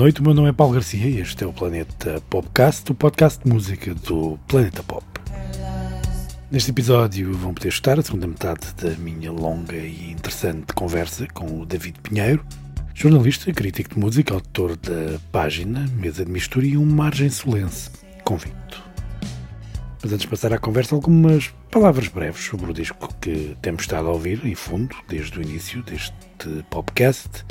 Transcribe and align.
noite. 0.00 0.22
O 0.22 0.24
meu 0.24 0.32
nome 0.32 0.48
é 0.48 0.52
Paulo 0.52 0.72
Garcia 0.72 1.06
e 1.06 1.20
este 1.20 1.44
é 1.44 1.46
o 1.46 1.52
Planeta 1.52 2.22
Popcast, 2.30 2.90
o 2.90 2.94
podcast 2.94 3.44
de 3.44 3.52
música 3.52 3.94
do 3.94 4.38
Planeta 4.48 4.82
Pop. 4.82 5.04
Neste 6.50 6.70
episódio 6.70 7.34
vão 7.34 7.52
poder 7.52 7.68
escutar 7.68 7.98
a 7.98 8.02
segunda 8.02 8.26
metade 8.26 8.72
da 8.80 8.92
minha 8.92 9.30
longa 9.30 9.76
e 9.76 10.10
interessante 10.10 10.72
conversa 10.72 11.26
com 11.34 11.60
o 11.60 11.66
David 11.66 12.00
Pinheiro, 12.00 12.42
jornalista, 12.94 13.52
crítico 13.52 13.94
de 13.94 14.00
música, 14.00 14.32
autor 14.32 14.74
da 14.78 15.20
página 15.30 15.86
Mesa 15.92 16.24
de 16.24 16.30
Mistura 16.30 16.64
e 16.64 16.78
um 16.78 16.86
Margem 16.86 17.28
Solense 17.28 17.90
convicto. 18.24 18.82
Mas 20.02 20.14
antes 20.14 20.22
de 20.22 20.28
passar 20.28 20.50
à 20.54 20.58
conversa, 20.58 20.94
algumas 20.94 21.52
palavras 21.70 22.08
breves 22.08 22.42
sobre 22.42 22.70
o 22.70 22.72
disco 22.72 23.14
que 23.20 23.54
temos 23.60 23.82
estado 23.82 24.08
a 24.08 24.12
ouvir, 24.12 24.46
em 24.46 24.54
fundo, 24.54 24.96
desde 25.06 25.38
o 25.38 25.42
início 25.42 25.82
deste 25.82 26.64
podcast. 26.70 27.44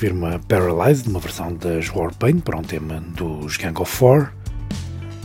Refiro-me 0.00 0.34
a 0.34 0.38
Paralyzed, 0.38 1.10
uma 1.10 1.20
versão 1.20 1.54
das 1.54 1.90
Warpaint 1.90 2.40
para 2.40 2.56
um 2.56 2.62
tema 2.62 3.02
dos 3.18 3.58
Gang 3.58 3.78
of 3.82 3.94
Four. 3.94 4.32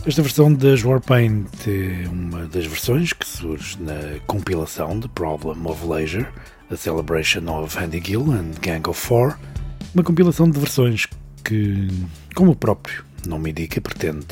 Esta 0.04 0.20
versão 0.20 0.52
das 0.52 0.82
Warpaint 0.82 1.46
é 1.66 2.06
uma 2.06 2.44
das 2.44 2.66
versões 2.66 3.14
que 3.14 3.26
surge 3.26 3.78
na 3.80 4.20
compilação 4.26 5.00
de 5.00 5.08
Problem 5.08 5.66
of 5.66 5.82
Leisure, 5.86 6.26
A 6.70 6.76
Celebration 6.76 7.48
of 7.48 7.78
Andy 7.78 8.02
Gill 8.04 8.30
and 8.32 8.50
Gang 8.60 8.86
of 8.86 9.00
Four, 9.00 9.38
uma 9.94 10.04
compilação 10.04 10.50
de 10.50 10.60
versões 10.60 11.06
que, 11.42 11.88
como 12.34 12.50
o 12.50 12.56
próprio 12.56 13.02
nome 13.26 13.52
indica, 13.52 13.80
pretende 13.80 14.26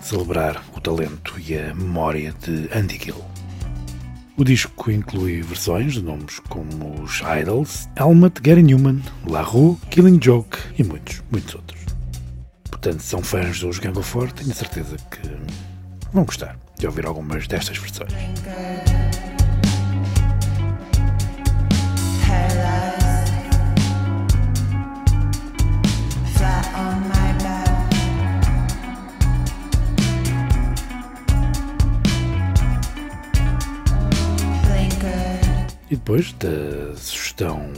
celebrar 0.00 0.64
o 0.74 0.80
talento 0.80 1.34
e 1.38 1.54
a 1.54 1.74
memória 1.74 2.32
de 2.42 2.70
Andy 2.74 2.98
Gill. 2.98 3.35
O 4.38 4.44
disco 4.44 4.90
inclui 4.90 5.40
versões 5.40 5.94
de 5.94 6.02
nomes 6.02 6.40
como 6.40 7.02
os 7.02 7.22
Idols, 7.40 7.88
Helmet, 7.96 8.38
Gary 8.42 8.62
Newman, 8.62 9.00
La 9.26 9.40
Rue, 9.40 9.78
Killing 9.90 10.20
Joke 10.22 10.58
e 10.78 10.84
muitos, 10.84 11.22
muitos 11.30 11.54
outros. 11.54 11.80
Portanto, 12.70 13.00
se 13.00 13.08
são 13.08 13.22
fãs 13.22 13.58
dos 13.60 13.78
Gang 13.78 13.98
Four, 14.02 14.30
tenho 14.32 14.54
certeza 14.54 14.96
que 15.10 15.26
vão 16.12 16.24
gostar 16.24 16.58
de 16.78 16.86
ouvir 16.86 17.06
algumas 17.06 17.46
destas 17.46 17.78
versões. 17.78 18.12
Depois 36.06 36.32
da 36.34 36.94
sugestão 36.94 37.68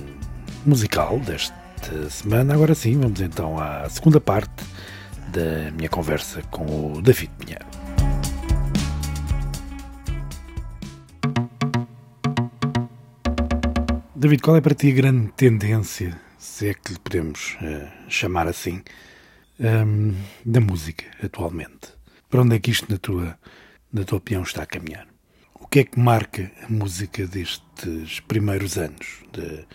musical 0.66 1.19
desta 1.19 2.11
semana, 2.11 2.53
agora 2.53 2.75
sim, 2.75 3.00
vamos 3.00 3.22
então 3.22 3.59
à 3.59 3.89
segunda 3.89 4.21
parte 4.21 4.66
da 5.33 5.71
minha 5.71 5.89
conversa 5.89 6.43
com 6.50 6.93
o 6.93 7.00
David 7.00 7.33
Pinheiro. 7.38 7.65
David, 14.15 14.43
qual 14.43 14.59
é 14.59 14.61
para 14.61 14.75
ti 14.75 14.91
a 14.91 14.94
grande 14.94 15.33
tendência, 15.33 16.21
se 16.37 16.69
é 16.69 16.75
que 16.75 16.93
lhe 16.93 16.99
podemos 16.99 17.56
uh, 17.62 17.88
chamar 18.11 18.47
assim, 18.47 18.83
um, 19.59 20.15
da 20.44 20.61
música 20.61 21.06
atualmente? 21.25 21.94
Para 22.28 22.43
onde 22.43 22.56
é 22.56 22.59
que 22.59 22.71
isto, 22.71 22.93
na 22.93 22.99
tua, 22.99 23.38
na 23.91 24.05
tua 24.05 24.19
opinião, 24.19 24.43
está 24.43 24.65
a 24.65 24.67
caminhar? 24.67 25.09
o 25.69 25.71
que 25.71 25.81
é 25.81 25.84
que 25.84 26.00
marca 26.00 26.50
a 26.62 26.72
música 26.72 27.27
destes 27.87 28.21
primeiros 28.21 28.77
anos, 28.77 29.22
de, 29.33 29.66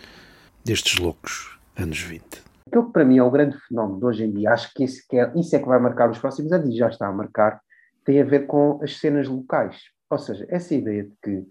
destes 0.64 0.98
loucos 0.98 1.58
anos 1.76 2.00
20? 2.00 2.24
Aquilo 2.66 2.86
que 2.86 2.92
para 2.92 3.04
mim 3.04 3.18
é 3.18 3.22
o 3.22 3.30
grande 3.30 3.56
fenómeno 3.68 3.98
de 3.98 4.04
hoje 4.04 4.24
em 4.24 4.32
dia, 4.32 4.52
acho 4.52 4.72
que 4.74 4.84
que 5.08 5.16
é, 5.16 5.32
isso 5.36 5.54
é 5.54 5.58
que 5.58 5.66
vai 5.66 5.78
marcar 5.78 6.10
os 6.10 6.18
próximos 6.18 6.52
anos 6.52 6.68
e 6.68 6.76
já 6.76 6.88
está 6.88 7.06
a 7.06 7.12
marcar, 7.12 7.60
tem 8.04 8.20
a 8.20 8.24
ver 8.24 8.46
com 8.46 8.80
as 8.82 8.98
cenas 8.98 9.28
locais. 9.28 9.82
Ou 10.10 10.18
seja, 10.18 10.46
essa 10.48 10.74
ideia 10.74 11.04
de 11.04 11.12
que 11.22 11.46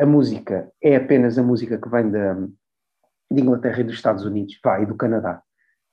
a 0.00 0.06
música 0.06 0.70
é 0.82 0.96
apenas 0.96 1.38
a 1.38 1.42
música 1.42 1.78
que 1.78 1.88
vem 1.88 2.10
da, 2.10 2.34
de 2.34 3.40
Inglaterra 3.40 3.80
e 3.80 3.84
dos 3.84 3.94
Estados 3.94 4.24
Unidos, 4.24 4.56
pá, 4.62 4.80
e 4.80 4.86
do 4.86 4.94
Canadá. 4.94 5.42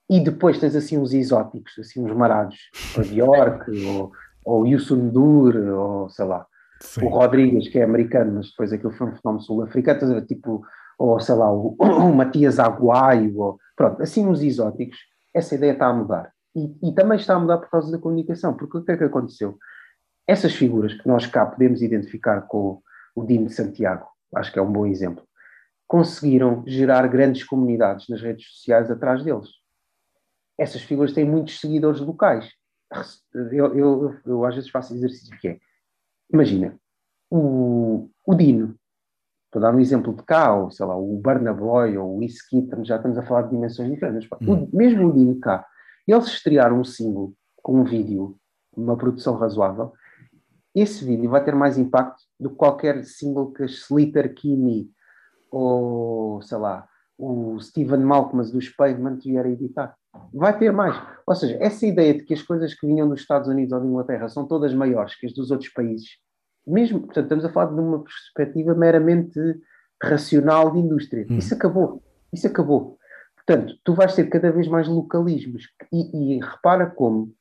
E 0.09 0.19
depois 0.19 0.59
tens 0.59 0.75
assim 0.75 0.97
uns 0.97 1.13
exóticos, 1.13 1.77
assim 1.79 2.01
uns 2.01 2.15
marados, 2.15 2.57
o 2.97 3.01
Bjork, 3.01 3.69
ou, 3.85 4.11
ou 4.45 4.61
o 4.61 4.67
Yusun 4.67 5.09
Dur, 5.09 5.55
ou 5.57 6.09
sei 6.09 6.25
lá. 6.25 6.47
Sim. 6.79 7.05
o 7.05 7.09
Rodrigues, 7.09 7.67
que 7.69 7.79
é 7.79 7.83
americano, 7.83 8.35
mas 8.35 8.49
depois 8.49 8.71
aquilo 8.71 8.91
foi 8.91 9.07
um 9.07 9.15
fenómeno 9.15 9.43
sul-africano, 9.43 10.25
tipo, 10.25 10.63
ou 10.97 11.19
sei 11.19 11.35
lá, 11.35 11.51
o, 11.51 11.75
o 11.79 12.13
Matias 12.13 12.59
Aguaio, 12.59 13.37
ou, 13.37 13.59
pronto, 13.75 14.01
assim 14.01 14.25
uns 14.25 14.41
exóticos, 14.41 14.97
essa 15.33 15.55
ideia 15.55 15.73
está 15.73 15.87
a 15.87 15.93
mudar. 15.93 16.31
E, 16.55 16.89
e, 16.89 16.91
também 16.93 17.17
está 17.17 17.35
a 17.35 17.39
mudar 17.39 17.59
por 17.59 17.69
causa 17.69 17.91
da 17.91 17.99
comunicação, 17.99 18.55
porque 18.55 18.77
o 18.77 18.83
que 18.83 18.91
é 18.91 18.97
que 18.97 19.03
aconteceu? 19.03 19.57
Essas 20.25 20.55
figuras 20.55 20.93
que 20.93 21.07
nós 21.07 21.25
cá 21.27 21.45
podemos 21.45 21.81
identificar 21.81 22.41
com 22.41 22.81
o 23.15 23.23
Dino 23.23 23.45
de 23.45 23.53
Santiago, 23.53 24.07
acho 24.35 24.51
que 24.51 24.59
é 24.59 24.61
um 24.61 24.71
bom 24.71 24.85
exemplo, 24.85 25.23
conseguiram 25.87 26.63
gerar 26.67 27.07
grandes 27.07 27.43
comunidades 27.43 28.07
nas 28.09 28.21
redes 28.21 28.47
sociais 28.47 28.89
atrás 28.89 29.23
deles. 29.23 29.49
Essas 30.57 30.81
figuras 30.81 31.13
têm 31.13 31.25
muitos 31.25 31.59
seguidores 31.59 32.01
locais. 32.01 32.49
Eu, 33.33 33.75
eu, 33.75 33.75
eu, 33.75 34.19
eu 34.25 34.45
às 34.45 34.55
vezes 34.55 34.69
faço 34.69 34.93
exercício 34.95 35.37
que 35.39 35.47
é, 35.49 35.59
Imagina, 36.31 36.77
o, 37.29 38.09
o 38.25 38.35
Dino, 38.35 38.75
estou 39.45 39.59
a 39.59 39.69
dar 39.69 39.75
um 39.75 39.79
exemplo 39.79 40.13
de 40.15 40.23
cá, 40.23 40.53
ou 40.53 40.69
sei 40.71 40.85
lá, 40.85 40.95
o 40.97 41.17
Barnaboy 41.17 41.97
ou 41.97 42.17
o 42.17 42.23
Iskitten, 42.23 42.83
já 42.85 42.97
estamos 42.97 43.17
a 43.17 43.23
falar 43.23 43.43
de 43.43 43.51
dimensões 43.51 43.89
diferentes. 43.89 44.27
Hum. 44.41 44.67
O, 44.71 44.75
mesmo 44.75 45.07
o 45.07 45.13
Dino 45.13 45.39
cá, 45.39 45.65
eles 46.07 46.25
estrearam 46.25 46.79
um 46.79 46.83
single 46.83 47.33
com 47.61 47.81
um 47.81 47.83
vídeo, 47.83 48.37
uma 48.75 48.97
produção 48.97 49.35
razoável, 49.35 49.93
esse 50.75 51.03
vídeo 51.03 51.29
vai 51.29 51.43
ter 51.43 51.55
mais 51.55 51.77
impacto 51.77 52.21
do 52.39 52.51
que 52.51 52.55
qualquer 52.55 53.03
single 53.03 53.51
que 53.51 53.63
a 53.63 53.65
Slater 53.65 54.33
Kinney 54.35 54.89
ou, 55.49 56.41
sei 56.43 56.57
lá, 56.57 56.87
o 57.17 57.59
Steven 57.59 58.01
Malcolm 58.01 58.43
dos 58.51 58.69
Pavement 58.69 59.17
vier 59.17 59.43
a 59.43 59.49
editar. 59.49 59.95
Vai 60.33 60.57
ter 60.57 60.71
mais. 60.71 60.95
Ou 61.25 61.35
seja, 61.35 61.57
essa 61.59 61.85
ideia 61.85 62.13
de 62.13 62.23
que 62.23 62.33
as 62.33 62.41
coisas 62.41 62.73
que 62.73 62.85
vinham 62.87 63.07
dos 63.07 63.21
Estados 63.21 63.47
Unidos 63.47 63.73
ou 63.73 63.79
da 63.79 63.85
Inglaterra 63.85 64.29
são 64.29 64.47
todas 64.47 64.73
maiores 64.73 65.15
que 65.15 65.25
as 65.25 65.33
dos 65.33 65.51
outros 65.51 65.71
países, 65.71 66.17
mesmo, 66.65 67.01
portanto, 67.01 67.23
estamos 67.23 67.45
a 67.45 67.49
falar 67.49 67.73
de 67.73 67.79
uma 67.79 68.03
perspectiva 68.03 68.75
meramente 68.75 69.39
racional 70.01 70.71
de 70.71 70.79
indústria. 70.79 71.25
Hum. 71.29 71.37
Isso 71.37 71.53
acabou. 71.53 72.03
Isso 72.31 72.47
acabou. 72.47 72.97
Portanto, 73.35 73.75
tu 73.83 73.93
vais 73.93 74.13
ter 74.13 74.29
cada 74.29 74.51
vez 74.51 74.67
mais 74.67 74.87
localismos. 74.87 75.69
E, 75.91 76.35
e 76.35 76.39
repara 76.39 76.85
como 76.87 77.33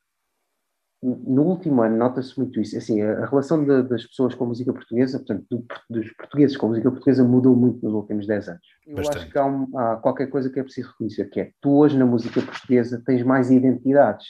no 1.01 1.43
último 1.43 1.81
ano 1.81 1.95
nota-se 1.95 2.37
muito 2.37 2.59
isso. 2.59 2.77
Assim, 2.77 3.01
a, 3.01 3.23
a 3.23 3.25
relação 3.25 3.63
de, 3.63 3.83
das 3.83 4.05
pessoas 4.05 4.33
com 4.33 4.45
a 4.45 4.47
música 4.47 4.73
portuguesa, 4.73 5.19
portanto, 5.19 5.45
do, 5.49 5.65
dos 5.89 6.11
portugueses 6.13 6.57
com 6.57 6.65
a 6.65 6.69
música 6.69 6.89
portuguesa 6.89 7.23
mudou 7.23 7.55
muito 7.55 7.83
nos 7.85 7.93
últimos 7.93 8.25
10 8.25 8.49
anos. 8.49 8.67
Eu 8.85 8.95
Bastante. 8.95 9.17
acho 9.17 9.31
que 9.31 9.37
há, 9.37 9.45
um, 9.45 9.77
há, 9.77 9.95
qualquer 9.97 10.27
coisa 10.27 10.49
que 10.49 10.59
é 10.59 10.63
preciso 10.63 10.89
reconhecer, 10.89 11.29
que 11.29 11.39
é 11.39 11.51
tu 11.61 11.77
hoje 11.77 11.97
na 11.97 12.05
música 12.05 12.41
portuguesa 12.41 13.01
tens 13.05 13.23
mais 13.23 13.51
identidades, 13.51 14.27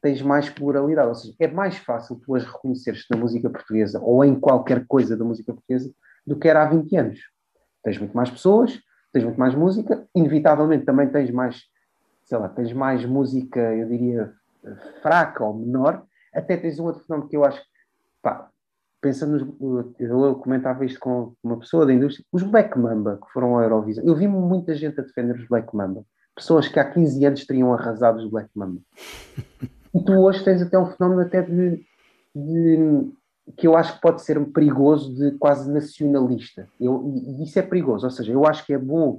tens 0.00 0.22
mais 0.22 0.48
pluralidade, 0.48 1.08
ou 1.08 1.14
seja, 1.14 1.34
é 1.38 1.48
mais 1.48 1.76
fácil 1.76 2.16
tu 2.16 2.32
hoje 2.32 2.46
reconheceres 2.46 3.04
na 3.10 3.16
música 3.16 3.50
portuguesa 3.50 4.00
ou 4.00 4.24
em 4.24 4.38
qualquer 4.38 4.86
coisa 4.86 5.16
da 5.16 5.24
música 5.24 5.52
portuguesa 5.52 5.92
do 6.26 6.38
que 6.38 6.48
era 6.48 6.62
há 6.62 6.66
20 6.66 6.96
anos. 6.96 7.20
Tens 7.82 7.98
muito 7.98 8.16
mais 8.16 8.30
pessoas, 8.30 8.78
tens 9.12 9.24
muito 9.24 9.38
mais 9.38 9.54
música, 9.54 10.06
inevitavelmente 10.14 10.84
também 10.84 11.08
tens 11.08 11.30
mais, 11.30 11.62
sei 12.24 12.38
lá, 12.38 12.48
tens 12.48 12.72
mais 12.72 13.04
música, 13.04 13.60
eu 13.74 13.88
diria, 13.88 14.32
fraca 15.02 15.44
ou 15.44 15.54
menor, 15.54 16.04
até 16.34 16.56
tens 16.56 16.78
um 16.78 16.84
outro 16.84 17.02
fenómeno 17.04 17.28
que 17.28 17.36
eu 17.36 17.44
acho, 17.44 17.62
pá, 18.22 18.48
pensando 19.00 19.56
nos, 19.60 19.94
eu 19.98 20.34
comentava 20.36 20.84
isto 20.84 20.98
com 20.98 21.34
uma 21.42 21.58
pessoa 21.58 21.86
da 21.86 21.92
indústria, 21.92 22.24
os 22.32 22.42
Black 22.42 22.78
Mamba 22.78 23.18
que 23.24 23.32
foram 23.32 23.54
ao 23.54 23.62
Eurovisão, 23.62 24.04
eu 24.04 24.14
vi 24.14 24.26
muita 24.26 24.74
gente 24.74 25.00
a 25.00 25.02
defender 25.04 25.36
os 25.36 25.46
Black 25.46 25.74
Mamba, 25.74 26.04
pessoas 26.34 26.68
que 26.68 26.78
há 26.78 26.90
15 26.90 27.24
anos 27.24 27.46
teriam 27.46 27.72
arrasado 27.72 28.18
os 28.18 28.30
Black 28.30 28.50
Mamba. 28.54 28.80
E 29.94 30.04
tu 30.04 30.12
hoje 30.12 30.44
tens 30.44 30.60
até 30.60 30.78
um 30.78 30.84
fenómeno 30.84 31.22
até 31.22 31.40
de, 31.40 31.82
de 32.36 33.10
que 33.56 33.66
eu 33.66 33.76
acho 33.76 33.94
que 33.94 34.00
pode 34.02 34.22
ser 34.22 34.38
perigoso 34.52 35.14
de 35.14 35.32
quase 35.38 35.72
nacionalista. 35.72 36.68
Eu, 36.78 37.10
e 37.26 37.42
isso 37.42 37.58
é 37.58 37.62
perigoso, 37.62 38.04
ou 38.04 38.10
seja, 38.10 38.30
eu 38.30 38.46
acho 38.46 38.66
que 38.66 38.74
é 38.74 38.78
bom, 38.78 39.18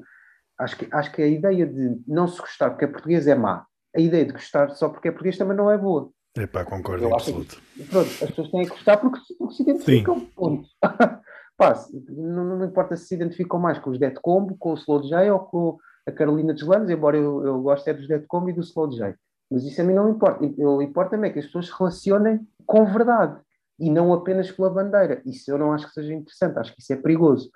acho 0.58 0.78
que, 0.78 0.88
acho 0.92 1.12
que 1.12 1.22
a 1.22 1.28
ideia 1.28 1.66
de 1.66 2.00
não 2.08 2.28
se 2.28 2.40
gostar 2.40 2.70
porque 2.70 2.86
é 2.86 2.88
português 2.88 3.28
é 3.28 3.34
má, 3.34 3.66
a 3.96 4.00
ideia 4.00 4.26
de 4.26 4.34
gostar 4.34 4.70
só 4.72 4.90
porque 4.90 5.08
é 5.08 5.12
português 5.12 5.38
também 5.38 5.58
não 5.58 5.72
é 5.72 5.78
boa. 5.78 6.12
É 6.38 6.46
pá, 6.46 6.64
concordo 6.64 7.06
em 7.06 7.14
absoluto. 7.14 7.62
Que, 7.76 7.84
pronto, 7.84 8.08
as 8.08 8.30
pessoas 8.30 8.52
têm 8.52 8.64
que 8.64 8.70
gostar 8.70 8.98
porque, 8.98 9.20
porque 9.38 9.56
se 9.56 9.64
identificam. 9.64 10.20
Ponto. 10.36 10.68
Pá, 11.58 11.74
não, 12.08 12.58
não, 12.58 12.66
importa 12.66 12.96
se 12.96 13.08
se 13.08 13.16
identificam 13.16 13.60
mais 13.60 13.78
com 13.80 13.90
os 13.90 14.00
Dead 14.00 14.14
Combo, 14.22 14.56
com 14.58 14.72
o 14.72 14.76
Slow 14.76 15.02
J 15.04 15.30
ou 15.30 15.40
com 15.40 15.78
a 16.08 16.12
Carolina 16.12 16.54
dos 16.54 16.64
Landes, 16.64 16.90
embora 16.90 17.18
eu, 17.18 17.46
eu 17.46 17.62
goste 17.62 17.90
é 17.90 17.94
dos 17.94 18.08
Dead 18.08 18.24
Combo 18.28 18.50
e 18.50 18.54
do 18.54 18.62
Slow 18.62 18.90
J. 18.92 19.14
Mas 19.52 19.66
isso 19.66 19.82
a 19.82 19.84
mim 19.84 19.94
não 19.94 20.10
importa. 20.10 20.42
O 20.42 20.82
importa 20.82 21.18
é 21.18 21.30
que 21.30 21.40
as 21.40 21.46
pessoas 21.48 21.68
se 21.68 21.74
relacionem 21.78 22.48
com 22.66 22.86
verdade 22.86 23.42
e 23.78 23.90
não 23.90 24.14
apenas 24.14 24.50
pela 24.52 24.70
bandeira. 24.70 25.22
Isso 25.26 25.52
eu 25.52 25.58
não 25.58 25.74
acho 25.74 25.88
que 25.88 25.94
seja 25.94 26.14
interessante, 26.14 26.60
acho 26.60 26.74
que 26.74 26.82
isso 26.82 26.94
é 26.94 26.96
perigoso. 26.96 27.52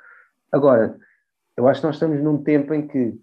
Agora, 0.51 0.97
eu 1.55 1.67
acho 1.67 1.79
que 1.79 1.87
nós 1.87 1.95
estamos 1.95 2.21
num 2.21 2.43
tempo 2.43 2.73
em 2.73 2.85
que 2.85 3.13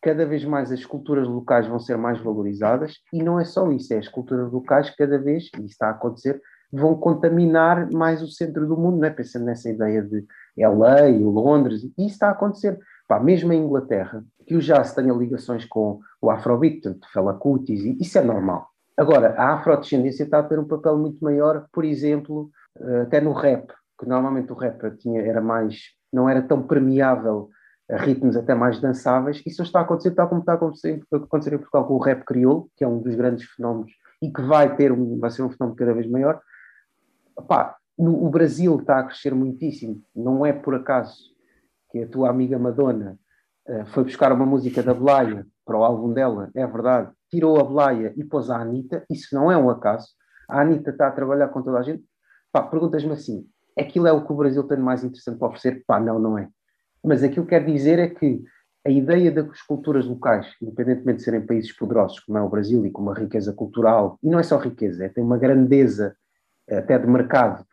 cada 0.00 0.24
vez 0.24 0.44
mais 0.44 0.70
as 0.70 0.84
culturas 0.84 1.26
locais 1.26 1.66
vão 1.66 1.78
ser 1.78 1.96
mais 1.96 2.20
valorizadas 2.20 2.94
e 3.12 3.22
não 3.22 3.38
é 3.38 3.44
só 3.44 3.70
isso, 3.72 3.92
é 3.92 3.98
as 3.98 4.08
culturas 4.08 4.50
locais 4.52 4.90
cada 4.90 5.18
vez, 5.18 5.50
e 5.56 5.58
isso 5.58 5.66
está 5.66 5.88
a 5.88 5.90
acontecer, 5.90 6.40
vão 6.72 6.94
contaminar 6.94 7.90
mais 7.92 8.22
o 8.22 8.28
centro 8.28 8.66
do 8.66 8.76
mundo, 8.76 8.98
não 8.98 9.06
é? 9.06 9.10
pensando 9.10 9.44
nessa 9.44 9.70
ideia 9.70 10.02
de 10.02 10.24
LA, 10.56 11.08
Londres, 11.18 11.82
e 11.82 12.06
isso 12.06 12.14
está 12.14 12.28
a 12.28 12.32
acontecer. 12.32 12.78
Pá, 13.06 13.18
mesmo 13.18 13.52
em 13.52 13.64
Inglaterra, 13.64 14.22
que 14.46 14.54
o 14.54 14.60
jazz 14.60 14.94
tenha 14.94 15.14
ligações 15.14 15.64
com 15.64 16.00
o 16.20 16.30
afrobeat, 16.30 16.82
portanto, 16.82 17.08
Fela 17.10 17.34
Kutis, 17.34 17.82
isso 17.98 18.18
é 18.18 18.22
normal. 18.22 18.68
Agora, 18.96 19.34
a 19.38 19.54
afrodescendência 19.54 20.24
está 20.24 20.40
a 20.40 20.42
ter 20.42 20.58
um 20.58 20.66
papel 20.66 20.98
muito 20.98 21.22
maior, 21.24 21.66
por 21.72 21.84
exemplo, 21.84 22.50
eh, 22.78 23.02
até 23.02 23.20
no 23.20 23.32
rap, 23.32 23.72
que 23.98 24.06
normalmente 24.06 24.52
o 24.52 24.56
rap 24.56 24.90
tinha, 24.98 25.22
era 25.22 25.40
mais, 25.40 25.92
não 26.12 26.28
era 26.28 26.42
tão 26.42 26.62
permeável 26.62 27.48
ritmos 27.90 28.36
até 28.36 28.54
mais 28.54 28.80
dançáveis. 28.80 29.42
Isso 29.46 29.62
está 29.62 29.80
a 29.80 29.82
acontecer 29.82 30.10
tal 30.12 30.28
como 30.28 30.40
está 30.40 30.52
a 30.52 30.56
acontecer, 30.56 30.92
em 30.92 31.58
Portugal 31.58 31.86
com 31.86 31.94
o 31.94 31.98
rap 31.98 32.24
crioulo, 32.24 32.70
que 32.76 32.84
é 32.84 32.88
um 32.88 33.00
dos 33.00 33.14
grandes 33.14 33.48
fenómenos 33.50 33.92
e 34.20 34.30
que 34.30 34.42
vai 34.42 34.76
ter 34.76 34.92
um, 34.92 35.18
vai 35.18 35.30
ser 35.30 35.42
um 35.42 35.50
fenómeno 35.50 35.76
cada 35.76 35.94
vez 35.94 36.08
maior. 36.08 36.40
Epá, 37.38 37.76
no, 37.98 38.24
o 38.24 38.30
Brasil 38.30 38.76
está 38.78 38.98
a 38.98 39.04
crescer 39.04 39.34
muitíssimo. 39.34 40.02
Não 40.14 40.44
é 40.44 40.52
por 40.52 40.74
acaso 40.74 41.16
que 41.90 42.02
a 42.02 42.08
tua 42.08 42.28
amiga 42.28 42.58
Madonna 42.58 43.18
uh, 43.68 43.86
foi 43.86 44.04
buscar 44.04 44.32
uma 44.32 44.44
música 44.44 44.82
da 44.82 44.92
Blaia 44.92 45.46
para 45.64 45.78
o 45.78 45.84
álbum 45.84 46.12
dela, 46.12 46.50
é 46.54 46.66
verdade, 46.66 47.12
tirou 47.30 47.60
a 47.60 47.64
Blaia 47.64 48.14
e 48.16 48.24
pôs 48.24 48.48
a 48.48 48.56
Anitta, 48.56 49.04
isso 49.10 49.34
não 49.34 49.52
é 49.52 49.56
um 49.56 49.68
acaso. 49.68 50.08
A 50.48 50.62
Anitta 50.62 50.90
está 50.90 51.08
a 51.08 51.12
trabalhar 51.12 51.48
com 51.48 51.62
toda 51.62 51.78
a 51.78 51.82
gente. 51.82 52.02
Pá, 52.50 52.62
perguntas-me 52.62 53.12
assim, 53.12 53.46
aquilo 53.78 54.06
é 54.06 54.12
o 54.12 54.24
que 54.24 54.32
o 54.32 54.36
Brasil 54.36 54.64
tem 54.64 54.78
mais 54.78 55.04
interessante 55.04 55.38
para 55.38 55.48
oferecer? 55.48 55.84
Pá, 55.86 56.00
não, 56.00 56.18
não 56.18 56.38
é. 56.38 56.48
Mas 57.04 57.22
aquilo 57.22 57.44
que 57.46 57.50
quer 57.50 57.64
dizer 57.64 57.98
é 57.98 58.08
que 58.08 58.42
a 58.86 58.90
ideia 58.90 59.30
das 59.30 59.60
culturas 59.62 60.06
locais, 60.06 60.46
independentemente 60.62 61.18
de 61.18 61.24
serem 61.24 61.46
países 61.46 61.72
poderosos, 61.72 62.20
como 62.20 62.38
é 62.38 62.42
o 62.42 62.48
Brasil, 62.48 62.84
e 62.86 62.90
com 62.90 63.02
uma 63.02 63.14
riqueza 63.14 63.52
cultural, 63.52 64.18
e 64.22 64.28
não 64.28 64.38
é 64.38 64.42
só 64.42 64.56
riqueza, 64.56 65.04
é, 65.04 65.08
tem 65.08 65.22
uma 65.22 65.38
grandeza 65.38 66.16
até 66.70 66.98
de 66.98 67.06
mercado 67.06 67.64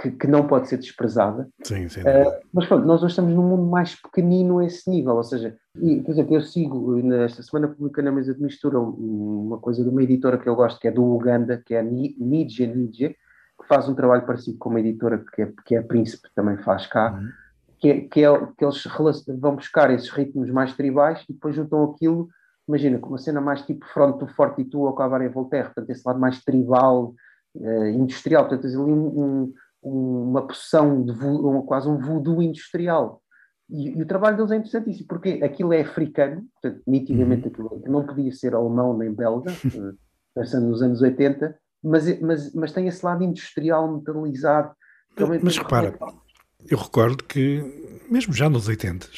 que, 0.00 0.10
que 0.10 0.26
não 0.26 0.46
pode 0.46 0.68
ser 0.68 0.78
desprezada. 0.78 1.48
Sim, 1.62 1.88
sim. 1.88 2.00
Uh, 2.00 2.40
mas 2.52 2.66
pronto, 2.66 2.86
nós 2.86 3.02
hoje 3.02 3.12
estamos 3.12 3.34
num 3.34 3.42
mundo 3.42 3.70
mais 3.70 3.94
pequenino 4.00 4.58
a 4.58 4.64
esse 4.64 4.88
nível, 4.88 5.14
ou 5.14 5.24
seja, 5.24 5.56
e, 5.76 6.00
por 6.00 6.10
exemplo, 6.10 6.34
eu 6.34 6.40
sigo, 6.40 6.96
nesta 7.02 7.42
semana 7.42 7.68
publiquei 7.68 8.02
na 8.02 8.12
mesa 8.12 8.34
de 8.34 8.42
mistura 8.42 8.80
uma 8.80 9.58
coisa 9.58 9.82
de 9.82 9.88
uma 9.88 10.02
editora 10.02 10.38
que 10.38 10.48
eu 10.48 10.56
gosto, 10.56 10.80
que 10.80 10.88
é 10.88 10.90
do 10.90 11.04
Uganda, 11.04 11.62
que 11.64 11.74
é 11.74 11.80
a 11.80 11.82
Nidje 11.82 12.66
Nidje, 12.66 13.16
que 13.60 13.68
faz 13.68 13.88
um 13.88 13.94
trabalho 13.94 14.26
parecido 14.26 14.58
com 14.58 14.70
uma 14.70 14.80
editora 14.80 15.22
que 15.34 15.42
é, 15.42 15.52
que 15.66 15.74
é 15.74 15.78
a 15.78 15.82
Príncipe, 15.82 16.28
também 16.34 16.56
faz 16.58 16.86
cá. 16.86 17.12
Uhum 17.12 17.41
que, 17.82 17.90
é, 17.90 18.00
que, 18.02 18.24
é, 18.24 18.46
que 18.56 18.64
eles 18.64 18.84
vão 19.40 19.56
buscar 19.56 19.90
esses 19.90 20.08
ritmos 20.08 20.48
mais 20.50 20.72
tribais 20.74 21.24
e 21.28 21.32
depois 21.32 21.56
juntam 21.56 21.82
aquilo, 21.82 22.28
imagina, 22.68 22.96
com 23.00 23.08
uma 23.08 23.18
cena 23.18 23.40
mais 23.40 23.62
tipo 23.62 23.84
Front 23.86 24.18
to 24.18 24.28
Fortitude 24.28 24.76
ou 24.76 24.92
Cabaret 24.92 25.28
Voltaire, 25.28 25.66
portanto, 25.66 25.90
esse 25.90 26.06
lado 26.06 26.20
mais 26.20 26.44
tribal, 26.44 27.12
uh, 27.56 27.86
industrial, 27.86 28.44
portanto, 28.44 28.62
tens 28.62 28.76
ali 28.76 28.92
um, 28.92 29.52
um, 29.82 30.28
uma 30.30 30.46
poção, 30.46 31.02
de 31.02 31.10
um, 31.10 31.60
quase 31.62 31.88
um 31.88 31.98
voodoo 31.98 32.40
industrial. 32.40 33.20
E, 33.68 33.98
e, 33.98 34.02
o 34.02 34.06
trabalho 34.06 34.36
deles 34.36 34.52
é 34.52 34.56
interessantíssimo, 34.56 35.08
porque 35.08 35.40
aquilo 35.42 35.72
é 35.72 35.80
africano, 35.80 36.46
portanto, 36.52 36.82
nitidamente 36.86 37.48
uhum. 37.48 37.66
aquilo 37.66 37.82
não 37.86 38.06
podia 38.06 38.30
ser 38.30 38.54
alemão 38.54 38.96
nem 38.96 39.12
belga, 39.12 39.50
uh, 39.50 39.98
pensando 40.32 40.68
nos 40.68 40.82
anos 40.82 41.02
80, 41.02 41.58
mas, 41.82 42.20
mas, 42.20 42.54
mas 42.54 42.72
tem 42.72 42.86
esse 42.86 43.04
lado 43.04 43.24
industrial, 43.24 43.92
metalizado. 43.92 44.72
Mas 45.42 45.58
repara, 45.58 45.98
eu 46.68 46.78
recordo 46.78 47.24
que, 47.24 47.62
mesmo 48.10 48.32
já 48.32 48.48
nos 48.48 48.68
80 48.68 49.08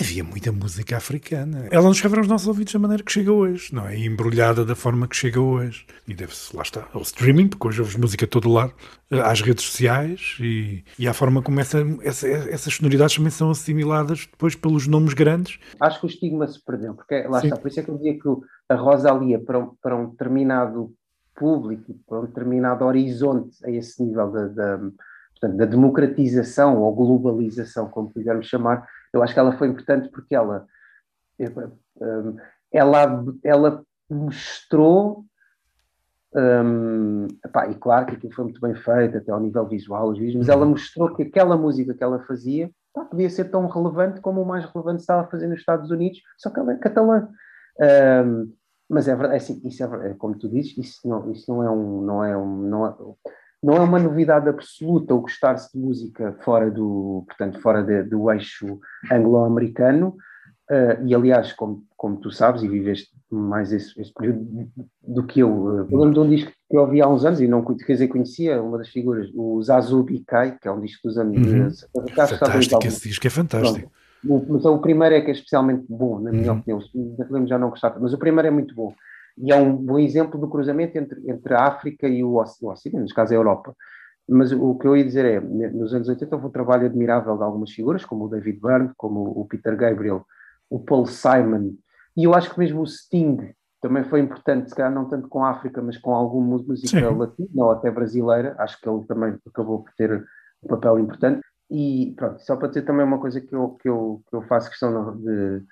havia 0.00 0.22
muita 0.22 0.52
música 0.52 0.96
africana. 0.96 1.66
Ela 1.70 1.82
não 1.82 1.94
chegava 1.94 2.18
aos 2.18 2.28
nossos 2.28 2.46
ouvidos 2.46 2.72
da 2.72 2.78
maneira 2.78 3.02
que 3.02 3.10
chega 3.10 3.32
hoje, 3.32 3.74
não 3.74 3.86
é? 3.86 3.96
E 3.96 4.06
embrulhada 4.06 4.64
da 4.64 4.74
forma 4.74 5.08
que 5.08 5.16
chega 5.16 5.40
hoje. 5.40 5.86
E 6.06 6.14
deve-se, 6.14 6.54
lá 6.54 6.62
está, 6.62 6.86
ao 6.94 7.02
streaming, 7.02 7.48
porque 7.48 7.66
hoje 7.66 7.80
ouves 7.80 7.96
música 7.96 8.24
a 8.24 8.28
todo 8.28 8.48
lado, 8.48 8.72
às 9.10 9.40
redes 9.40 9.64
sociais 9.64 10.36
e, 10.40 10.84
e 10.98 11.08
à 11.08 11.12
forma 11.12 11.42
como 11.42 11.58
essa, 11.58 11.78
essa, 12.02 12.28
essas 12.28 12.74
sonoridades 12.74 13.16
também 13.16 13.30
são 13.30 13.50
assimiladas 13.50 14.28
depois 14.30 14.54
pelos 14.54 14.86
nomes 14.86 15.14
grandes. 15.14 15.58
Acho 15.80 16.00
que 16.00 16.06
o 16.06 16.08
estigma 16.08 16.46
se 16.46 16.64
perdeu, 16.64 16.94
porque 16.94 17.22
lá 17.22 17.40
Sim. 17.40 17.48
está, 17.48 17.58
por 17.58 17.68
isso 17.68 17.80
é 17.80 17.82
que 17.82 17.90
eu 17.90 17.96
dizia 17.96 18.14
que 18.14 18.28
a 18.68 18.76
Rosalia, 18.76 19.40
para 19.40 19.58
um, 19.58 19.74
para 19.82 19.96
um 19.96 20.10
determinado 20.10 20.92
público, 21.34 21.94
para 22.06 22.20
um 22.20 22.26
determinado 22.26 22.84
horizonte 22.84 23.56
a 23.64 23.70
esse 23.70 24.02
nível 24.02 24.30
da, 24.30 24.46
da 24.46 24.80
portanto, 25.38 25.56
da 25.56 25.64
democratização 25.64 26.80
ou 26.82 26.94
globalização, 26.94 27.88
como 27.88 28.12
quisermos 28.12 28.46
chamar, 28.46 28.86
eu 29.12 29.22
acho 29.22 29.32
que 29.32 29.40
ela 29.40 29.56
foi 29.56 29.68
importante 29.68 30.08
porque 30.08 30.34
ela, 30.34 30.66
ela, 32.72 33.24
ela 33.42 33.82
mostrou, 34.10 35.24
um, 36.34 37.26
epá, 37.44 37.68
e 37.68 37.74
claro 37.74 38.06
que 38.06 38.16
aquilo 38.16 38.32
foi 38.32 38.44
muito 38.44 38.60
bem 38.60 38.74
feito, 38.74 39.16
até 39.16 39.30
ao 39.30 39.40
nível 39.40 39.66
visual, 39.66 40.10
os 40.10 40.18
vídeos, 40.18 40.36
mas 40.36 40.48
ela 40.48 40.66
mostrou 40.66 41.14
que 41.14 41.22
aquela 41.22 41.56
música 41.56 41.94
que 41.94 42.02
ela 42.04 42.24
fazia 42.24 42.70
podia 43.10 43.30
ser 43.30 43.44
tão 43.44 43.66
relevante 43.68 44.20
como 44.20 44.42
o 44.42 44.46
mais 44.46 44.64
relevante 44.64 45.00
estava 45.00 45.22
a 45.22 45.30
fazer 45.30 45.46
nos 45.46 45.60
Estados 45.60 45.90
Unidos, 45.90 46.20
só 46.36 46.50
que 46.50 46.58
ela 46.58 46.72
é 46.72 46.76
catalã. 46.76 47.28
Um, 48.26 48.52
mas 48.88 49.06
é 49.06 49.14
verdade, 49.14 49.34
é 49.34 49.36
assim, 49.36 49.60
isso 49.64 49.84
é, 49.84 50.14
como 50.14 50.36
tu 50.36 50.48
dizes, 50.48 50.76
isso 50.78 51.06
não, 51.06 51.30
isso 51.30 51.52
não 51.52 51.62
é 51.62 51.70
um, 51.70 52.02
não 52.02 52.24
é 52.24 52.36
um, 52.36 52.56
não 52.62 52.86
é, 52.86 52.94
não 53.62 53.74
é 53.74 53.80
uma 53.80 53.98
novidade 53.98 54.48
absoluta 54.48 55.14
o 55.14 55.20
gostar-se 55.20 55.72
de 55.72 55.78
música 55.78 56.36
fora 56.44 56.70
do, 56.70 57.24
portanto, 57.26 57.60
fora 57.60 57.82
de, 57.82 58.04
do 58.04 58.30
eixo 58.30 58.78
anglo-americano, 59.10 60.16
uh, 60.70 61.04
e 61.04 61.14
aliás, 61.14 61.52
como, 61.52 61.84
como 61.96 62.16
tu 62.18 62.30
sabes, 62.30 62.62
e 62.62 62.68
viveste 62.68 63.10
mais 63.30 63.72
esse, 63.72 64.00
esse 64.00 64.12
período 64.14 64.70
do 65.02 65.22
que 65.24 65.40
eu, 65.40 65.50
uh, 65.50 65.88
eu 65.90 65.98
lembro 65.98 66.14
de 66.14 66.20
um 66.20 66.28
disco 66.30 66.52
que 66.70 66.76
eu 66.76 66.82
ouvi 66.82 67.02
há 67.02 67.08
uns 67.08 67.24
anos, 67.24 67.40
e 67.40 67.48
não 67.48 67.64
quer 67.64 67.92
dizer, 67.92 68.08
conhecia 68.08 68.62
uma 68.62 68.78
das 68.78 68.88
figuras, 68.88 69.28
o 69.34 69.60
Zazu 69.62 70.02
Bikai, 70.04 70.56
que 70.60 70.68
é 70.68 70.72
um 70.72 70.80
disco 70.80 71.08
dos 71.08 71.18
anos 71.18 71.36
uhum. 71.36 72.04
Fantástico, 72.04 72.86
esse 72.86 73.08
disco 73.08 73.26
é 73.26 73.30
fantástico. 73.30 73.90
Pronto. 73.90 74.08
O, 74.24 74.52
mas 74.52 74.64
o 74.64 74.78
primeiro 74.78 75.14
é 75.14 75.20
que 75.20 75.30
é 75.30 75.32
especialmente 75.32 75.84
bom, 75.88 76.18
na 76.18 76.32
minha 76.32 76.52
uhum. 76.52 76.58
opinião. 76.58 76.80
Lembro 77.30 77.46
já 77.46 77.58
não 77.58 77.70
gostava, 77.70 78.00
mas 78.00 78.12
o 78.12 78.18
primeiro 78.18 78.48
é 78.48 78.50
muito 78.50 78.74
bom 78.74 78.92
e 79.40 79.52
é 79.52 79.56
um 79.56 79.76
bom 79.76 79.98
exemplo 79.98 80.40
do 80.40 80.48
cruzamento 80.48 80.96
entre, 80.98 81.30
entre 81.30 81.54
a 81.54 81.66
África 81.66 82.08
e 82.08 82.24
o, 82.24 82.36
Ocidente, 82.36 83.00
neste 83.00 83.14
caso 83.14 83.32
a 83.32 83.36
Europa. 83.36 83.74
Mas 84.28 84.52
o 84.52 84.74
que 84.76 84.86
eu 84.86 84.96
ia 84.96 85.04
dizer 85.04 85.24
é, 85.24 85.40
nos 85.40 85.94
anos 85.94 86.08
80 86.08 86.34
houve 86.34 86.48
um 86.48 86.50
trabalho 86.50 86.86
admirável 86.86 87.36
de 87.36 87.42
algumas 87.42 87.70
figuras, 87.70 88.04
como 88.04 88.26
o 88.26 88.28
David 88.28 88.60
Byrne, 88.60 88.90
como 88.96 89.20
o 89.20 89.46
Peter 89.46 89.74
Gabriel, 89.76 90.26
o 90.68 90.78
Paul 90.78 91.06
Simon, 91.06 91.72
e 92.18 92.24
eu 92.24 92.34
acho 92.34 92.52
que 92.52 92.58
mesmo 92.58 92.82
o 92.82 92.86
Sting 92.86 93.54
também 93.80 94.02
foi 94.02 94.18
importante, 94.18 94.68
se 94.68 94.74
calhar 94.74 94.92
não 94.92 95.08
tanto 95.08 95.28
com 95.28 95.44
a 95.44 95.50
África, 95.50 95.80
mas 95.80 95.96
com 95.96 96.12
alguma 96.12 96.58
música 96.58 96.98
Sim. 96.98 97.16
latina 97.16 97.64
ou 97.64 97.70
até 97.70 97.92
brasileira, 97.92 98.56
acho 98.58 98.80
que 98.80 98.88
ele 98.88 99.04
também 99.06 99.38
acabou 99.46 99.84
por 99.84 99.92
ter 99.94 100.26
um 100.62 100.68
papel 100.68 100.98
importante. 100.98 101.40
E 101.70 102.12
pronto, 102.16 102.40
só 102.40 102.56
para 102.56 102.68
dizer 102.68 102.82
também 102.82 103.06
uma 103.06 103.20
coisa 103.20 103.40
que 103.40 103.54
eu, 103.54 103.76
que 103.80 103.88
eu, 103.88 104.20
que 104.28 104.34
eu 104.34 104.42
faço 104.42 104.68
questão 104.68 105.16
de, 105.16 105.62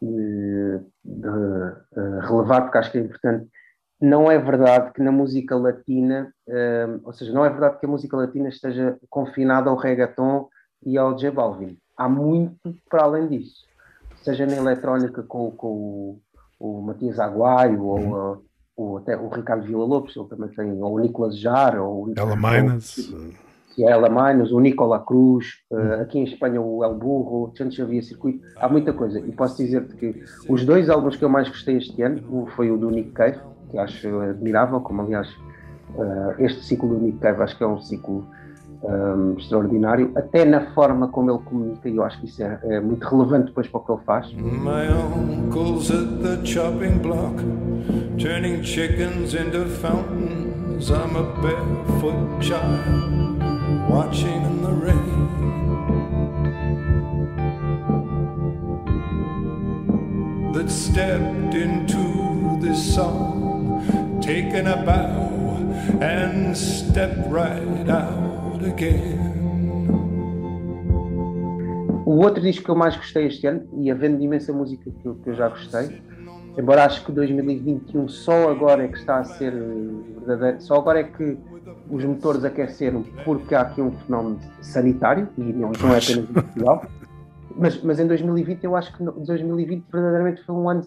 de, 0.00 0.80
de 1.04 1.28
uh, 1.28 2.20
relevar, 2.20 2.62
porque 2.62 2.78
acho 2.78 2.92
que 2.92 2.98
é 2.98 3.02
importante. 3.02 3.48
Não 4.00 4.30
é 4.30 4.38
verdade 4.38 4.92
que 4.92 5.02
na 5.02 5.12
música 5.12 5.56
latina, 5.56 6.32
uh, 6.48 7.00
ou 7.04 7.12
seja, 7.12 7.32
não 7.32 7.44
é 7.44 7.50
verdade 7.50 7.78
que 7.78 7.86
a 7.86 7.88
música 7.88 8.16
latina 8.16 8.48
esteja 8.48 8.96
confinada 9.08 9.68
ao 9.68 9.76
reggaeton 9.76 10.48
e 10.84 10.96
ao 10.96 11.14
J 11.16 11.30
Balvin. 11.30 11.76
Há 11.96 12.08
muito 12.08 12.74
para 12.88 13.04
além 13.04 13.28
disso. 13.28 13.66
Seja 14.22 14.46
na 14.46 14.56
eletrónica 14.56 15.22
com, 15.22 15.50
com 15.50 15.68
o, 15.68 16.20
o 16.58 16.82
Matias 16.82 17.18
Aguaio 17.18 17.82
ou, 17.82 18.00
uhum. 18.00 18.42
ou, 18.76 18.98
até 18.98 19.16
o 19.16 19.28
Ricardo 19.28 19.66
Vila 19.66 19.84
Lopes, 19.84 20.16
ele 20.16 20.28
também 20.28 20.48
tem, 20.48 20.82
ou 20.82 20.94
o 20.94 20.98
Nicolas 20.98 21.38
Jar, 21.38 21.78
ou 21.80 22.06
o 22.08 22.14
Ela 22.16 22.36
Minas 22.36 23.12
que 23.74 23.84
é 23.84 23.90
Ela 23.90 24.08
Manos, 24.08 24.52
o 24.52 24.60
Nicola 24.60 24.98
Cruz, 24.98 25.46
uh, 25.70 26.02
aqui 26.02 26.18
em 26.18 26.24
Espanha 26.24 26.60
o 26.60 26.84
El 26.84 26.94
Burro, 26.94 27.52
Santos 27.56 27.76
Xavier 27.76 28.02
Circuito, 28.02 28.40
há 28.56 28.68
muita 28.68 28.92
coisa. 28.92 29.18
E 29.20 29.32
posso 29.32 29.56
dizer-te 29.56 29.94
que 29.96 30.22
os 30.48 30.64
dois 30.64 30.90
álbuns 30.90 31.16
que 31.16 31.24
eu 31.24 31.28
mais 31.28 31.48
gostei 31.48 31.76
este 31.76 32.00
ano 32.02 32.46
foi 32.56 32.70
o 32.70 32.76
do 32.76 32.90
Nick 32.90 33.10
Cave, 33.12 33.38
que 33.70 33.78
acho 33.78 34.20
admirável, 34.20 34.80
como 34.80 35.02
aliás 35.02 35.28
uh, 35.94 36.34
este 36.38 36.64
ciclo 36.64 36.88
do 36.88 36.98
Nick 36.98 37.18
Cave 37.18 37.42
acho 37.42 37.56
que 37.56 37.64
é 37.64 37.66
um 37.66 37.80
ciclo 37.80 38.26
um, 38.82 39.34
extraordinário, 39.38 40.10
até 40.16 40.44
na 40.44 40.72
forma 40.72 41.08
como 41.08 41.30
ele 41.30 41.40
comunica, 41.40 41.88
e 41.88 41.96
eu 41.96 42.02
acho 42.02 42.18
que 42.20 42.26
isso 42.26 42.42
é, 42.42 42.58
é, 42.64 42.80
muito 42.80 43.06
relevante 43.06 43.46
depois 43.46 43.68
para 43.68 43.80
o 43.80 43.84
que 43.84 43.92
ele 43.92 44.00
faz. 44.04 44.32
My 44.32 44.88
uncle's 44.88 45.90
at 45.90 46.22
the 46.22 46.44
chopping 46.44 46.98
block, 46.98 47.36
turning 48.18 48.62
chickens 48.62 49.34
into 49.34 49.66
fountains. 49.66 50.90
I'm 50.90 51.14
a 51.16 51.22
barefoot 51.42 52.42
child. 52.42 53.19
Watching 53.90 54.42
in 54.50 54.62
the 54.62 54.72
rain. 54.86 55.20
That 60.52 60.70
stepped 60.70 61.54
into 61.54 62.58
this 62.60 62.94
song, 62.94 64.20
taken 64.22 64.66
a 64.68 64.84
bow, 64.84 65.28
and 66.00 66.56
stepped 66.56 67.26
right 67.28 67.88
out 67.88 68.62
again. 68.62 69.30
o 72.10 72.24
outro 72.24 72.42
disco 72.42 72.64
que 72.64 72.70
eu 72.70 72.74
mais 72.74 72.96
gostei 72.96 73.26
este 73.28 73.46
ano, 73.46 73.68
e 73.78 73.88
havendo 73.88 74.20
imensa 74.20 74.52
música 74.52 74.90
que 74.90 75.06
eu, 75.06 75.14
que 75.14 75.30
eu 75.30 75.34
já 75.34 75.48
gostei, 75.48 76.02
embora 76.58 76.84
acho 76.84 77.04
que 77.04 77.12
2021 77.12 78.08
só 78.08 78.50
agora 78.50 78.84
é 78.84 78.88
que 78.88 78.98
está 78.98 79.18
a 79.18 79.24
ser 79.24 79.52
verdadeiro, 79.52 80.60
só 80.60 80.74
agora 80.74 80.98
é 81.00 81.04
que 81.04 81.38
os 81.88 82.04
motores 82.04 82.44
aqueceram 82.44 83.02
porque 83.24 83.54
há 83.54 83.62
aqui 83.62 83.80
um 83.80 83.92
fenómeno 83.92 84.38
sanitário 84.60 85.28
e 85.36 85.42
não, 85.42 85.72
não 85.72 85.94
é 85.94 85.98
apenas 85.98 86.18
em 86.18 86.32
Portugal. 86.32 86.86
Mas, 87.56 87.82
mas 87.82 87.98
em 87.98 88.06
2020 88.06 88.64
eu 88.64 88.76
acho 88.76 88.96
que 88.96 89.02
2020 89.04 89.84
verdadeiramente 89.90 90.44
foi 90.44 90.54
um 90.54 90.68
ano 90.68 90.86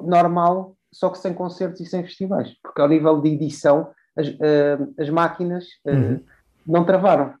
normal, 0.00 0.76
só 0.92 1.10
que 1.10 1.18
sem 1.18 1.34
concertos 1.34 1.80
e 1.80 1.86
sem 1.86 2.02
festivais, 2.02 2.54
porque 2.62 2.80
ao 2.80 2.88
nível 2.88 3.20
de 3.20 3.30
edição 3.30 3.88
as, 4.16 4.28
uh, 4.28 4.94
as 4.98 5.10
máquinas 5.10 5.64
uh, 5.86 5.90
uhum. 5.90 6.20
não 6.66 6.84
travaram. 6.84 7.34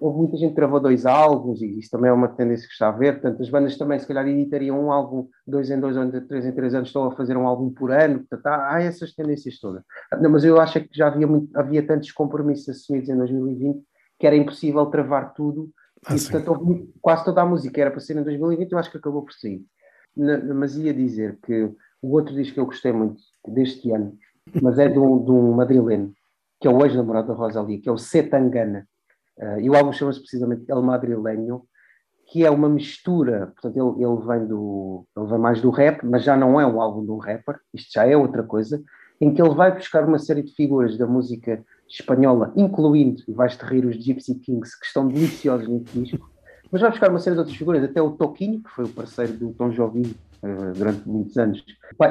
Houve 0.00 0.18
muita 0.18 0.36
gente 0.36 0.50
que 0.50 0.56
gravou 0.56 0.80
dois 0.80 1.06
álbuns 1.06 1.60
e 1.62 1.78
isso 1.78 1.90
também 1.90 2.10
é 2.10 2.12
uma 2.12 2.28
tendência 2.28 2.66
que 2.66 2.72
está 2.72 2.88
a 2.88 2.92
ver. 2.92 3.20
Portanto, 3.20 3.42
as 3.42 3.50
bandas 3.50 3.76
também, 3.76 3.98
se 3.98 4.06
calhar, 4.06 4.26
editariam 4.26 4.78
um 4.78 4.92
álbum 4.92 5.28
dois 5.46 5.70
em 5.70 5.80
dois 5.80 5.96
ou 5.96 6.08
três 6.22 6.46
em 6.46 6.52
três 6.52 6.74
anos, 6.74 6.88
estão 6.88 7.04
a 7.04 7.16
fazer 7.16 7.36
um 7.36 7.46
álbum 7.46 7.70
por 7.70 7.90
ano. 7.90 8.20
Portanto, 8.20 8.46
há, 8.46 8.74
há 8.74 8.82
essas 8.82 9.14
tendências 9.14 9.58
todas. 9.58 9.82
Não, 10.20 10.30
mas 10.30 10.44
eu 10.44 10.60
acho 10.60 10.80
que 10.80 10.88
já 10.92 11.08
havia, 11.08 11.26
muito, 11.26 11.48
havia 11.58 11.86
tantos 11.86 12.12
compromissos 12.12 12.68
assumidos 12.68 13.08
em 13.08 13.16
2020 13.16 13.82
que 14.22 14.26
era 14.26 14.36
impossível 14.36 14.86
travar 14.86 15.34
tudo. 15.34 15.68
Ah, 16.06 16.14
e, 16.14 16.20
portanto, 16.20 16.48
houve, 16.48 16.92
quase 17.00 17.24
toda 17.24 17.42
a 17.42 17.46
música 17.46 17.80
era 17.80 17.90
para 17.90 17.98
ser 17.98 18.16
em 18.16 18.22
2020, 18.22 18.70
eu 18.70 18.78
acho 18.78 18.90
que 18.90 18.98
acabou 18.98 19.22
por 19.22 19.32
sair. 19.32 19.64
mas 20.54 20.76
ia 20.76 20.94
dizer 20.94 21.38
que 21.44 21.70
o 22.00 22.12
outro 22.12 22.32
disco 22.32 22.54
que 22.54 22.60
eu 22.60 22.66
gostei 22.66 22.92
muito 22.92 23.20
deste 23.48 23.90
ano, 23.90 24.16
mas 24.62 24.78
é 24.78 24.88
de 24.88 24.98
um, 24.98 25.24
de 25.24 25.30
um 25.32 25.52
madrileno, 25.52 26.12
que 26.60 26.68
é 26.68 26.70
o 26.70 26.84
ex-namorado 26.84 27.28
da 27.28 27.34
Rosalia, 27.34 27.80
que 27.80 27.88
é 27.88 27.92
o 27.92 27.98
Setangana 27.98 28.86
Uh, 29.38 29.60
e 29.60 29.70
o 29.70 29.74
álbum 29.74 29.92
chama-se 29.92 30.20
precisamente 30.20 30.70
El 30.70 30.82
Madrileño, 30.82 31.62
que 32.26 32.44
é 32.44 32.50
uma 32.50 32.68
mistura, 32.68 33.52
portanto, 33.54 33.76
ele, 33.76 34.04
ele, 34.04 34.26
vem 34.26 34.46
do, 34.46 35.06
ele 35.16 35.26
vem 35.26 35.38
mais 35.38 35.60
do 35.60 35.70
rap, 35.70 36.02
mas 36.04 36.24
já 36.24 36.36
não 36.36 36.60
é 36.60 36.66
um 36.66 36.80
álbum 36.80 37.04
de 37.04 37.10
um 37.10 37.18
rapper, 37.18 37.58
isto 37.74 37.92
já 37.92 38.06
é 38.06 38.16
outra 38.16 38.42
coisa, 38.42 38.82
em 39.20 39.32
que 39.32 39.40
ele 39.40 39.54
vai 39.54 39.74
buscar 39.74 40.04
uma 40.04 40.18
série 40.18 40.42
de 40.42 40.54
figuras 40.54 40.96
da 40.96 41.06
música 41.06 41.62
espanhola, 41.88 42.52
incluindo, 42.56 43.22
e 43.28 43.32
vais-te 43.32 43.62
rir, 43.64 43.84
os 43.84 43.96
Gypsy 43.96 44.36
Kings, 44.36 44.78
que 44.78 44.86
estão 44.86 45.06
deliciosos 45.06 45.68
neste 45.68 45.98
disco, 45.98 46.30
mas 46.70 46.80
vai 46.80 46.90
buscar 46.90 47.10
uma 47.10 47.18
série 47.18 47.34
de 47.34 47.40
outras 47.40 47.56
figuras, 47.56 47.84
até 47.84 48.00
o 48.00 48.12
Toquinho, 48.12 48.62
que 48.62 48.70
foi 48.70 48.86
o 48.86 48.88
parceiro 48.88 49.34
do 49.34 49.52
Tom 49.52 49.68
Jobim 49.68 50.14
uh, 50.42 50.72
durante 50.74 51.06
muitos 51.06 51.36
anos. 51.36 51.62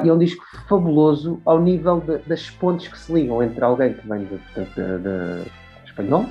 E 0.04 0.08
é 0.08 0.12
um 0.12 0.18
disco 0.18 0.44
fabuloso 0.68 1.42
ao 1.44 1.60
nível 1.60 2.00
de, 2.00 2.18
das 2.28 2.48
pontes 2.48 2.86
que 2.86 2.96
se 2.96 3.12
ligam 3.12 3.42
entre 3.42 3.62
alguém 3.64 3.92
que 3.92 4.08
vem 4.08 4.24
de, 4.24 4.38
portanto, 4.38 4.74
de, 4.74 4.98
de 5.02 5.50
espanhol, 5.84 6.26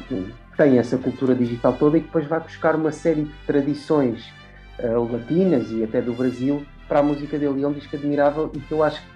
tem 0.57 0.77
essa 0.77 0.97
cultura 0.97 1.33
digital 1.33 1.73
toda 1.73 1.97
e 1.97 2.01
que 2.01 2.07
depois 2.07 2.25
vai 2.25 2.39
buscar 2.39 2.75
uma 2.75 2.91
série 2.91 3.23
de 3.23 3.33
tradições 3.45 4.25
uh, 4.79 5.11
latinas 5.11 5.71
e 5.71 5.83
até 5.83 6.01
do 6.01 6.13
Brasil 6.13 6.65
para 6.87 6.99
a 6.99 7.03
música 7.03 7.37
dele. 7.37 7.59
E 7.59 7.63
é 7.63 7.67
um 7.67 7.73
disco 7.73 7.95
admirável 7.95 8.51
e 8.53 8.59
que 8.59 8.71
eu 8.71 8.83
acho 8.83 9.01
que 9.01 9.07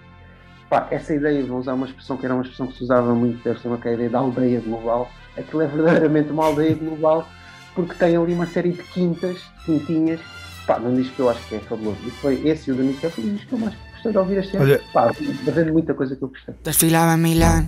pá, 0.70 0.88
essa 0.92 1.14
ideia, 1.14 1.44
vou 1.46 1.60
usar 1.60 1.74
uma 1.74 1.86
expressão 1.86 2.18
que 2.18 2.26
era 2.26 2.34
uma 2.34 2.44
expressão 2.44 2.68
que 2.68 2.78
se 2.78 2.84
usava 2.84 3.14
muito, 3.14 3.44
deve 3.44 3.60
ser 3.60 3.68
uma 3.68 3.78
que 3.78 3.88
é 3.88 3.92
a 3.92 3.94
ideia 3.94 4.10
da 4.10 4.20
aldeia 4.20 4.60
global. 4.60 5.10
Aquilo 5.38 5.62
é 5.62 5.68
verdadeiramente 5.68 6.32
uma 6.32 6.46
aldeia 6.46 6.76
global 6.76 7.28
porque 7.76 7.94
tem 7.96 8.16
ali 8.16 8.34
uma 8.34 8.48
série 8.48 8.72
de 8.72 8.82
quintas, 8.82 9.38
quintinhas, 9.66 10.22
pá, 10.66 10.80
num 10.80 10.96
disco 10.96 11.16
que 11.16 11.22
eu 11.22 11.30
acho 11.30 11.48
que 11.48 11.56
é 11.56 11.60
fabuloso. 11.60 11.98
E 12.06 12.12
foi 12.12 12.48
esse 12.48 12.70
e 12.70 12.74
o 12.74 12.76
do 12.76 12.84
Nick 12.84 13.08
foi 13.10 13.24
o 13.24 13.30
disco 13.32 13.48
que 13.48 13.54
eu 13.54 13.60
mais 13.60 13.76
gostei 13.92 14.12
de 14.12 14.18
ouvir 14.18 14.38
este 14.38 14.58
ano. 14.58 14.66
Olha... 14.66 14.82
Pá, 14.94 15.14
fazendo 15.44 15.74
muita 15.74 15.94
coisa 15.94 16.16
que 16.16 16.24
eu 16.24 16.30
gostei. 16.30 16.56
Desfilava 16.64 17.14
em 17.14 17.22
Milán. 17.22 17.68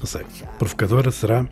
não 0.00 0.06
sei, 0.06 0.24
provocadora, 0.58 1.10
será? 1.10 1.46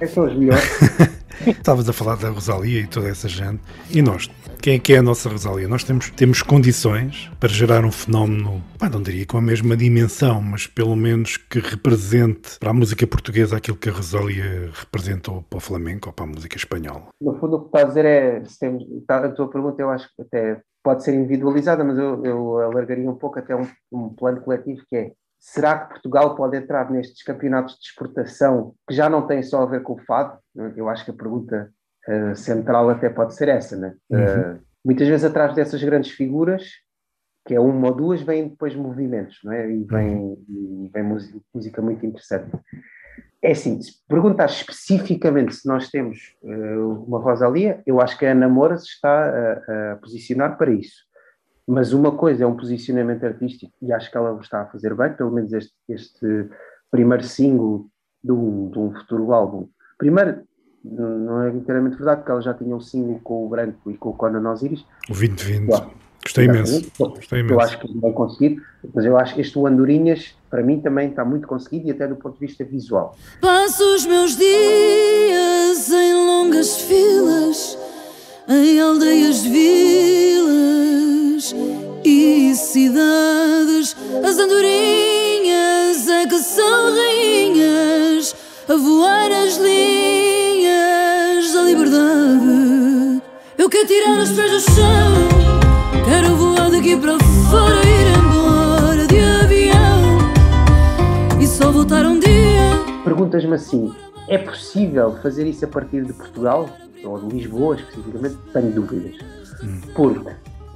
É 0.00 0.06
são 0.06 0.24
as 0.24 0.34
melhores. 0.34 0.64
Estavas 1.46 1.88
a 1.88 1.92
falar 1.92 2.16
da 2.16 2.30
Rosalia 2.30 2.80
e 2.80 2.86
toda 2.86 3.08
essa 3.08 3.28
gente. 3.28 3.60
E 3.90 4.00
nós? 4.00 4.30
Quem 4.62 4.76
é 4.76 4.78
que 4.78 4.94
é 4.94 4.98
a 4.98 5.02
nossa 5.02 5.28
Rosalia? 5.28 5.68
Nós 5.68 5.84
temos, 5.84 6.10
temos 6.10 6.42
condições 6.42 7.30
para 7.38 7.50
gerar 7.50 7.84
um 7.84 7.92
fenómeno, 7.92 8.62
pá, 8.78 8.88
não 8.88 9.02
diria 9.02 9.26
com 9.26 9.36
a 9.36 9.42
mesma 9.42 9.76
dimensão, 9.76 10.40
mas 10.40 10.66
pelo 10.66 10.96
menos 10.96 11.36
que 11.36 11.58
represente 11.58 12.58
para 12.58 12.70
a 12.70 12.72
música 12.72 13.06
portuguesa 13.06 13.56
aquilo 13.56 13.76
que 13.76 13.90
a 13.90 13.92
Rosalia 13.92 14.70
representou 14.72 15.42
para 15.42 15.58
o 15.58 15.60
flamenco 15.60 16.08
ou 16.08 16.12
para 16.14 16.24
a 16.24 16.28
música 16.28 16.56
espanhola. 16.56 17.08
No 17.20 17.38
fundo, 17.38 17.56
o 17.56 17.60
que 17.60 17.66
estás 17.66 17.84
a 17.84 17.88
dizer 17.88 18.04
é, 18.06 18.42
temos, 18.58 18.84
tá, 19.06 19.18
a 19.18 19.28
tua 19.30 19.50
pergunta 19.50 19.82
eu 19.82 19.90
acho 19.90 20.08
que 20.16 20.22
até 20.22 20.62
pode 20.82 21.04
ser 21.04 21.14
individualizada, 21.14 21.84
mas 21.84 21.98
eu, 21.98 22.24
eu 22.24 22.58
alargaria 22.60 23.10
um 23.10 23.16
pouco 23.16 23.38
até 23.38 23.54
um, 23.54 23.66
um 23.92 24.08
plano 24.08 24.40
coletivo 24.40 24.82
que 24.88 24.96
é 24.96 25.12
Será 25.46 25.78
que 25.78 25.90
Portugal 25.90 26.34
pode 26.34 26.56
entrar 26.56 26.90
nestes 26.90 27.22
campeonatos 27.22 27.74
de 27.74 27.86
exportação 27.88 28.74
que 28.88 28.94
já 28.94 29.10
não 29.10 29.26
têm 29.26 29.42
só 29.42 29.62
a 29.62 29.66
ver 29.66 29.82
com 29.82 29.92
o 29.92 29.98
fado? 29.98 30.38
Eu 30.74 30.88
acho 30.88 31.04
que 31.04 31.10
a 31.10 31.14
pergunta 31.14 31.70
uh, 32.08 32.34
central 32.34 32.88
até 32.88 33.10
pode 33.10 33.34
ser 33.34 33.48
essa, 33.48 33.76
né? 33.76 33.94
Uhum. 34.08 34.54
Uh, 34.54 34.58
muitas 34.82 35.06
vezes 35.06 35.22
atrás 35.22 35.54
dessas 35.54 35.84
grandes 35.84 36.12
figuras, 36.12 36.70
que 37.46 37.54
é 37.54 37.60
uma 37.60 37.88
ou 37.88 37.94
duas, 37.94 38.22
vêm 38.22 38.48
depois 38.48 38.74
movimentos, 38.74 39.38
não 39.44 39.52
é? 39.52 39.70
E 39.70 39.84
vem, 39.84 40.16
uhum. 40.16 40.44
e 40.48 40.90
vem 40.90 41.02
música, 41.02 41.38
música, 41.54 41.82
muito 41.82 42.06
interessante. 42.06 42.50
É 43.42 43.52
assim, 43.52 43.82
se 43.82 44.02
perguntar 44.08 44.46
especificamente 44.46 45.56
se 45.56 45.68
nós 45.68 45.90
temos 45.90 46.34
uh, 46.42 47.04
uma 47.06 47.20
Rosalia, 47.20 47.82
eu 47.84 48.00
acho 48.00 48.16
que 48.18 48.24
a 48.24 48.32
Ana 48.32 48.48
Moura 48.48 48.78
se 48.78 48.86
está 48.86 49.28
a, 49.28 49.92
a 49.92 49.96
posicionar 49.96 50.56
para 50.56 50.70
isso. 50.70 51.04
Mas 51.66 51.92
uma 51.92 52.12
coisa 52.12 52.44
é 52.44 52.46
um 52.46 52.56
posicionamento 52.56 53.24
artístico, 53.24 53.72
e 53.80 53.92
acho 53.92 54.10
que 54.10 54.16
ela 54.16 54.32
o 54.32 54.40
está 54.40 54.62
a 54.62 54.66
fazer 54.66 54.94
bem, 54.94 55.12
pelo 55.12 55.32
menos 55.32 55.52
este, 55.52 55.72
este 55.88 56.48
primeiro 56.90 57.24
single 57.24 57.86
de 58.22 58.32
um, 58.32 58.70
de 58.70 58.78
um 58.78 58.92
futuro 58.92 59.32
álbum. 59.32 59.68
Primeiro, 59.96 60.42
não 60.84 61.42
é 61.42 61.48
inteiramente 61.50 61.96
verdade, 61.96 62.18
porque 62.18 62.32
ela 62.32 62.42
já 62.42 62.52
tinha 62.52 62.76
um 62.76 62.80
single 62.80 63.18
com 63.24 63.46
o 63.46 63.48
Branco 63.48 63.90
e 63.90 63.96
com 63.96 64.10
o 64.10 64.12
Conan 64.12 64.50
Osiris. 64.50 64.84
O 65.08 65.14
2020. 65.14 65.66
Claro. 65.66 65.90
Gostei 66.22 66.44
imenso. 66.46 66.90
Gostei 66.98 67.40
imenso. 67.40 67.54
Eu 67.54 67.60
acho 67.60 67.78
que 67.78 67.98
bem 67.98 68.12
conseguido, 68.12 68.62
mas 68.94 69.04
eu 69.04 69.16
acho 69.18 69.34
que 69.34 69.42
este 69.42 69.58
Andorinhas, 69.58 70.34
para 70.50 70.62
mim, 70.62 70.80
também 70.80 71.10
está 71.10 71.24
muito 71.24 71.46
conseguido 71.46 71.88
e 71.88 71.90
até 71.90 72.08
do 72.08 72.16
ponto 72.16 72.34
de 72.34 72.46
vista 72.46 72.64
visual. 72.64 73.14
Passo 73.40 73.82
os 73.94 74.06
meus 74.06 74.36
dias 74.36 75.90
em 75.90 76.14
longas 76.14 76.80
filas, 76.80 77.78
em 78.48 78.80
aldeias, 78.80 79.42
vilas 79.42 80.83
e 82.04 82.54
cidades, 82.54 83.96
as 84.24 84.38
andorinhas 84.38 86.08
é 86.08 86.26
que 86.26 86.38
são 86.38 86.94
rainhas, 86.94 88.34
a 88.68 88.76
voar 88.76 89.30
as 89.30 89.56
linhas 89.56 91.52
da 91.52 91.62
liberdade. 91.62 93.22
Eu 93.58 93.68
quero 93.68 93.86
tirar 93.86 94.18
os 94.18 94.30
pés 94.30 94.50
do 94.52 94.60
chão, 94.60 95.12
quero 96.04 96.34
voar 96.36 96.70
daqui 96.70 96.96
para 96.96 97.18
fora, 97.50 97.82
ir 97.84 98.06
embora 98.16 99.06
de 99.06 99.18
avião 99.18 100.18
e 101.40 101.46
só 101.46 101.70
voltar 101.70 102.06
um 102.06 102.18
dia. 102.18 102.80
Perguntas-me 103.04 103.54
assim: 103.54 103.92
é 104.28 104.38
possível 104.38 105.16
fazer 105.22 105.46
isso 105.46 105.64
a 105.64 105.68
partir 105.68 106.04
de 106.04 106.12
Portugal? 106.12 106.70
Ou 107.04 107.18
de 107.18 107.36
Lisboa, 107.36 107.76
especificamente? 107.76 108.38
Tenho 108.50 108.72
dúvidas. 108.72 109.14
Hum. 109.62 109.80
Porque 109.94 110.30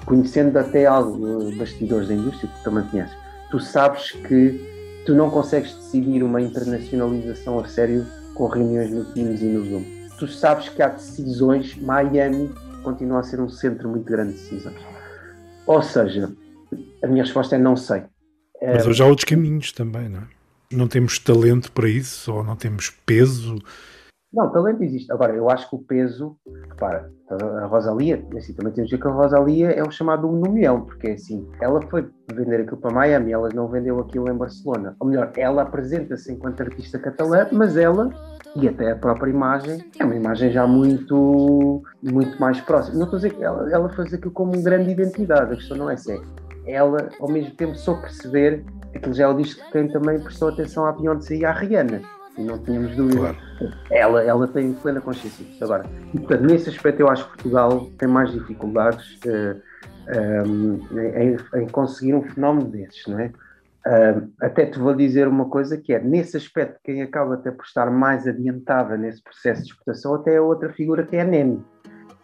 conhecendo 0.08 0.56
até 0.58 0.86
algo 0.86 1.54
bastidores 1.56 2.08
da 2.08 2.14
indústria, 2.14 2.50
que 2.50 2.64
também 2.64 2.82
conheces, 2.84 3.14
tu 3.50 3.60
sabes 3.60 4.12
que 4.12 5.02
tu 5.04 5.14
não 5.14 5.28
consegues 5.28 5.74
decidir 5.74 6.22
uma 6.22 6.40
internacionalização 6.40 7.58
a 7.58 7.68
sério 7.68 8.06
com 8.34 8.46
reuniões 8.46 8.90
no 8.90 9.04
Teams 9.12 9.42
e 9.42 9.44
no 9.44 9.64
Zoom. 9.66 9.84
Tu 10.18 10.26
sabes 10.28 10.70
que 10.70 10.82
há 10.82 10.88
decisões, 10.88 11.76
Miami 11.76 12.50
continua 12.82 13.20
a 13.20 13.22
ser 13.22 13.38
um 13.38 13.50
centro 13.50 13.86
muito 13.86 14.04
grande 14.04 14.32
de 14.32 14.38
decisões. 14.38 14.80
Ou 15.66 15.82
seja, 15.82 16.32
a 17.04 17.06
minha 17.06 17.22
resposta 17.22 17.56
é 17.56 17.58
não 17.58 17.76
sei. 17.76 18.04
Mas 18.62 18.86
hoje 18.86 19.02
há 19.02 19.06
outros 19.06 19.26
caminhos 19.26 19.72
também, 19.72 20.08
não 20.08 20.20
é? 20.20 20.24
Não 20.72 20.88
temos 20.88 21.18
talento 21.18 21.70
para 21.70 21.88
isso, 21.88 22.32
ou 22.32 22.42
não 22.42 22.56
temos 22.56 22.90
peso 23.04 23.58
Não, 24.32 24.50
talento 24.50 24.82
existe. 24.82 25.10
Agora, 25.10 25.34
eu 25.34 25.48
acho 25.48 25.70
que 25.70 25.76
o 25.76 25.78
peso, 25.78 26.36
repara, 26.68 27.10
a 27.30 27.66
Rosalia, 27.66 28.22
assim, 28.36 28.52
também 28.52 28.72
temos 28.72 28.90
que 28.90 28.96
dizer 28.96 28.98
que 29.00 29.08
a 29.08 29.10
Rosalia 29.10 29.70
é 29.70 29.82
o 29.82 29.90
chamado 29.90 30.28
um 30.28 30.32
no 30.32 30.52
milhão, 30.52 30.82
porque 30.82 31.08
assim, 31.08 31.48
ela 31.62 31.80
foi 31.88 32.10
vender 32.34 32.60
aquilo 32.60 32.76
para 32.76 32.92
Miami, 32.92 33.32
ela 33.32 33.48
não 33.54 33.68
vendeu 33.68 33.98
aquilo 33.98 34.30
em 34.30 34.36
Barcelona. 34.36 34.94
Ou 35.00 35.08
melhor, 35.08 35.32
ela 35.34 35.62
apresenta-se 35.62 36.30
enquanto 36.30 36.60
artista 36.60 36.98
catalã, 36.98 37.46
mas 37.52 37.76
ela 37.76 38.10
e 38.54 38.68
até 38.68 38.92
a 38.92 38.96
própria 38.96 39.30
imagem 39.30 39.82
é 39.98 40.04
uma 40.04 40.14
imagem 40.14 40.50
já 40.50 40.66
muito, 40.66 41.82
muito 42.02 42.38
mais 42.38 42.60
próxima. 42.60 42.98
Não 42.98 43.04
estou 43.04 43.16
a 43.16 43.22
dizer 43.22 43.34
que 43.34 43.42
ela, 43.42 43.70
ela 43.70 43.88
faz 43.90 44.12
aquilo 44.12 44.32
como 44.32 44.52
uma 44.52 44.62
grande 44.62 44.90
identidade, 44.90 45.52
a 45.52 45.56
questão 45.56 45.76
não 45.76 45.88
é 45.88 45.96
se 45.96 46.20
ela, 46.66 47.08
ao 47.18 47.28
mesmo 47.30 47.54
tempo, 47.54 47.74
só 47.76 47.94
perceber 47.94 48.62
aquilo 48.94 49.14
já 49.14 49.24
é 49.24 49.28
o 49.28 49.34
disco 49.34 49.64
que 49.64 49.72
quem 49.72 49.88
também 49.88 50.20
prestou 50.20 50.48
atenção 50.48 50.84
à 50.84 50.92
Beyoncé 50.92 51.36
e 51.36 51.44
à 51.46 51.52
Rihanna 51.52 52.02
não 52.44 52.58
tínhamos 52.58 52.94
dúvida. 52.96 53.20
Claro. 53.20 53.36
Ela, 53.90 54.22
ela 54.22 54.48
tem 54.48 54.72
plena 54.74 55.00
consciência 55.00 55.44
disso. 55.44 55.62
Agora, 55.64 55.84
e, 56.14 56.18
portanto, 56.18 56.42
nesse 56.42 56.68
aspecto, 56.70 57.00
eu 57.00 57.08
acho 57.08 57.24
que 57.24 57.30
Portugal 57.30 57.90
tem 57.98 58.08
mais 58.08 58.32
dificuldades 58.32 59.18
uh, 59.26 59.60
eh, 60.08 60.42
um, 60.46 60.80
ehm, 60.96 61.36
em, 61.54 61.62
em, 61.62 61.68
conseguir 61.68 62.14
um 62.14 62.22
fenómeno 62.22 62.68
desses, 62.68 63.06
não 63.06 63.18
é? 63.18 63.32
Uh, 63.86 64.30
até 64.40 64.66
te 64.66 64.78
vou 64.78 64.94
dizer 64.94 65.28
uma 65.28 65.46
coisa 65.46 65.76
que 65.78 65.94
é, 65.94 66.00
nesse 66.00 66.36
aspecto, 66.36 66.78
quem 66.84 67.00
acaba 67.00 67.34
até 67.34 67.50
por 67.50 67.64
estar 67.64 67.90
mais 67.90 68.26
adiantada 68.26 68.96
nesse 68.96 69.22
processo 69.22 69.62
de 69.62 69.68
exportação 69.68 70.14
até 70.14 70.34
é 70.34 70.40
outra 70.40 70.70
figura 70.72 71.06
que 71.06 71.16
é 71.16 71.22
a 71.22 71.24
Neni. 71.24 71.64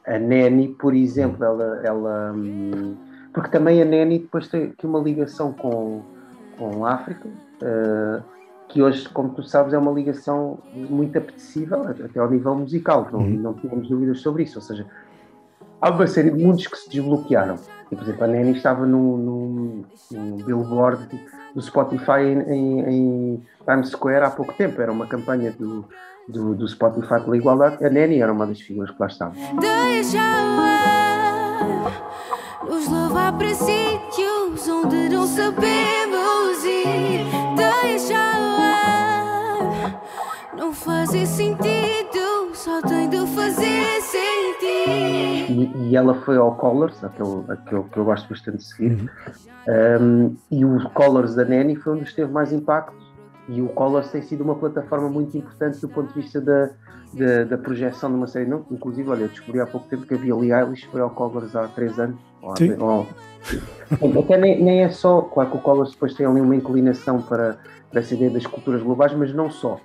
A 0.06 0.18
Neni, 0.18 0.68
por 0.68 0.94
exemplo, 0.94 1.42
ela, 1.42 1.80
ela 1.82 2.32
um, 2.32 2.96
porque 3.32 3.50
também 3.50 3.80
a 3.80 3.84
Neni 3.84 4.18
depois 4.18 4.48
tem 4.48 4.64
aqui 4.64 4.86
uma 4.86 4.98
ligação 4.98 5.52
com, 5.52 6.02
com 6.58 6.84
a 6.84 6.94
África, 6.94 7.28
uh, 7.28 8.33
que 8.74 8.82
hoje, 8.82 9.08
como 9.10 9.28
tu 9.28 9.44
sabes, 9.44 9.72
é 9.72 9.78
uma 9.78 9.92
ligação 9.92 10.58
muito 10.74 11.16
apetecível, 11.16 11.82
até 11.82 12.18
ao 12.18 12.28
nível 12.28 12.56
musical, 12.56 13.08
não, 13.12 13.20
uhum. 13.20 13.30
não 13.30 13.54
tínhamos 13.54 13.88
dúvidas 13.88 14.18
sobre 14.18 14.42
isso. 14.42 14.58
Ou 14.58 14.62
seja, 14.62 14.84
há 15.80 15.90
uma 15.90 16.08
série 16.08 16.32
de 16.32 16.42
mundos 16.42 16.66
que 16.66 16.76
se 16.76 16.90
desbloquearam. 16.90 17.54
E, 17.92 17.94
por 17.94 18.02
exemplo, 18.02 18.24
a 18.24 18.26
Neni 18.26 18.50
estava 18.50 18.84
num, 18.84 19.16
num, 19.16 19.84
num 20.10 20.36
billboard 20.38 21.08
do 21.54 21.62
Spotify 21.62 22.22
em, 22.22 22.40
em, 22.40 22.80
em, 22.80 23.42
Times 23.64 23.90
Square 23.90 24.24
há 24.24 24.30
pouco 24.30 24.52
tempo. 24.54 24.82
Era 24.82 24.90
uma 24.90 25.06
campanha 25.06 25.52
do, 25.52 25.84
do, 26.28 26.56
do 26.56 26.66
Spotify 26.66 27.20
pela 27.22 27.36
igualdade. 27.36 27.84
A 27.86 27.88
Neni 27.88 28.20
era 28.20 28.32
uma 28.32 28.44
das 28.44 28.60
figuras 28.60 28.90
que 28.90 28.96
lá 28.98 29.06
estava. 29.06 29.34
Nos 32.68 32.88
levar 32.88 33.38
para 33.38 33.54
sítios 33.54 34.68
onde 34.68 35.08
não 35.10 35.28
sabemos 35.28 36.64
ir. 36.64 37.33
Fazer 40.84 41.26
sentido, 41.26 42.52
só 42.52 42.82
tem 42.82 43.08
de 43.08 43.26
fazer 43.28 44.02
sentido. 44.02 45.50
E, 45.50 45.88
e 45.88 45.96
ela 45.96 46.14
foi 46.22 46.36
ao 46.36 46.54
Colors, 46.56 47.02
aquele, 47.02 47.42
aquele 47.48 47.82
que 47.84 47.96
eu 47.96 48.04
gosto 48.04 48.28
bastante 48.28 48.58
de 48.58 48.64
seguir, 48.64 49.10
uhum. 49.66 50.28
um, 50.28 50.36
e 50.50 50.62
o 50.62 50.90
Colors 50.90 51.34
da 51.34 51.44
Nanny 51.44 51.74
foi 51.74 51.94
onde 51.94 52.14
teve 52.14 52.30
mais 52.30 52.52
impacto. 52.52 52.92
E 53.48 53.62
o 53.62 53.68
Colors 53.68 54.10
tem 54.10 54.22
sido 54.22 54.44
uma 54.44 54.54
plataforma 54.54 55.08
muito 55.08 55.36
importante 55.36 55.80
do 55.80 55.88
ponto 55.88 56.12
de 56.12 56.20
vista 56.20 56.40
da, 56.40 56.70
da, 57.12 57.44
da 57.44 57.58
projeção 57.58 58.10
de 58.10 58.16
uma 58.16 58.26
série. 58.26 58.46
Não, 58.46 58.64
inclusive, 58.70 59.08
olha, 59.08 59.22
eu 59.22 59.28
descobri 59.28 59.60
há 59.60 59.66
pouco 59.66 59.86
tempo 59.88 60.06
que 60.06 60.14
a 60.14 60.18
Billie 60.18 60.52
Eilish 60.52 60.86
foi 60.90 61.00
ao 61.00 61.10
Colors 61.10 61.54
há 61.56 61.68
três 61.68 61.98
anos. 61.98 62.18
Sim. 62.58 62.76
Ou, 62.78 63.06
até 64.22 64.38
nem, 64.38 64.62
nem, 64.62 64.82
é 64.82 64.90
só, 64.90 65.22
claro 65.22 65.50
que 65.50 65.56
o 65.56 65.60
Colors 65.60 65.92
depois 65.92 66.14
tem 66.14 66.26
ali 66.26 66.40
uma 66.40 66.56
inclinação 66.56 67.20
para, 67.20 67.58
para 67.90 68.00
essa 68.00 68.14
ideia 68.14 68.30
das 68.30 68.46
culturas 68.46 68.82
globais, 68.82 69.14
mas 69.14 69.34
não 69.34 69.50
só 69.50 69.78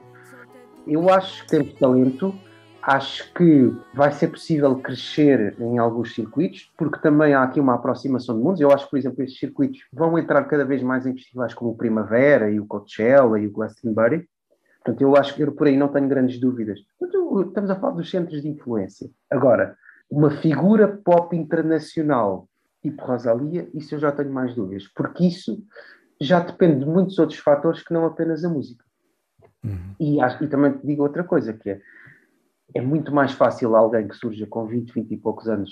eu 0.89 1.09
acho 1.09 1.43
que 1.43 1.49
temos 1.49 1.73
talento, 1.73 2.33
acho 2.81 3.33
que 3.33 3.73
vai 3.93 4.11
ser 4.11 4.29
possível 4.29 4.75
crescer 4.77 5.55
em 5.59 5.77
alguns 5.77 6.13
circuitos, 6.13 6.71
porque 6.77 6.99
também 6.99 7.33
há 7.33 7.43
aqui 7.43 7.59
uma 7.59 7.75
aproximação 7.75 8.37
de 8.37 8.43
mundos. 8.43 8.61
Eu 8.61 8.71
acho 8.71 8.85
que, 8.85 8.91
por 8.91 8.99
exemplo, 8.99 9.23
estes 9.23 9.39
circuitos 9.39 9.79
vão 9.91 10.17
entrar 10.17 10.43
cada 10.45 10.65
vez 10.65 10.81
mais 10.81 11.05
em 11.05 11.13
festivais 11.13 11.53
como 11.53 11.71
o 11.71 11.77
Primavera 11.77 12.49
e 12.49 12.59
o 12.59 12.65
Coachella 12.65 13.39
e 13.39 13.47
o 13.47 13.51
Glastonbury. 13.51 14.27
Portanto, 14.83 15.01
eu 15.01 15.15
acho 15.15 15.35
que 15.35 15.43
eu 15.43 15.51
por 15.51 15.67
aí 15.67 15.77
não 15.77 15.89
tenho 15.89 16.07
grandes 16.07 16.39
dúvidas. 16.39 16.79
estamos 16.99 17.69
a 17.69 17.75
falar 17.75 17.93
dos 17.93 18.09
centros 18.09 18.41
de 18.41 18.47
influência. 18.47 19.09
Agora, 19.29 19.75
uma 20.09 20.31
figura 20.31 20.87
pop 20.87 21.35
internacional 21.35 22.47
tipo 22.81 23.03
Rosalia, 23.03 23.69
isso 23.73 23.95
eu 23.95 23.99
já 23.99 24.11
tenho 24.11 24.31
mais 24.31 24.55
dúvidas, 24.55 24.87
porque 24.87 25.27
isso 25.27 25.61
já 26.21 26.39
depende 26.39 26.79
de 26.79 26.85
muitos 26.85 27.17
outros 27.19 27.39
fatores 27.39 27.83
que 27.83 27.93
não 27.93 28.05
apenas 28.05 28.43
a 28.43 28.49
música. 28.49 28.83
Uhum. 29.63 29.95
E, 29.99 30.21
acho, 30.21 30.43
e 30.43 30.47
também 30.47 30.73
te 30.73 30.85
digo 30.85 31.03
outra 31.03 31.23
coisa, 31.23 31.53
que 31.53 31.69
é, 31.69 31.81
é 32.75 32.81
muito 32.81 33.13
mais 33.13 33.33
fácil 33.33 33.75
alguém 33.75 34.07
que 34.07 34.15
surja 34.15 34.45
com 34.47 34.65
20, 34.65 34.93
20 34.93 35.11
e 35.11 35.17
poucos 35.17 35.47
anos 35.47 35.71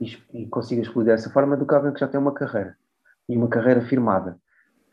e, 0.00 0.16
e 0.34 0.46
consiga 0.46 0.82
explodir 0.82 1.12
dessa 1.12 1.30
forma 1.30 1.56
do 1.56 1.66
que 1.66 1.74
alguém 1.74 1.92
que 1.92 2.00
já 2.00 2.08
tem 2.08 2.20
uma 2.20 2.34
carreira, 2.34 2.76
e 3.28 3.36
uma 3.36 3.48
carreira 3.48 3.82
firmada. 3.82 4.38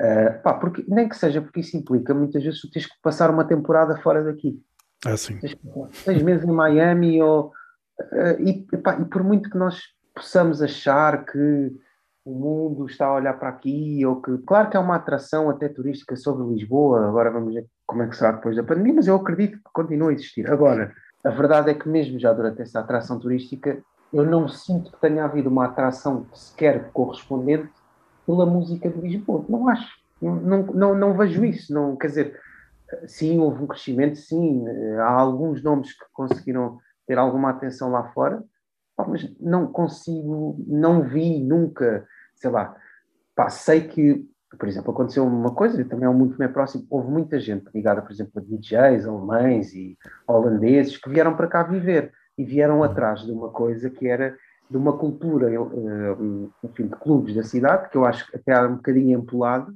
Uh, 0.02 0.42
pá, 0.42 0.56
porque, 0.56 0.84
nem 0.88 1.08
que 1.08 1.16
seja 1.16 1.42
porque 1.42 1.60
isso 1.60 1.78
implica, 1.78 2.14
muitas 2.14 2.44
vezes 2.44 2.60
tu 2.60 2.70
tens 2.70 2.86
que 2.86 2.96
passar 3.02 3.30
uma 3.30 3.46
temporada 3.46 3.96
fora 3.98 4.24
daqui. 4.24 4.62
Ah, 5.06 5.16
sim. 5.16 5.38
Tens, 5.40 5.56
seis 5.92 6.22
meses 6.22 6.48
em 6.48 6.52
Miami 6.52 7.22
ou... 7.22 7.52
Uh, 8.00 8.42
e, 8.42 8.78
pá, 8.78 9.00
e 9.00 9.06
por 9.06 9.24
muito 9.24 9.50
que 9.50 9.58
nós 9.58 9.80
possamos 10.16 10.62
achar 10.62 11.26
que 11.26 11.72
o 12.26 12.32
mundo 12.32 12.86
está 12.86 13.08
a 13.08 13.16
olhar 13.16 13.34
para 13.34 13.50
aqui, 13.50 14.06
ou 14.06 14.22
que, 14.22 14.38
claro 14.40 14.70
que 14.70 14.78
é 14.78 14.80
uma 14.80 14.96
atração 14.96 15.50
até 15.50 15.68
turística 15.68 16.16
sobre 16.16 16.54
Lisboa, 16.54 17.08
agora 17.08 17.30
vamos 17.30 17.54
ver 17.54 17.68
como 17.94 18.04
é 18.04 18.08
que 18.08 18.18
será 18.18 18.34
depois 18.34 18.56
da 18.56 18.64
pandemia, 18.64 18.96
mas 18.96 19.08
eu 19.08 19.16
acredito 19.16 19.58
que 19.58 19.70
continua 19.72 20.10
a 20.10 20.14
existir. 20.14 20.52
Agora, 20.52 20.94
a 21.24 21.30
verdade 21.30 21.70
é 21.72 21.74
que 21.74 21.88
mesmo 21.88 22.20
já 22.20 22.34
durante 22.34 22.62
essa 22.62 22.82
atração 22.82 23.18
turística, 23.20 23.82
eu 24.12 24.26
não 24.26 24.48
sinto 24.48 24.92
que 24.92 25.00
tenha 25.00 25.24
havido 25.24 25.50
uma 25.50 25.66
atração 25.66 26.28
sequer 26.34 26.92
correspondente 26.92 27.70
pela 28.26 28.46
música 28.46 28.90
de 28.90 29.00
Lisboa. 29.00 29.46
Não 29.48 29.70
acho. 29.70 29.98
Não, 30.22 30.64
não, 30.66 30.96
não, 30.96 31.18
vejo 31.18 31.46
isso. 31.46 31.74
Não, 31.74 31.96
quer 31.96 32.08
dizer, 32.08 32.40
sim, 33.08 33.40
houve 33.40 33.64
um 33.64 33.68
crescimento, 33.68 34.18
sim, 34.18 34.66
há 35.00 35.12
alguns 35.12 35.64
nomes 35.64 35.94
que 35.94 36.06
conseguiram 36.12 36.78
ter 37.08 37.18
alguma 37.18 37.52
atenção 37.52 37.90
lá 37.90 38.12
fora, 38.12 38.44
mas 39.08 39.30
não 39.40 39.68
consigo, 39.68 40.56
não 40.68 41.02
vi 41.02 41.44
nunca 41.44 42.06
sei 42.44 42.52
lá, 42.52 42.76
pá, 43.34 43.50
sei 43.50 43.88
que, 43.88 44.30
por 44.58 44.68
exemplo, 44.68 44.92
aconteceu 44.92 45.26
uma 45.26 45.52
coisa, 45.52 45.82
e 45.82 45.86
também 45.86 46.08
é 46.08 46.12
muito 46.12 46.38
bem 46.38 46.48
próximo, 46.48 46.86
houve 46.90 47.10
muita 47.10 47.40
gente 47.40 47.66
ligada, 47.74 48.02
por 48.02 48.12
exemplo, 48.12 48.32
a 48.38 48.42
DJs 48.42 49.06
alemães 49.06 49.74
e 49.74 49.98
holandeses 50.28 50.98
que 50.98 51.10
vieram 51.10 51.36
para 51.36 51.48
cá 51.48 51.64
viver 51.64 52.12
e 52.38 52.44
vieram 52.44 52.84
atrás 52.84 53.22
de 53.22 53.32
uma 53.32 53.50
coisa 53.50 53.90
que 53.90 54.08
era 54.08 54.36
de 54.70 54.78
uma 54.78 54.98
cultura, 54.98 55.52
eh, 55.52 56.16
enfim, 56.64 56.88
de 56.88 56.96
clubes 56.96 57.36
da 57.36 57.44
cidade, 57.44 57.90
que 57.90 57.98
eu 57.98 58.06
acho 58.06 58.30
que 58.30 58.38
até 58.38 58.54
era 58.54 58.68
um 58.68 58.78
bocadinho 58.78 59.20
empolado, 59.20 59.74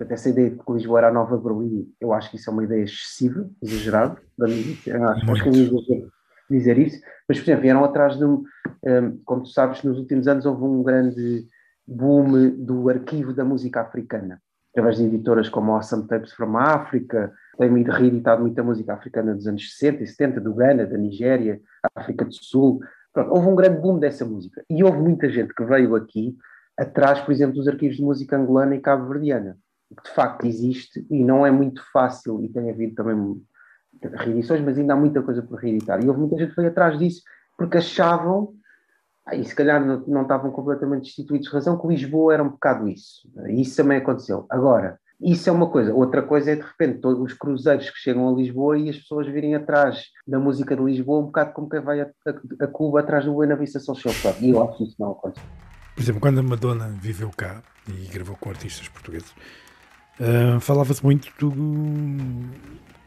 até 0.00 0.14
essa 0.14 0.30
ideia 0.30 0.50
de 0.50 0.58
que 0.58 0.72
Lisboa 0.72 0.98
era 0.98 1.08
a 1.08 1.12
nova 1.12 1.36
Berlim, 1.36 1.86
eu 2.00 2.12
acho 2.12 2.30
que 2.30 2.36
isso 2.36 2.48
é 2.50 2.52
uma 2.52 2.64
ideia 2.64 2.82
excessiva, 2.82 3.48
exagerada, 3.62 4.16
acho 4.40 5.42
que 5.42 5.48
é 5.48 5.52
exagero 5.52 6.10
dizer 6.50 6.78
isso, 6.78 7.00
mas, 7.28 7.38
por 7.38 7.44
exemplo, 7.44 7.62
vieram 7.62 7.84
atrás 7.84 8.16
de 8.16 8.24
um, 8.24 8.42
eh, 8.84 9.12
como 9.24 9.42
tu 9.42 9.50
sabes, 9.50 9.82
nos 9.84 9.98
últimos 9.98 10.26
anos 10.26 10.44
houve 10.46 10.64
um 10.64 10.82
grande 10.82 11.46
boom 11.90 12.50
do 12.50 12.88
arquivo 12.88 13.32
da 13.32 13.44
música 13.44 13.80
africana, 13.80 14.40
através 14.70 14.96
de 14.96 15.04
editoras 15.04 15.48
como 15.48 15.72
Awesome 15.72 16.06
Tapes 16.06 16.32
from 16.32 16.56
Africa, 16.56 17.32
tem 17.58 17.82
reeditado 17.82 18.40
muita 18.40 18.62
música 18.62 18.94
africana 18.94 19.34
dos 19.34 19.46
anos 19.46 19.76
60 19.76 20.04
e 20.04 20.06
70, 20.06 20.40
do 20.40 20.54
Ghana, 20.54 20.86
da 20.86 20.96
Nigéria, 20.96 21.60
África 21.94 22.24
do 22.24 22.32
Sul. 22.32 22.80
Pronto, 23.12 23.32
houve 23.32 23.48
um 23.48 23.56
grande 23.56 23.80
boom 23.80 23.98
dessa 23.98 24.24
música. 24.24 24.64
E 24.70 24.82
houve 24.84 24.98
muita 24.98 25.28
gente 25.28 25.52
que 25.52 25.64
veio 25.64 25.94
aqui 25.96 26.36
atrás, 26.78 27.20
por 27.20 27.32
exemplo, 27.32 27.56
dos 27.56 27.68
arquivos 27.68 27.96
de 27.96 28.02
música 28.02 28.36
angolana 28.36 28.74
e 28.76 28.80
cabo-verdiana, 28.80 29.58
que 29.94 30.02
de 30.02 30.14
facto 30.14 30.46
existe 30.46 31.04
e 31.10 31.22
não 31.22 31.44
é 31.44 31.50
muito 31.50 31.82
fácil, 31.92 32.42
e 32.42 32.48
tem 32.48 32.70
havido 32.70 32.94
também 32.94 33.42
reedições, 34.14 34.62
mas 34.62 34.78
ainda 34.78 34.94
há 34.94 34.96
muita 34.96 35.20
coisa 35.20 35.42
por 35.42 35.58
reeditar. 35.58 36.02
E 36.02 36.08
houve 36.08 36.20
muita 36.20 36.38
gente 36.38 36.50
que 36.50 36.56
veio 36.56 36.68
atrás 36.68 36.98
disso 36.98 37.22
porque 37.58 37.76
achavam 37.76 38.54
e 39.34 39.44
se 39.44 39.54
calhar 39.54 39.84
não, 39.84 40.02
não 40.06 40.22
estavam 40.22 40.50
completamente 40.50 41.04
destituídos 41.04 41.48
de 41.48 41.54
razão, 41.54 41.78
que 41.78 41.86
Lisboa 41.86 42.34
era 42.34 42.42
um 42.42 42.50
bocado 42.50 42.88
isso. 42.88 43.28
Isso 43.48 43.76
também 43.76 43.98
aconteceu. 43.98 44.46
Agora, 44.50 44.98
isso 45.20 45.48
é 45.50 45.52
uma 45.52 45.68
coisa. 45.68 45.92
Outra 45.92 46.22
coisa 46.22 46.52
é, 46.52 46.56
de 46.56 46.62
repente, 46.62 46.98
todos 47.00 47.20
os 47.20 47.34
cruzeiros 47.34 47.90
que 47.90 47.98
chegam 47.98 48.28
a 48.28 48.32
Lisboa 48.32 48.78
e 48.78 48.88
as 48.88 48.96
pessoas 48.96 49.26
virem 49.26 49.54
atrás 49.54 50.04
da 50.26 50.38
música 50.38 50.74
de 50.74 50.82
Lisboa, 50.82 51.20
um 51.20 51.26
bocado 51.26 51.52
como 51.52 51.68
quem 51.68 51.80
vai 51.80 52.00
a, 52.00 52.04
a, 52.04 52.64
a 52.64 52.66
Cuba 52.66 53.00
atrás 53.00 53.24
do 53.24 53.34
Buena 53.34 53.54
Vista 53.54 53.78
Social 53.78 54.14
Club. 54.22 54.36
E 54.40 54.50
eu 54.50 54.62
acho 54.62 54.78
que 54.78 54.84
isso 54.84 54.96
não 54.98 55.12
acontece. 55.12 55.46
Por 55.94 56.02
exemplo, 56.02 56.20
quando 56.20 56.38
a 56.38 56.42
Madonna 56.42 56.88
viveu 57.00 57.30
cá 57.36 57.62
e 57.86 58.06
gravou 58.08 58.36
com 58.36 58.48
artistas 58.48 58.88
portugueses, 58.88 59.30
uh, 60.18 60.58
falava-se 60.60 61.04
muito 61.04 61.30
do, 61.38 61.50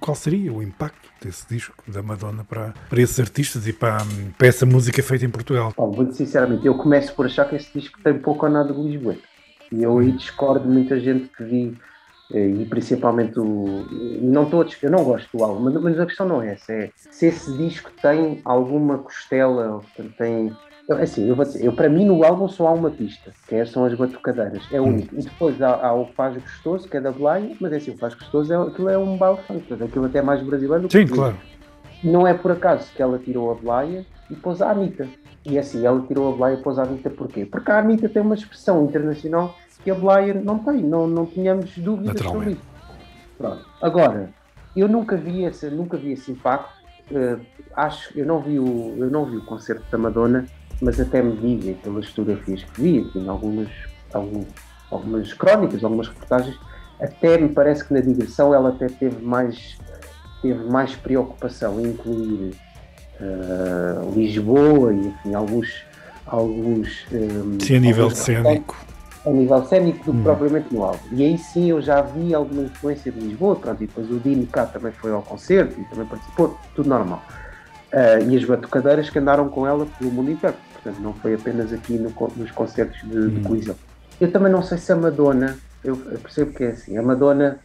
qual 0.04 0.16
seria 0.16 0.52
o 0.52 0.62
impacto 0.62 1.10
desse 1.22 1.48
disco 1.48 1.76
da 1.88 2.04
Madonna 2.04 2.44
para, 2.44 2.74
para 2.90 3.02
esses 3.02 3.20
artistas 3.20 3.68
e 3.68 3.74
para, 3.74 4.00
para 4.38 4.48
essa 4.48 4.66
música 4.66 5.02
feita 5.02 5.26
em 5.26 5.30
Portugal? 5.30 5.74
Bom, 5.78 5.92
muito 5.96 6.14
sinceramente, 6.14 6.66
eu 6.66 6.76
começo 6.76 7.14
por 7.16 7.26
achar 7.26 7.48
que 7.48 7.56
esse 7.56 7.72
disco 7.74 8.00
tem 8.04 8.18
pouco 8.20 8.46
ou 8.46 8.52
nada 8.52 8.74
de 8.74 8.82
Lisboa. 8.82 9.16
E 9.72 9.82
eu 9.82 9.98
aí 9.98 10.12
discordo 10.12 10.68
de 10.68 10.74
muita 10.74 11.00
gente 11.00 11.30
que 11.30 11.44
vi 11.44 11.78
Eh, 12.34 12.48
e 12.48 12.66
principalmente 12.66 13.40
o. 13.40 13.86
Não 14.22 14.50
todos, 14.50 14.76
eu 14.82 14.90
não 14.90 15.04
gosto 15.04 15.38
do 15.38 15.44
álbum, 15.44 15.80
mas 15.80 16.00
a 16.00 16.06
questão 16.06 16.28
não 16.28 16.42
é 16.42 16.54
essa, 16.54 16.74
é 16.74 16.90
se 16.96 17.28
esse 17.28 17.56
disco 17.58 17.92
tem 18.02 18.42
alguma 18.44 18.98
costela, 18.98 19.82
tem. 20.18 20.56
Assim, 20.90 21.30
eu 21.30 21.36
vou 21.36 21.46
dizer, 21.46 21.64
eu, 21.64 21.72
para 21.72 21.88
mim 21.88 22.06
no 22.06 22.24
álbum 22.26 22.48
só 22.50 22.68
há 22.68 22.74
uma 22.74 22.90
pista, 22.92 23.32
que 23.48 23.56
é, 23.56 23.66
são 23.66 23.86
as 23.86 23.94
batucadeiras, 23.94 24.64
é 24.70 24.82
único. 24.82 25.16
Hum. 25.16 25.20
E 25.20 25.24
depois 25.24 25.62
há, 25.62 25.76
há, 25.76 25.94
o 25.94 26.08
Faz 26.08 26.36
Gostoso, 26.36 26.90
que 26.90 26.98
é 26.98 27.02
da 27.02 27.12
Blaia, 27.12 27.56
mas 27.60 27.72
é 27.72 27.78
assim, 27.78 27.92
o 27.92 27.98
Faz 27.98 28.14
Gostoso, 28.14 28.52
é, 28.52 28.58
aquilo 28.58 28.90
é 28.90 28.98
um 28.98 29.18
baile 29.18 29.40
funk, 29.48 29.74
aquilo 29.74 30.06
até 30.06 30.20
é 30.20 30.22
mais 30.22 30.42
brasileiro. 30.42 30.92
Sim, 30.92 31.08
claro. 31.08 31.38
Não 32.04 32.28
é 32.28 32.34
por 32.34 32.52
acaso 32.52 32.92
que 32.94 33.02
ela 33.02 33.18
tirou 33.18 33.50
a 33.52 33.56
Blaia 33.56 34.06
e 34.30 34.36
pôs 34.36 34.62
a 34.62 34.72
Anitta. 34.72 35.08
E 35.46 35.58
assim, 35.58 35.86
ela 35.86 36.02
tirou 36.02 36.34
a 36.34 36.36
Blaia 36.36 36.56
e 36.56 36.62
pôs 36.62 36.78
a 36.78 36.84
Anitta 36.84 37.10
porquê? 37.10 37.46
Porque 37.46 37.72
a 37.72 37.80
Anitta 37.80 38.10
tem 38.10 38.22
uma 38.22 38.36
expressão 38.36 38.84
internacional 38.84 39.56
que 39.84 39.92
a 39.92 39.96
Blaia 39.96 40.34
não 40.34 40.60
tem, 40.60 40.82
não, 40.82 41.08
não 41.08 41.26
tínhamos 41.26 41.78
dúvidas 41.78 42.20
sobre 42.22 42.52
isso. 42.52 42.62
Pronto. 43.38 43.66
Agora, 43.82 44.30
eu 44.76 44.88
nunca 44.88 45.16
vi 45.16 45.44
esse, 45.44 45.70
nunca 45.70 45.98
vi 45.98 46.12
esse 46.14 46.32
impacto. 46.32 46.74
Uh, 47.12 47.40
acho, 47.76 48.18
eu 48.18 48.26
não 48.26 48.40
vi 48.40 48.58
o, 48.60 48.96
eu 48.98 49.10
não 49.10 49.26
vi 49.26 49.38
o 49.38 49.46
concerto 49.46 49.84
da 49.92 49.98
Madonna, 49.98 50.46
mas 50.82 51.00
até 51.00 51.22
me 51.22 51.36
dizem 51.38 51.76
pelas 51.76 52.08
fotografias 52.08 52.64
que 52.64 52.82
vi, 52.82 53.12
em 53.16 53.28
algumas, 53.28 53.70
algumas, 54.14 54.48
algumas 54.92 55.34
crónicas, 55.34 55.84
algumas 55.84 56.08
reportagens, 56.08 56.58
até 57.00 57.38
me 57.38 57.50
parece 57.50 57.86
que 57.86 57.94
na 57.94 58.00
digressão 58.00 58.54
ela 58.54 58.70
até 58.70 58.88
teve 58.88 59.24
mais, 59.24 59.78
teve 60.42 60.64
mais 60.66 60.96
preocupação 60.96 61.80
em 61.80 61.88
incluir 61.88 62.56
uh, 63.20 64.12
Lisboa 64.16 64.94
e 64.94 65.08
enfim, 65.08 65.34
alguns, 65.34 65.84
alguns 66.26 67.06
um, 67.12 67.60
Sim, 67.60 67.78
a 67.78 67.80
nível 67.80 68.10
cénico 68.10 68.76
a 69.26 69.30
nível 69.30 69.66
cénico 69.66 70.00
do 70.00 70.12
que 70.12 70.18
hum. 70.18 70.24
propriamente 70.24 70.74
no 70.74 70.84
álbum. 70.84 71.00
E 71.12 71.24
aí 71.24 71.38
sim 71.38 71.70
eu 71.70 71.82
já 71.82 72.02
vi 72.02 72.34
alguma 72.34 72.64
influência 72.64 73.12
de 73.12 73.20
Lisboa, 73.20 73.56
pronto, 73.56 73.82
e 73.84 73.88
depois 73.88 74.10
o 74.12 74.20
Dino 74.20 74.46
cá 74.48 74.66
também 74.66 74.92
foi 74.92 75.12
ao 75.12 75.22
concerto 75.22 75.80
e 75.80 75.84
também 75.86 76.06
participou, 76.06 76.58
tudo 76.76 76.90
normal. 76.90 77.24
Uh, 77.94 78.28
e 78.28 78.36
as 78.36 78.44
batucadeiras 78.44 79.10
que 79.10 79.20
andaram 79.20 79.48
com 79.48 79.68
ela 79.68 79.86
pelo 80.00 80.12
mundo 80.12 80.32
inteiro, 80.32 80.56
portanto 80.74 81.00
não 81.00 81.14
foi 81.14 81.36
apenas 81.36 81.72
aqui 81.72 81.94
no, 81.94 82.12
nos 82.36 82.50
concertos 82.50 83.00
de, 83.02 83.18
hum. 83.18 83.30
de 83.30 83.42
colisão. 83.42 83.76
Eu 84.20 84.32
também 84.32 84.52
não 84.52 84.64
sei 84.64 84.80
se 84.80 84.92
a 84.92 84.96
Madonna, 84.96 85.58
eu, 85.84 85.96
eu, 86.12 86.20
percebo 86.20 86.54
que 86.54 86.64
é 86.64 86.70
assim, 86.70 86.98
a 86.98 87.04
Madonna, 87.04 87.60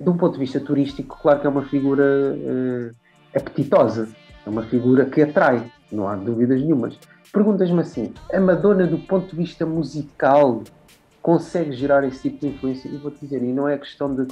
de 0.00 0.08
um 0.08 0.16
ponto 0.16 0.34
de 0.34 0.40
vista 0.40 0.58
turístico, 0.58 1.16
claro 1.22 1.40
que 1.40 1.46
é 1.46 1.50
uma 1.50 1.62
figura 1.62 2.02
uh, 2.02 2.94
apetitosa, 3.34 4.08
é 4.44 4.50
uma 4.50 4.64
figura 4.64 5.04
que 5.04 5.22
atrai, 5.22 5.62
não 5.92 6.08
há 6.08 6.16
dúvidas 6.16 6.60
nenhumas. 6.60 6.98
Perguntas-me 7.32 7.80
assim, 7.80 8.12
a 8.32 8.40
Madonna 8.40 8.86
do 8.88 8.98
ponto 8.98 9.30
de 9.30 9.36
vista 9.36 9.64
musical 9.64 10.64
consegue 11.22 11.72
gerar 11.72 12.04
esse 12.04 12.22
tipo 12.22 12.40
de 12.40 12.48
influência. 12.48 12.88
E 12.88 12.96
vou-te 12.96 13.20
dizer, 13.20 13.42
e 13.42 13.52
não 13.52 13.68
é 13.68 13.76
questão 13.78 14.14
de. 14.14 14.26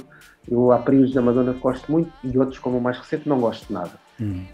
Eu 0.49 0.71
há 0.71 0.79
períodos 0.79 1.13
da 1.13 1.21
Madonna 1.21 1.53
que 1.53 1.59
gosto 1.59 1.91
muito 1.91 2.11
e 2.23 2.37
outros, 2.37 2.59
como 2.59 2.77
o 2.77 2.81
mais 2.81 2.97
recente, 2.97 3.29
não 3.29 3.39
gosto 3.39 3.67
de 3.67 3.73
nada. 3.73 3.91
Hum. 4.19 4.45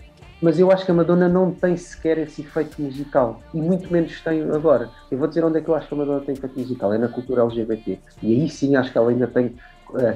Mas 0.46 0.60
eu 0.60 0.72
acho 0.72 0.86
que 0.86 0.92
a 0.92 0.94
Madonna 0.94 1.28
não 1.28 1.52
tem 1.52 1.76
sequer 1.76 2.20
esse 2.20 2.44
efeito 2.44 2.80
musical 2.80 3.42
e 3.52 3.60
muito 3.60 3.92
menos 3.92 4.22
tem 4.22 4.44
agora. 4.44 4.92
Eu 5.10 5.18
vou 5.18 5.28
dizer 5.28 5.44
onde 5.44 5.58
é 5.58 5.62
que 5.62 5.68
eu 5.68 5.74
acho 5.74 5.88
que 5.88 5.96
a 5.96 5.98
Madonna 5.98 6.22
tem 6.24 6.36
efeito 6.36 6.60
musical: 6.60 6.94
é 6.94 7.00
na 7.00 7.08
cultura 7.08 7.42
LGBT. 7.42 8.00
E 8.22 8.32
aí 8.32 8.48
sim 8.48 8.76
acho 8.76 8.92
que 8.92 8.98
ela 9.00 9.10
ainda 9.10 9.26
tem. 9.26 9.58
Uh, 9.90 10.16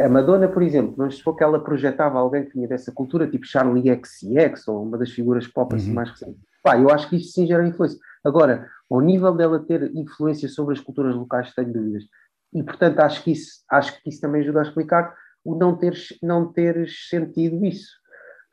a 0.00 0.08
Madonna, 0.08 0.46
por 0.46 0.62
exemplo, 0.62 0.94
não 0.96 1.10
se 1.10 1.20
for 1.20 1.34
que 1.34 1.42
ela 1.42 1.58
projetava 1.58 2.16
alguém 2.16 2.44
que 2.44 2.52
vinha 2.54 2.68
dessa 2.68 2.92
cultura, 2.92 3.26
tipo 3.26 3.44
Charlie 3.44 3.92
XCX 4.04 4.68
ou 4.68 4.84
uma 4.84 4.96
das 4.96 5.10
figuras 5.10 5.48
pop 5.48 5.74
assim 5.74 5.88
uhum. 5.88 5.94
mais 5.96 6.10
recentes. 6.10 6.40
Pá, 6.62 6.78
eu 6.78 6.88
acho 6.88 7.10
que 7.10 7.16
isso 7.16 7.32
sim 7.32 7.44
gera 7.44 7.66
influência. 7.66 7.98
Agora, 8.24 8.68
ao 8.88 9.00
nível 9.00 9.34
dela 9.34 9.58
ter 9.58 9.90
influência 9.96 10.48
sobre 10.48 10.74
as 10.74 10.80
culturas 10.80 11.16
locais, 11.16 11.52
tenho 11.52 11.72
dúvidas. 11.72 12.04
E, 12.54 12.62
portanto, 12.62 13.00
acho 13.00 13.20
que 13.24 13.32
isso, 13.32 13.64
acho 13.68 14.00
que 14.00 14.10
isso 14.10 14.20
também 14.20 14.42
ajuda 14.42 14.60
a 14.60 14.62
explicar 14.62 15.12
o 15.44 15.56
não 15.56 15.76
teres, 15.76 16.16
não 16.22 16.52
teres 16.52 17.08
sentido 17.08 17.64
isso. 17.64 18.05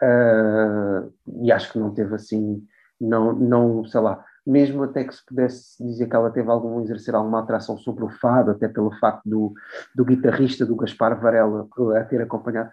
Uh, 0.03 1.13
e 1.43 1.51
acho 1.51 1.71
que 1.71 1.79
não 1.79 1.93
teve 1.93 2.13
assim, 2.15 2.61
não, 2.99 3.31
não, 3.33 3.85
sei 3.85 4.01
lá, 4.01 4.23
mesmo 4.45 4.83
até 4.83 5.05
que 5.05 5.15
se 5.15 5.25
pudesse 5.25 5.81
dizer 5.81 6.07
que 6.07 6.15
ela 6.15 6.31
teve 6.31 6.49
algum, 6.49 6.81
exercer 6.81 7.15
alguma 7.15 7.39
atração 7.39 7.77
sobre 7.77 8.03
o 8.03 8.09
fado, 8.09 8.51
até 8.51 8.67
pelo 8.67 8.91
facto 8.99 9.23
do, 9.25 9.53
do 9.95 10.03
guitarrista 10.03 10.65
do 10.65 10.75
Gaspar 10.75 11.19
Varela 11.21 11.67
a 11.97 12.03
ter 12.03 12.21
acompanhado. 12.21 12.69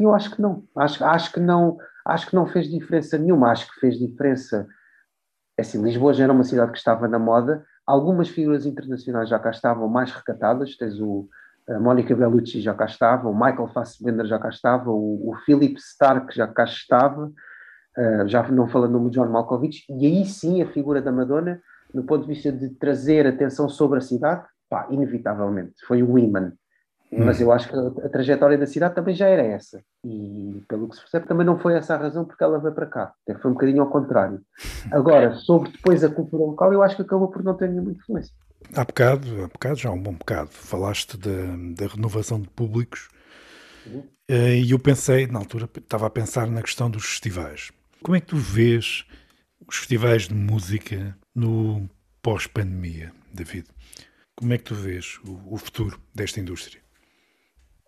Eu 0.00 0.14
acho 0.14 0.30
que 0.30 0.40
não, 0.40 0.64
acho, 0.76 1.04
acho 1.04 1.32
que 1.32 1.40
não, 1.40 1.76
acho 2.06 2.28
que 2.28 2.36
não 2.36 2.46
fez 2.46 2.68
diferença 2.68 3.18
nenhuma, 3.18 3.50
acho 3.50 3.66
que 3.72 3.80
fez 3.80 3.98
diferença 3.98 4.66
é 5.56 5.62
assim, 5.62 5.82
Lisboa 5.82 6.12
já 6.12 6.24
era 6.24 6.32
uma 6.32 6.44
cidade 6.44 6.72
que 6.72 6.78
estava 6.78 7.06
na 7.06 7.18
moda, 7.18 7.64
algumas 7.86 8.28
figuras 8.28 8.66
internacionais 8.66 9.28
já 9.28 9.38
cá 9.38 9.50
estavam 9.50 9.88
mais 9.88 10.10
recatadas, 10.10 10.76
tens 10.76 11.00
o 11.00 11.28
a 11.68 11.78
Mónica 11.78 12.14
Bellucci 12.14 12.60
já 12.60 12.74
cá 12.74 12.84
estava, 12.84 13.28
o 13.28 13.34
Michael 13.34 13.68
Fassbender 13.68 14.26
já 14.26 14.38
cá 14.38 14.48
estava, 14.48 14.90
o, 14.90 15.30
o 15.30 15.34
Philip 15.44 15.76
Stark 15.78 16.34
já 16.34 16.46
cá 16.46 16.64
estava, 16.64 17.26
uh, 17.26 18.28
já 18.28 18.46
não 18.48 18.68
falando 18.68 18.98
no 18.98 19.10
John 19.10 19.28
Malkovich, 19.28 19.84
e 19.88 20.06
aí 20.06 20.24
sim 20.26 20.62
a 20.62 20.66
figura 20.66 21.00
da 21.00 21.10
Madonna, 21.12 21.60
no 21.92 22.04
ponto 22.04 22.26
de 22.26 22.34
vista 22.34 22.52
de 22.52 22.70
trazer 22.70 23.26
atenção 23.26 23.68
sobre 23.68 23.98
a 23.98 24.02
cidade, 24.02 24.44
pá, 24.68 24.86
inevitavelmente, 24.90 25.74
foi 25.86 26.02
o 26.02 26.10
Women. 26.10 26.52
Mas 27.16 27.40
eu 27.40 27.52
acho 27.52 27.68
que 27.68 27.76
a, 27.76 28.06
a, 28.06 28.08
trajetória 28.08 28.58
da 28.58 28.66
cidade 28.66 28.94
também 28.94 29.14
já 29.14 29.28
era 29.28 29.42
essa. 29.42 29.80
E 30.04 30.62
pelo 30.68 30.88
que 30.88 30.96
se 30.96 31.02
percebe, 31.02 31.26
também 31.26 31.46
não 31.46 31.58
foi 31.58 31.74
essa 31.74 31.94
a 31.94 31.96
razão 31.98 32.24
porque 32.24 32.42
ela 32.42 32.58
veio 32.58 32.74
para 32.74 32.86
cá. 32.86 33.12
Foi 33.40 33.50
um 33.50 33.54
bocadinho 33.54 33.82
ao 33.82 33.90
contrário. 33.90 34.40
Agora, 34.90 35.34
sobre 35.34 35.70
depois 35.70 36.02
a 36.02 36.08
cultura 36.08 36.42
local, 36.42 36.72
eu 36.72 36.82
acho 36.82 36.96
que 36.96 37.02
acabou 37.02 37.28
por 37.28 37.44
não 37.44 37.54
ter 37.54 37.68
nenhuma 37.68 37.92
influência. 37.92 38.34
Há 38.72 38.84
bocado, 38.84 39.44
há 39.44 39.48
bocado, 39.48 39.76
já 39.76 39.88
há 39.88 39.92
um 39.92 40.02
bom 40.02 40.14
bocado, 40.14 40.50
falaste 40.50 41.16
da, 41.16 41.30
da 41.76 41.86
renovação 41.86 42.40
de 42.40 42.48
públicos 42.48 43.08
uhum. 43.86 44.08
E 44.28 44.70
eu 44.70 44.78
pensei, 44.78 45.26
na 45.26 45.38
altura, 45.38 45.68
estava 45.76 46.06
a 46.06 46.10
pensar 46.10 46.46
na 46.46 46.62
questão 46.62 46.90
dos 46.90 47.04
festivais. 47.04 47.70
Como 48.02 48.16
é 48.16 48.20
que 48.20 48.28
tu 48.28 48.36
vês 48.36 49.04
os 49.68 49.76
festivais 49.76 50.28
de 50.28 50.34
música 50.34 51.16
no 51.34 51.88
pós-pandemia, 52.22 53.12
David? 53.32 53.66
Como 54.34 54.52
é 54.54 54.58
que 54.58 54.64
tu 54.64 54.74
vês 54.74 55.18
o, 55.26 55.54
o 55.54 55.58
futuro 55.58 56.00
desta 56.14 56.40
indústria? 56.40 56.80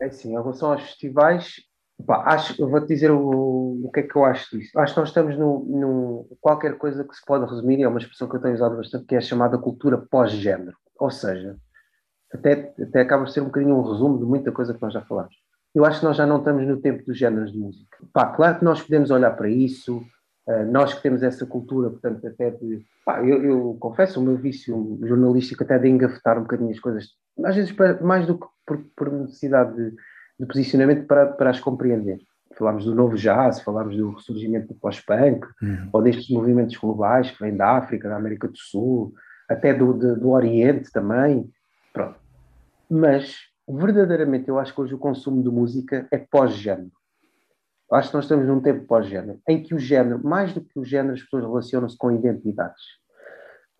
É 0.01 0.07
assim, 0.07 0.29
em 0.29 0.33
relação 0.33 0.73
aos 0.73 0.83
festivais, 0.83 1.63
pá, 2.05 2.25
acho, 2.27 2.61
eu 2.61 2.69
vou-te 2.69 2.89
dizer 2.89 3.11
o, 3.11 3.85
o 3.85 3.91
que 3.93 4.01
é 4.01 4.03
que 4.03 4.17
eu 4.17 4.25
acho 4.25 4.57
disso. 4.57 4.79
Acho 4.79 4.95
que 4.95 5.01
nós 5.01 5.09
estamos 5.09 5.37
num, 5.37 6.27
qualquer 6.41 6.77
coisa 6.77 7.05
que 7.05 7.15
se 7.15 7.25
pode 7.25 7.49
resumir, 7.49 7.83
é 7.83 7.89
uma 7.89 7.99
expressão 7.99 8.29
que 8.29 8.37
eu 8.37 8.41
tenho 8.41 8.55
usado 8.55 8.77
bastante, 8.77 9.07
que 9.07 9.15
é 9.15 9.19
a 9.19 9.23
chamada 9.23 9.59
cultura 9.59 9.99
pós-género. 9.99 10.77
Ou 10.99 11.11
seja, 11.11 11.57
até, 12.33 12.75
até 12.81 13.01
acaba 13.01 13.25
por 13.25 13.31
ser 13.31 13.41
um 13.41 13.47
bocadinho 13.47 13.77
um 13.77 13.83
resumo 13.83 14.19
de 14.19 14.25
muita 14.25 14.53
coisa 14.53 14.75
que 14.75 14.83
nós 14.83 14.93
já 14.93 15.03
falamos. 15.03 15.35
Eu 15.75 15.85
acho 15.85 16.01
que 16.01 16.07
nós 16.07 16.17
já 16.17 16.27
não 16.27 16.39
estamos 16.39 16.67
no 16.67 16.81
tempo 16.81 17.05
dos 17.05 17.19
géneros 17.19 17.53
de 17.53 17.59
música. 17.59 17.99
Pá, 18.13 18.27
claro 18.27 18.59
que 18.59 18.65
nós 18.65 18.83
podemos 18.83 19.11
olhar 19.11 19.31
para 19.37 19.49
isso, 19.49 19.99
uh, 20.49 20.65
nós 20.71 20.95
que 20.95 21.03
temos 21.03 21.23
essa 21.23 21.45
cultura, 21.45 21.91
portanto, 21.91 22.27
até 22.27 22.51
de. 22.51 22.83
Pá, 23.05 23.23
eu, 23.23 23.45
eu 23.45 23.77
confesso 23.79 24.19
o 24.19 24.23
meu 24.23 24.37
vício 24.37 24.99
jornalístico 25.03 25.63
até 25.63 25.79
de 25.79 25.89
engafetar 25.89 26.39
um 26.39 26.43
bocadinho 26.43 26.71
as 26.71 26.81
coisas, 26.81 27.09
às 27.45 27.55
vezes 27.55 27.75
mais 28.01 28.27
do 28.27 28.39
que 28.39 28.47
por, 28.67 28.79
por 28.97 29.13
necessidade 29.13 29.77
de, 29.77 29.95
de, 30.39 30.47
posicionamento 30.47 31.07
para, 31.07 31.27
para 31.27 31.51
as 31.51 31.61
compreender. 31.61 32.21
Falámos 32.57 32.85
do 32.85 32.95
novo 32.95 33.17
jazz, 33.17 33.61
falámos 33.61 33.97
do 33.97 34.13
ressurgimento 34.13 34.69
do 34.69 34.75
pós-punk, 34.75 35.47
uhum. 35.63 35.91
ou 35.93 36.03
destes 36.03 36.31
movimentos 36.31 36.77
globais 36.77 37.31
que 37.31 37.41
vêm 37.41 37.57
da 37.57 37.77
África, 37.77 38.09
da 38.09 38.17
América 38.17 38.49
do 38.49 38.57
Sul, 38.57 39.13
até 39.49 39.75
do, 39.75 39.93
de, 39.93 40.15
do 40.17 40.31
Oriente 40.31 40.91
também. 40.91 41.51
Pronto. 41.93 42.19
Mas, 42.89 43.37
verdadeiramente, 43.69 44.49
eu 44.49 44.59
acho 44.59 44.75
que 44.75 44.81
hoje 44.81 44.95
o 44.95 44.99
consumo 44.99 45.43
de 45.43 45.51
música 45.51 46.07
é 46.11 46.19
pós-género. 46.19 46.93
Acho 47.93 48.09
que 48.09 48.15
nós 48.17 48.25
estamos 48.25 48.47
num 48.47 48.61
tempo 48.61 48.85
pós-género, 48.87 49.41
em 49.49 49.63
que 49.63 49.75
o 49.75 49.79
género, 49.79 50.25
mais 50.25 50.53
do 50.53 50.61
que 50.61 50.79
o 50.79 50.85
género, 50.85 51.15
as 51.15 51.23
pessoas 51.23 51.45
relacionam-se 51.45 51.97
com 51.97 52.11
identidades. 52.11 52.83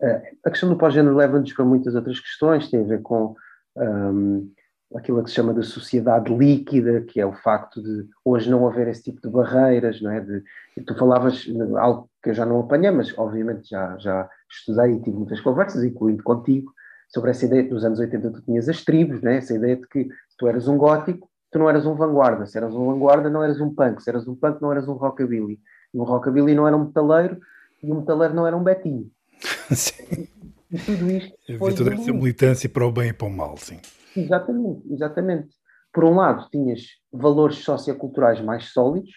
Uh, 0.01 0.21
a 0.45 0.49
questão 0.49 0.69
do 0.69 0.77
pós-género 0.77 1.15
leva-nos 1.15 1.51
para 1.51 1.65
muitas 1.65 1.95
outras 1.95 2.19
questões, 2.19 2.69
tem 2.69 2.81
a 2.81 2.87
ver 2.87 3.01
com 3.01 3.35
um, 3.75 4.49
aquilo 4.95 5.23
que 5.23 5.29
se 5.29 5.35
chama 5.35 5.53
de 5.53 5.63
sociedade 5.63 6.33
líquida, 6.33 7.01
que 7.01 7.19
é 7.19 7.25
o 7.25 7.33
facto 7.33 7.81
de 7.81 8.07
hoje 8.23 8.49
não 8.49 8.67
haver 8.67 8.87
esse 8.87 9.03
tipo 9.03 9.21
de 9.21 9.29
barreiras, 9.29 10.01
não 10.01 10.11
é? 10.11 10.21
De, 10.21 10.43
tu 10.85 10.95
falavas 10.95 11.45
algo 11.77 12.09
que 12.23 12.29
eu 12.29 12.33
já 12.33 12.45
não 12.45 12.59
apanhei, 12.61 12.91
mas 12.91 13.17
obviamente 13.17 13.69
já, 13.69 13.97
já 13.97 14.29
estudei 14.49 14.93
e 14.93 15.01
tive 15.01 15.17
muitas 15.17 15.41
conversas, 15.41 15.83
incluindo 15.83 16.23
contigo, 16.23 16.71
sobre 17.09 17.31
essa 17.31 17.45
ideia 17.45 17.63
nos 17.63 17.83
anos 17.83 17.99
80 17.99 18.31
tu 18.31 18.41
tinhas 18.41 18.69
as 18.69 18.83
tribos, 18.83 19.21
não 19.21 19.31
é? 19.31 19.37
essa 19.37 19.55
ideia 19.55 19.75
de 19.75 19.87
que 19.87 20.03
se 20.03 20.37
tu 20.37 20.47
eras 20.47 20.67
um 20.67 20.77
gótico, 20.77 21.29
tu 21.51 21.59
não 21.59 21.69
eras 21.69 21.85
um 21.85 21.95
vanguarda, 21.95 22.45
se 22.45 22.57
eras 22.57 22.73
um 22.73 22.85
vanguarda 22.85 23.29
não 23.29 23.43
eras 23.43 23.59
um 23.59 23.73
punk, 23.73 24.01
se 24.01 24.09
eras 24.09 24.27
um 24.27 24.35
punk 24.35 24.61
não 24.61 24.71
eras 24.71 24.87
um 24.87 24.93
rockabilly, 24.93 25.59
e 25.93 25.97
um 25.97 26.03
rockabilly 26.03 26.53
não 26.55 26.67
era 26.67 26.75
um 26.75 26.85
metaleiro, 26.85 27.39
e 27.83 27.91
um 27.91 27.99
metaleiro 27.99 28.33
não 28.33 28.47
era 28.47 28.55
um 28.55 28.63
betinho. 28.63 29.09
Sim. 29.71 30.27
E 30.69 30.77
tudo 30.79 31.09
isto 31.09 31.37
foi... 31.57 31.73
Toda 31.73 31.93
essa 31.93 32.11
militância 32.11 32.69
para 32.69 32.85
o 32.85 32.91
bem 32.91 33.09
e 33.09 33.13
para 33.13 33.27
o 33.27 33.31
mal, 33.31 33.55
sim. 33.57 33.79
Exatamente, 34.19 34.93
exatamente. 34.93 35.49
Por 35.93 36.03
um 36.03 36.15
lado, 36.15 36.47
tinhas 36.49 36.81
valores 37.11 37.57
socioculturais 37.59 38.41
mais 38.41 38.71
sólidos, 38.71 39.11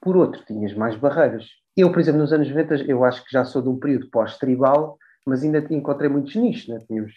por 0.00 0.16
outro, 0.16 0.44
tinhas 0.44 0.74
mais 0.74 0.96
barreiras. 0.96 1.46
Eu, 1.76 1.90
por 1.90 2.00
exemplo, 2.00 2.20
nos 2.20 2.32
anos 2.32 2.48
90, 2.48 2.74
eu 2.90 3.04
acho 3.04 3.24
que 3.24 3.32
já 3.32 3.44
sou 3.44 3.62
de 3.62 3.68
um 3.68 3.78
período 3.78 4.10
pós-tribal, 4.10 4.98
mas 5.26 5.42
ainda 5.42 5.64
encontrei 5.70 6.08
muitos 6.08 6.34
nichos, 6.34 6.68
né? 6.68 6.78
Tínhamos 6.86 7.12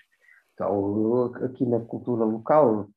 então, 0.54 1.34
aqui 1.44 1.66
na 1.66 1.80
cultura 1.80 2.24
local, 2.24 2.88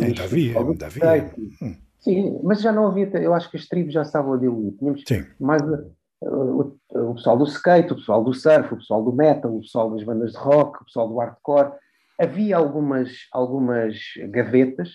ainda 0.00 0.24
havia, 0.24 0.58
ainda 0.58 0.86
havia. 0.86 1.34
Hum. 1.62 1.76
Sim, 1.98 2.40
mas 2.42 2.60
já 2.60 2.72
não 2.72 2.86
havia, 2.86 3.08
eu 3.18 3.32
acho 3.32 3.50
que 3.50 3.56
as 3.56 3.66
tribos 3.66 3.92
já 3.92 4.02
estavam 4.02 4.34
a 4.34 4.36
diluir. 4.36 4.76
Tínhamos 4.76 5.02
Sim. 5.06 5.24
mais 5.40 5.62
uh, 5.62 5.94
o, 6.22 6.78
o, 6.90 7.14
pessoal 7.14 7.36
do 7.36 7.44
skate, 7.44 7.92
o 7.92 7.96
pessoal 7.96 8.22
do 8.22 8.34
surf, 8.34 8.74
o 8.74 8.76
pessoal 8.76 9.02
do 9.02 9.12
metal, 9.12 9.54
o 9.54 9.60
pessoal 9.60 9.90
das 9.90 10.04
bandas 10.04 10.32
de 10.32 10.38
rock, 10.38 10.80
o 10.80 10.84
pessoal 10.84 11.08
do 11.08 11.16
hardcore. 11.16 11.72
Havia 12.20 12.56
algumas, 12.56 13.10
algumas 13.32 13.98
gavetas, 14.30 14.90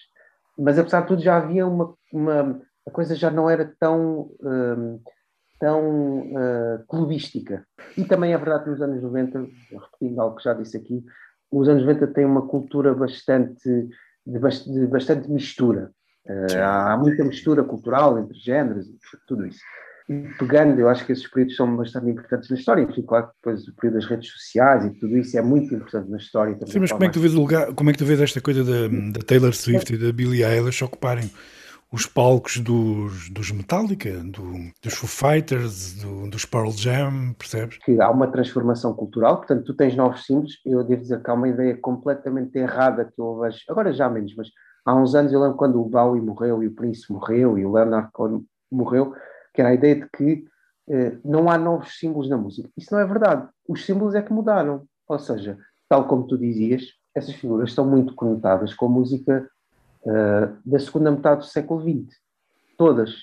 mas 0.58 0.80
apesar 0.80 1.02
de 1.02 1.08
tudo 1.08 1.22
já 1.22 1.38
havia 1.38 1.66
uma, 1.68 1.94
uma 2.14 2.62
a 2.90 2.92
coisa 2.92 3.16
já 3.16 3.30
não 3.30 3.50
era 3.50 3.72
tão, 3.80 4.32
um, 4.42 5.00
tão 5.60 6.22
uh, 6.32 6.86
clubística. 6.88 7.66
E 7.98 8.04
também 8.04 8.34
é 8.34 8.38
verdade 8.38 8.66
que 8.66 8.70
nos 8.72 8.82
anos 8.82 9.02
90, 9.02 9.48
repetindo 9.72 10.20
algo 10.20 10.36
que 10.36 10.44
já 10.44 10.54
disse 10.54 10.78
aqui, 10.78 11.04
os 11.52 11.70
anos 11.70 11.84
90 11.84 12.08
têm 12.08 12.26
uma 12.26 12.48
cultura 12.48 12.94
bastante 12.94 13.88
de, 14.26 14.40
de 14.74 14.88
bastante 14.88 15.30
mistura. 15.30 15.92
Uh, 16.26 16.62
há 16.64 16.98
muita 16.98 17.24
mistura 17.24 17.64
cultural 17.64 18.20
entre 18.20 18.38
géneros, 18.38 18.88
tudo 19.28 19.46
isso. 19.46 19.62
E 20.10 20.28
pegando, 20.40 20.80
eu 20.80 20.90
acho 20.90 21.06
que 21.06 21.12
esses 21.12 21.28
períodos 21.28 21.56
são 21.56 21.78
bastante 21.78 22.10
importantes 22.10 22.50
na 22.50 22.56
história. 22.56 22.82
Enfim, 22.82 23.04
claro 23.04 23.28
que 23.28 23.34
depois 23.36 23.68
o 23.68 23.76
período 23.76 23.94
das 24.00 24.06
redes 24.06 24.32
sociais 24.32 24.86
e 24.86 24.90
tudo 25.00 25.16
isso 25.16 25.38
é 25.38 25.42
muito 25.42 25.74
importante 25.74 26.10
na 26.10 26.18
história. 26.18 26.58
Sim, 26.66 26.80
mas 26.80 26.92
como 26.92 27.04
é, 27.04 27.08
que 27.08 27.14
tu 27.14 27.20
vês 27.20 27.36
o 27.36 27.40
lugar, 27.40 27.74
como 27.76 27.92
é 27.92 27.94
que 27.94 28.00
tu 28.00 28.06
vês 28.06 28.20
esta 28.20 28.42
coisa 28.42 28.64
da, 28.64 28.88
da 28.88 29.20
Taylor 29.24 29.54
Swift 29.54 29.94
e 29.94 29.98
da 30.00 30.12
Billie 30.12 30.44
Eilish 30.44 30.84
ocuparem 30.84 31.30
os 31.92 32.06
palcos 32.06 32.58
dos, 32.58 33.30
dos 33.30 33.52
Metallica, 33.52 34.12
do, 34.24 34.72
dos 34.82 34.94
Foo 34.94 35.08
Fighters, 35.08 35.94
do, 35.96 36.28
dos 36.28 36.46
Pearl 36.46 36.72
Jam, 36.72 37.34
percebes? 37.38 37.78
Que 37.80 38.00
há 38.02 38.10
uma 38.10 38.28
transformação 38.32 38.94
cultural, 38.94 39.38
portanto, 39.38 39.64
tu 39.64 39.76
tens 39.76 39.96
novos 39.96 40.26
símbolos. 40.26 40.60
Eu 40.66 40.84
devo 40.84 41.02
dizer 41.02 41.22
que 41.22 41.30
há 41.30 41.34
uma 41.34 41.50
ideia 41.50 41.78
completamente 41.78 42.58
errada 42.58 43.06
que 43.06 43.20
eu 43.20 43.40
vejo, 43.40 43.60
agora 43.70 43.92
já 43.92 44.10
menos, 44.10 44.34
mas 44.36 44.50
há 44.86 44.96
uns 44.96 45.14
anos 45.14 45.32
eu 45.34 45.40
lembro 45.40 45.58
quando 45.58 45.80
o 45.80 45.86
Bowie 45.86 46.22
morreu 46.22 46.64
e 46.64 46.68
o 46.68 46.74
Prince 46.74 47.12
morreu 47.12 47.58
e 47.58 47.66
o 47.66 47.72
Leonard 47.72 48.10
Cohen 48.12 48.44
morreu, 48.72 49.14
que 49.54 49.62
era 49.62 49.70
a 49.70 49.74
ideia 49.74 49.96
de 49.96 50.10
que 50.10 50.46
eh, 50.90 51.18
não 51.24 51.50
há 51.50 51.58
novos 51.58 51.98
símbolos 52.00 52.30
na 52.30 52.38
música. 52.38 52.70
Isso 52.76 52.94
não 52.94 53.00
é 53.00 53.06
verdade. 53.06 53.48
Os 53.68 53.86
símbolos 53.86 54.16
é 54.16 54.22
que 54.22 54.34
mudaram. 54.34 54.86
Ou 55.08 55.20
seja, 55.20 55.58
tal 55.88 56.08
como 56.08 56.26
tu 56.26 56.38
dizias, 56.38 56.84
essas 57.14 57.36
figuras 57.36 57.70
estão 57.70 57.86
muito 57.86 58.16
conectadas 58.16 58.74
com 58.74 58.88
a 58.88 58.90
música 58.90 59.50
uh, 60.04 60.58
da 60.66 60.80
segunda 60.80 61.12
metade 61.12 61.42
do 61.42 61.46
século 61.46 61.82
XX. 61.82 62.16
Todas. 62.78 63.16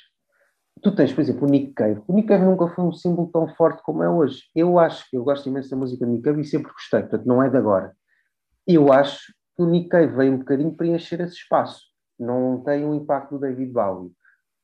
Tu 0.83 0.95
tens, 0.95 1.13
por 1.13 1.21
exemplo, 1.23 1.47
o 1.47 1.51
Nick 1.51 1.73
Cave. 1.73 2.03
O 2.07 2.13
Nick 2.13 2.29
Cave 2.29 2.45
nunca 2.45 2.69
foi 2.69 2.85
um 2.85 2.93
símbolo 2.93 3.29
tão 3.33 3.49
forte 3.49 3.83
como 3.83 4.03
é 4.03 4.09
hoje. 4.09 4.43
Eu 4.55 4.79
acho 4.79 5.09
que 5.11 5.17
eu 5.17 5.25
gosto 5.25 5.49
imenso 5.49 5.71
da 5.71 5.77
música 5.77 6.05
do 6.05 6.13
Nick 6.13 6.23
Cave 6.23 6.43
e 6.43 6.45
sempre 6.45 6.71
gostei, 6.71 7.01
portanto, 7.01 7.27
não 7.27 7.43
é 7.43 7.49
de 7.49 7.57
agora. 7.57 7.97
Eu 8.67 8.93
acho 8.93 9.33
que 9.57 9.63
o 9.63 9.67
Nick 9.67 9.89
Cave 9.89 10.15
veio 10.15 10.35
um 10.35 10.39
bocadinho 10.39 10.75
preencher 10.75 11.21
esse 11.21 11.37
espaço. 11.37 11.87
Não 12.19 12.61
tem 12.63 12.85
o 12.85 12.95
impacto 12.95 13.33
do 13.33 13.41
David 13.41 13.73
Bowie. 13.73 14.13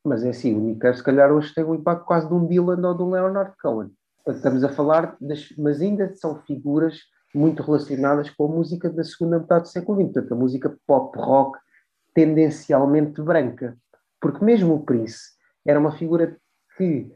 Mas 0.04 0.24
é 0.24 0.30
assim, 0.30 0.54
o 0.54 0.60
Nick 0.60 0.80
Cave, 0.80 0.96
se 0.96 1.04
calhar, 1.04 1.32
hoje 1.32 1.54
tem 1.54 1.64
um 1.64 1.74
impacto 1.74 2.04
quase 2.04 2.26
de 2.26 2.34
um 2.34 2.46
Dylan 2.46 2.86
ou 2.88 2.94
de 2.94 3.02
um 3.02 3.10
Leonard 3.10 3.54
Cohen. 3.60 3.90
Estamos 4.26 4.64
a 4.64 4.68
falar, 4.68 5.16
das, 5.20 5.48
mas 5.56 5.80
ainda 5.80 6.14
são 6.16 6.40
figuras 6.42 6.98
muito 7.34 7.62
relacionadas 7.62 8.28
com 8.30 8.44
a 8.44 8.48
música 8.48 8.90
da 8.90 9.02
segunda 9.04 9.38
metade 9.38 9.62
do 9.62 9.68
século 9.68 10.00
XX, 10.00 10.12
portanto, 10.12 10.32
a 10.32 10.36
música 10.36 10.76
pop 10.86 11.18
rock 11.18 11.58
tendencialmente 12.14 13.22
branca. 13.22 13.76
Porque 14.20 14.44
mesmo 14.44 14.74
o 14.74 14.84
Prince 14.84 15.20
era 15.66 15.78
uma 15.78 15.92
figura 15.92 16.36
que 16.76 17.10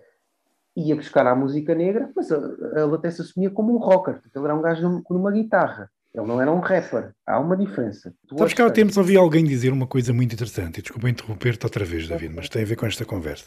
ia 0.77 0.96
buscar 0.96 1.27
a 1.27 1.35
música 1.35 1.75
negra, 1.75 2.11
mas 2.14 2.31
ele 2.31 2.94
até 2.94 3.11
se 3.11 3.22
assumia 3.22 3.51
como 3.51 3.75
um 3.75 3.79
rocker. 3.79 4.20
Ele 4.35 4.44
era 4.44 4.55
um 4.55 4.62
gajo 4.62 5.03
numa 5.09 5.33
guitarra. 5.33 5.90
Ele 6.17 6.27
não 6.27 6.41
era 6.41 6.51
um 6.51 6.61
rapper. 6.61 7.13
Há 7.27 7.39
uma 7.39 7.55
diferença. 7.55 8.15
Tu 8.27 8.39
Sabes 8.39 8.55
que 8.55 8.63
há 8.63 8.71
tempos 8.71 8.97
ouvi 8.97 9.19
alguém 9.19 9.45
dizer 9.45 9.71
uma 9.71 9.87
coisa 9.87 10.15
muito 10.15 10.33
interessante, 10.33 10.79
e 10.79 10.83
desculpa 10.83 11.11
interromper-te 11.11 11.67
outra 11.67 11.85
vez, 11.85 12.09
David, 12.09 12.35
mas 12.35 12.49
tem 12.49 12.63
a 12.63 12.65
ver 12.65 12.77
com 12.77 12.87
esta 12.87 13.05
conversa. 13.05 13.45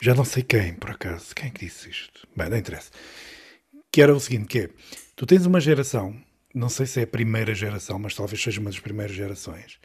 Já 0.00 0.14
não 0.14 0.24
sei 0.24 0.44
quem, 0.44 0.74
por 0.74 0.90
acaso. 0.90 1.34
Quem 1.34 1.48
é 1.48 1.50
que 1.50 1.66
disse 1.66 1.90
isto? 1.90 2.28
Bem, 2.36 2.48
não 2.48 2.56
interessa. 2.56 2.92
Que 3.90 4.00
era 4.00 4.14
o 4.14 4.20
seguinte, 4.20 4.46
que 4.46 4.58
é, 4.60 4.70
tu 5.16 5.26
tens 5.26 5.44
uma 5.44 5.58
geração, 5.58 6.14
não 6.54 6.68
sei 6.68 6.86
se 6.86 7.00
é 7.00 7.02
a 7.02 7.06
primeira 7.06 7.52
geração, 7.52 7.98
mas 7.98 8.14
talvez 8.14 8.40
seja 8.40 8.60
uma 8.60 8.70
das 8.70 8.78
primeiras 8.78 9.16
gerações, 9.16 9.80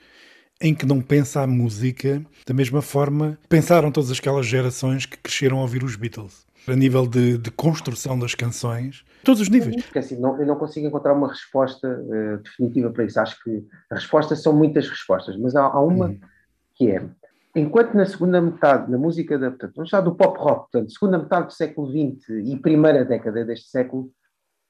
em 0.62 0.76
que 0.76 0.86
não 0.86 1.02
pensa 1.02 1.42
a 1.42 1.48
música 1.48 2.24
da 2.46 2.54
mesma 2.54 2.84
forma 2.84 3.40
que 3.42 3.48
pensaram 3.48 3.92
todas 3.92 4.12
aquelas 4.12 4.46
gerações 4.46 5.08
que 5.08 5.18
cresceram 5.18 5.58
a 5.58 5.62
ouvir 5.62 5.84
os 5.84 5.96
Beatles. 5.96 6.46
A 6.68 6.76
nível 6.76 7.06
de, 7.06 7.38
de 7.38 7.52
construção 7.52 8.18
das 8.18 8.34
canções, 8.36 9.04
todos 9.24 9.42
os 9.42 9.50
níveis. 9.50 9.76
Assim, 9.96 10.18
não, 10.18 10.40
eu 10.40 10.46
não 10.46 10.56
consigo 10.56 10.88
encontrar 10.88 11.14
uma 11.14 11.28
resposta 11.28 11.88
uh, 11.88 12.38
definitiva 12.42 12.90
para 12.90 13.04
isso. 13.04 13.20
Acho 13.20 13.42
que 13.44 13.66
as 13.90 14.00
respostas 14.00 14.42
são 14.42 14.54
muitas 14.54 14.88
respostas, 14.88 15.36
mas 15.38 15.56
há, 15.56 15.64
há 15.64 15.80
uma 15.82 16.08
uhum. 16.08 16.20
que 16.76 16.90
é 16.92 17.04
enquanto 17.56 17.94
na 17.94 18.06
segunda 18.06 18.42
metade, 18.42 18.90
na 18.90 18.98
música 18.98 19.38
da, 19.38 19.50
portanto, 19.50 19.76
vamos 19.76 19.90
falar 19.90 20.04
do 20.04 20.16
pop 20.16 20.38
rock, 20.40 20.72
portanto, 20.72 20.92
segunda 20.92 21.20
metade 21.20 21.48
do 21.48 21.54
século 21.54 21.88
XX 21.88 22.30
e 22.46 22.58
primeira 22.58 23.06
década 23.06 23.46
deste 23.46 23.70
século, 23.70 24.12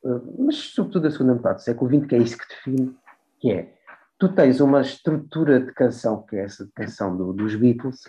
uh, 0.03 0.45
mas 0.45 0.55
sobretudo 0.55 1.07
a 1.07 1.11
segunda 1.11 1.35
metade 1.35 1.55
do 1.55 1.61
século 1.61 1.89
XX, 1.89 2.07
que 2.07 2.15
é 2.15 2.17
isso 2.17 2.37
que 2.37 2.47
define, 2.47 2.95
que 3.39 3.51
é 3.51 3.73
tu 4.17 4.29
tens 4.29 4.59
uma 4.59 4.81
estrutura 4.81 5.59
de 5.59 5.71
canção, 5.73 6.23
que 6.23 6.35
é 6.35 6.43
essa 6.43 6.67
canção 6.75 7.15
do, 7.15 7.33
dos 7.33 7.55
Beatles, 7.55 8.01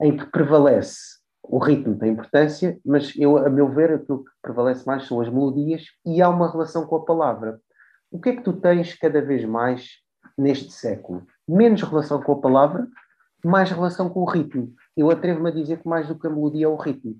em 0.00 0.16
que 0.16 0.26
prevalece 0.26 1.18
o 1.48 1.58
ritmo 1.58 1.96
tem 1.96 2.12
importância, 2.12 2.78
mas 2.84 3.12
eu, 3.16 3.36
a 3.36 3.50
meu 3.50 3.68
ver, 3.68 3.92
aquilo 3.92 4.24
que 4.24 4.30
prevalece 4.42 4.86
mais 4.86 5.06
são 5.06 5.20
as 5.20 5.28
melodias 5.28 5.84
e 6.04 6.22
há 6.22 6.28
uma 6.28 6.50
relação 6.50 6.86
com 6.86 6.96
a 6.96 7.04
palavra. 7.04 7.60
O 8.10 8.18
que 8.18 8.30
é 8.30 8.36
que 8.36 8.42
tu 8.42 8.52
tens 8.52 8.94
cada 8.94 9.20
vez 9.20 9.44
mais 9.44 9.98
neste 10.38 10.72
século? 10.72 11.26
Menos 11.46 11.82
relação 11.82 12.22
com 12.22 12.32
a 12.32 12.40
palavra, 12.40 12.86
mais 13.44 13.70
relação 13.70 14.08
com 14.08 14.20
o 14.20 14.24
ritmo. 14.24 14.72
Eu 14.96 15.10
atrevo-me 15.10 15.50
a 15.50 15.52
dizer 15.52 15.80
que 15.80 15.88
mais 15.88 16.08
do 16.08 16.18
que 16.18 16.26
a 16.26 16.30
melodia 16.30 16.66
é 16.66 16.68
o 16.68 16.76
ritmo. 16.76 17.16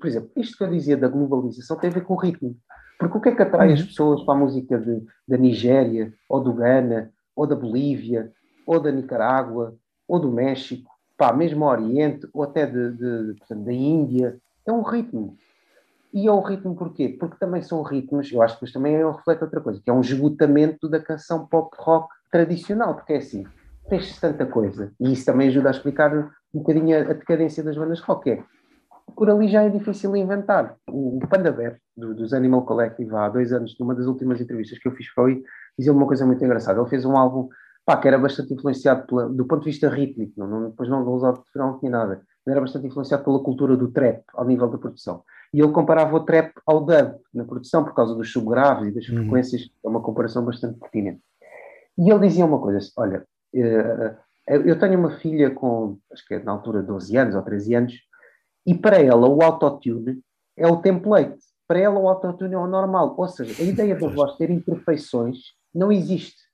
Por 0.00 0.06
exemplo, 0.06 0.30
isto 0.36 0.56
que 0.56 0.64
eu 0.64 0.70
dizia 0.70 0.96
da 0.96 1.08
globalização 1.08 1.76
tem 1.76 1.90
a 1.90 1.94
ver 1.94 2.04
com 2.04 2.14
o 2.14 2.18
ritmo. 2.18 2.56
Porque 2.98 3.18
o 3.18 3.20
que 3.20 3.30
é 3.30 3.34
que 3.34 3.42
atrai 3.42 3.72
as 3.72 3.80
uhum. 3.80 3.86
pessoas 3.86 4.22
para 4.22 4.34
a 4.34 4.38
música 4.38 4.78
de, 4.78 5.04
da 5.26 5.36
Nigéria, 5.36 6.14
ou 6.28 6.40
do 6.40 6.52
Ghana, 6.52 7.10
ou 7.34 7.46
da 7.46 7.56
Bolívia, 7.56 8.32
ou 8.66 8.80
da 8.80 8.90
Nicarágua, 8.90 9.76
ou 10.08 10.20
do 10.20 10.30
México, 10.30 10.90
pá, 11.16 11.32
mesmo 11.32 11.64
Oriente, 11.64 12.28
ou 12.32 12.42
até 12.42 12.66
de, 12.66 12.92
de, 12.92 13.34
portanto, 13.38 13.64
da 13.64 13.72
Índia, 13.72 14.36
é 14.66 14.72
um 14.72 14.82
ritmo. 14.82 15.36
E 16.12 16.26
é 16.26 16.32
um 16.32 16.40
ritmo 16.40 16.74
porquê? 16.74 17.08
Porque 17.08 17.36
também 17.38 17.62
são 17.62 17.82
ritmos, 17.82 18.32
eu 18.32 18.42
acho 18.42 18.58
que 18.58 18.72
também 18.72 18.94
é 18.94 19.06
um 19.06 19.12
reflete 19.12 19.42
outra 19.42 19.60
coisa, 19.60 19.80
que 19.82 19.90
é 19.90 19.92
um 19.92 20.00
esgotamento 20.00 20.88
da 20.88 21.00
canção 21.00 21.46
pop 21.46 21.76
rock 21.78 22.08
tradicional, 22.30 22.94
porque 22.94 23.14
é 23.14 23.16
assim, 23.18 23.44
fez-se 23.88 24.20
tanta 24.20 24.46
coisa, 24.46 24.92
e 24.98 25.12
isso 25.12 25.24
também 25.26 25.48
ajuda 25.48 25.68
a 25.68 25.72
explicar 25.72 26.14
um 26.54 26.58
bocadinho 26.58 26.98
a, 26.98 27.12
decadência 27.12 27.62
das 27.62 27.76
bandas 27.76 28.00
rock. 28.00 28.30
É, 28.30 28.42
por 29.14 29.30
ali 29.30 29.48
já 29.48 29.62
é 29.62 29.68
difícil 29.68 30.16
inventar. 30.16 30.76
O 30.88 31.20
Panda 31.28 31.52
Bear, 31.52 31.76
do, 31.96 32.14
dos 32.14 32.32
Animal 32.32 32.64
Collective, 32.64 33.14
há 33.14 33.28
dois 33.28 33.52
anos, 33.52 33.76
numa 33.78 33.94
das 33.94 34.06
últimas 34.06 34.40
entrevistas 34.40 34.78
que 34.78 34.88
eu 34.88 34.92
fiz 34.92 35.08
foi 35.08 35.42
dizer 35.78 35.90
uma 35.90 36.06
coisa 36.06 36.26
muito 36.26 36.44
engraçada. 36.44 36.80
Ele 36.80 36.88
fez 36.88 37.04
um 37.04 37.16
álbum 37.16 37.48
pá, 37.86 37.96
que 37.96 38.08
era 38.08 38.18
bastante 38.18 38.52
influenciado 38.52 39.06
pela, 39.06 39.28
do 39.28 39.46
ponto 39.46 39.60
de 39.60 39.70
vista 39.70 39.88
rítmico, 39.88 40.32
não, 40.36 40.48
não, 40.48 40.70
depois 40.70 40.88
não, 40.88 41.04
não, 41.04 41.18
não, 41.18 41.44
não 41.54 41.78
tinha 41.78 41.90
nada, 41.90 42.20
era 42.44 42.60
bastante 42.60 42.88
influenciado 42.88 43.24
pela 43.24 43.38
cultura 43.40 43.76
do 43.76 43.92
trap 43.92 44.22
ao 44.34 44.44
nível 44.44 44.68
da 44.68 44.76
produção. 44.76 45.22
E 45.54 45.60
ele 45.60 45.72
comparava 45.72 46.14
o 46.16 46.24
trap 46.24 46.52
ao 46.66 46.80
dub 46.80 47.14
na 47.32 47.44
produção 47.44 47.84
por 47.84 47.94
causa 47.94 48.14
dos 48.14 48.32
subgraves 48.32 48.88
e 48.88 48.92
das 48.92 49.08
uhum. 49.08 49.18
frequências, 49.18 49.70
é 49.84 49.88
uma 49.88 50.02
comparação 50.02 50.44
bastante 50.44 50.78
pertinente. 50.80 51.20
E 51.96 52.10
ele 52.10 52.26
dizia 52.26 52.44
uma 52.44 52.60
coisa: 52.60 52.78
olha, 52.96 53.24
eh, 53.54 54.16
eu 54.48 54.78
tenho 54.78 54.98
uma 54.98 55.10
filha 55.18 55.50
com, 55.50 55.98
acho 56.12 56.26
que 56.26 56.34
é 56.34 56.42
na 56.42 56.52
altura 56.52 56.82
12 56.82 57.16
anos 57.16 57.34
ou 57.34 57.42
13 57.42 57.74
anos, 57.74 57.94
e 58.66 58.74
para 58.74 59.00
ela 59.00 59.28
o 59.28 59.42
autotune 59.42 60.20
é 60.56 60.66
o 60.66 60.76
template. 60.76 61.38
Para 61.68 61.80
ela 61.80 61.98
o 61.98 62.08
autotune 62.08 62.54
é 62.54 62.58
o 62.58 62.66
normal. 62.66 63.14
Ou 63.16 63.28
seja, 63.28 63.62
a 63.62 63.66
ideia 63.66 63.94
da 63.96 64.08
voz 64.08 64.36
ter 64.36 64.50
imperfeições 64.50 65.38
não 65.74 65.90
existe. 65.90 66.45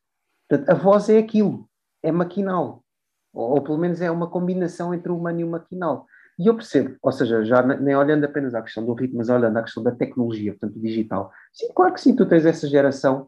Portanto, 0.53 0.69
a 0.69 0.75
voz 0.75 1.09
é 1.09 1.17
aquilo, 1.17 1.67
é 2.03 2.13
maquinal. 2.13 2.85
Ou, 3.33 3.55
ou, 3.55 3.63
pelo 3.63 3.79
menos 3.79 4.03
é 4.03 4.11
uma 4.11 4.29
combinação 4.29 4.93
entre 4.93 5.11
o 5.11 5.17
humano 5.17 5.41
e 5.41 5.45
o 5.45 5.51
maquinal. 5.51 6.05
E 6.39 6.47
eu 6.47 6.55
percebo, 6.55 6.95
ou 7.01 7.11
seja, 7.11 7.43
já 7.43 7.63
nem 7.63 7.97
olhando 7.97 8.25
apenas 8.25 8.55
à 8.55 8.61
questão 8.61 8.85
do 8.85 8.93
ritmo, 8.93 9.17
mas 9.17 9.31
olhando 9.31 9.57
à 9.57 9.63
questão 9.63 9.83
da 9.83 9.93
tecnologia, 9.93 10.53
portanto, 10.53 10.79
digital. 10.79 11.33
Sim, 11.55 11.73
claro 11.75 11.95
que 11.95 12.03
sim, 12.03 12.15
tu 12.15 12.27
tens 12.27 12.45
essa 12.45 12.69
geração. 12.69 13.27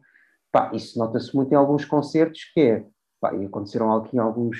Pá, 0.51 0.69
isso 0.71 0.99
nota-se 0.99 1.35
muito 1.35 1.51
em 1.51 1.55
alguns 1.55 1.83
concertos, 1.83 2.43
que 2.53 2.61
é, 2.61 2.85
pá, 3.19 3.33
e 3.33 3.43
aconteceram 3.43 3.91
aqui 3.95 4.19
alguns, 4.19 4.59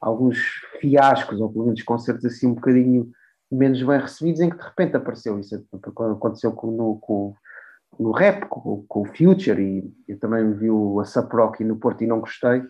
alguns 0.00 0.38
fiascos, 0.80 1.38
ou 1.42 1.52
pelo 1.52 1.66
menos 1.66 1.82
concertos 1.82 2.24
assim 2.24 2.46
um 2.46 2.54
bocadinho 2.54 3.10
menos 3.52 3.82
bem 3.82 4.00
recebidos, 4.00 4.40
em 4.40 4.48
que 4.48 4.56
de 4.56 4.64
repente 4.64 4.96
apareceu 4.96 5.38
isso. 5.38 5.62
Aconteceu 5.74 6.52
com, 6.52 6.70
no, 6.70 6.98
com, 7.00 7.34
no 7.98 8.12
rap, 8.12 8.46
com, 8.46 8.84
com, 8.86 9.02
o 9.02 9.04
Future, 9.06 9.60
e 9.60 9.92
eu 10.06 10.18
também 10.18 10.52
vi 10.52 10.70
o 10.70 11.00
ASAP 11.00 11.32
Rocky 11.32 11.64
no 11.64 11.76
Porto 11.76 12.02
e 12.02 12.06
não 12.06 12.20
gostei, 12.20 12.62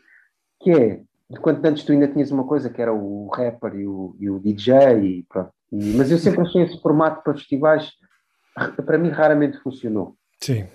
que 0.61 0.71
é, 0.71 1.01
de 1.31 1.41
quanto 1.41 1.65
antes 1.65 1.85
tu 1.85 1.93
ainda 1.93 2.09
tinhas 2.09 2.31
uma 2.31 2.45
coisa 2.45 2.71
que 2.71 2.81
era 2.81 2.93
o 2.93 3.29
rapper 3.29 3.75
e 3.75 3.87
o, 3.87 4.17
e 4.19 4.31
o 4.31 4.39
DJ, 4.39 4.75
e 5.01 5.23
pronto. 5.29 5.53
E, 5.71 5.95
mas 5.97 6.11
eu 6.11 6.19
sempre 6.19 6.43
achei 6.43 6.63
esse 6.63 6.81
formato 6.81 7.23
para 7.23 7.35
festivais, 7.35 7.91
para 8.85 8.99
mim 8.99 9.11
raramente 9.11 9.59
funcionou. 9.59 10.17
Sim. 10.41 10.67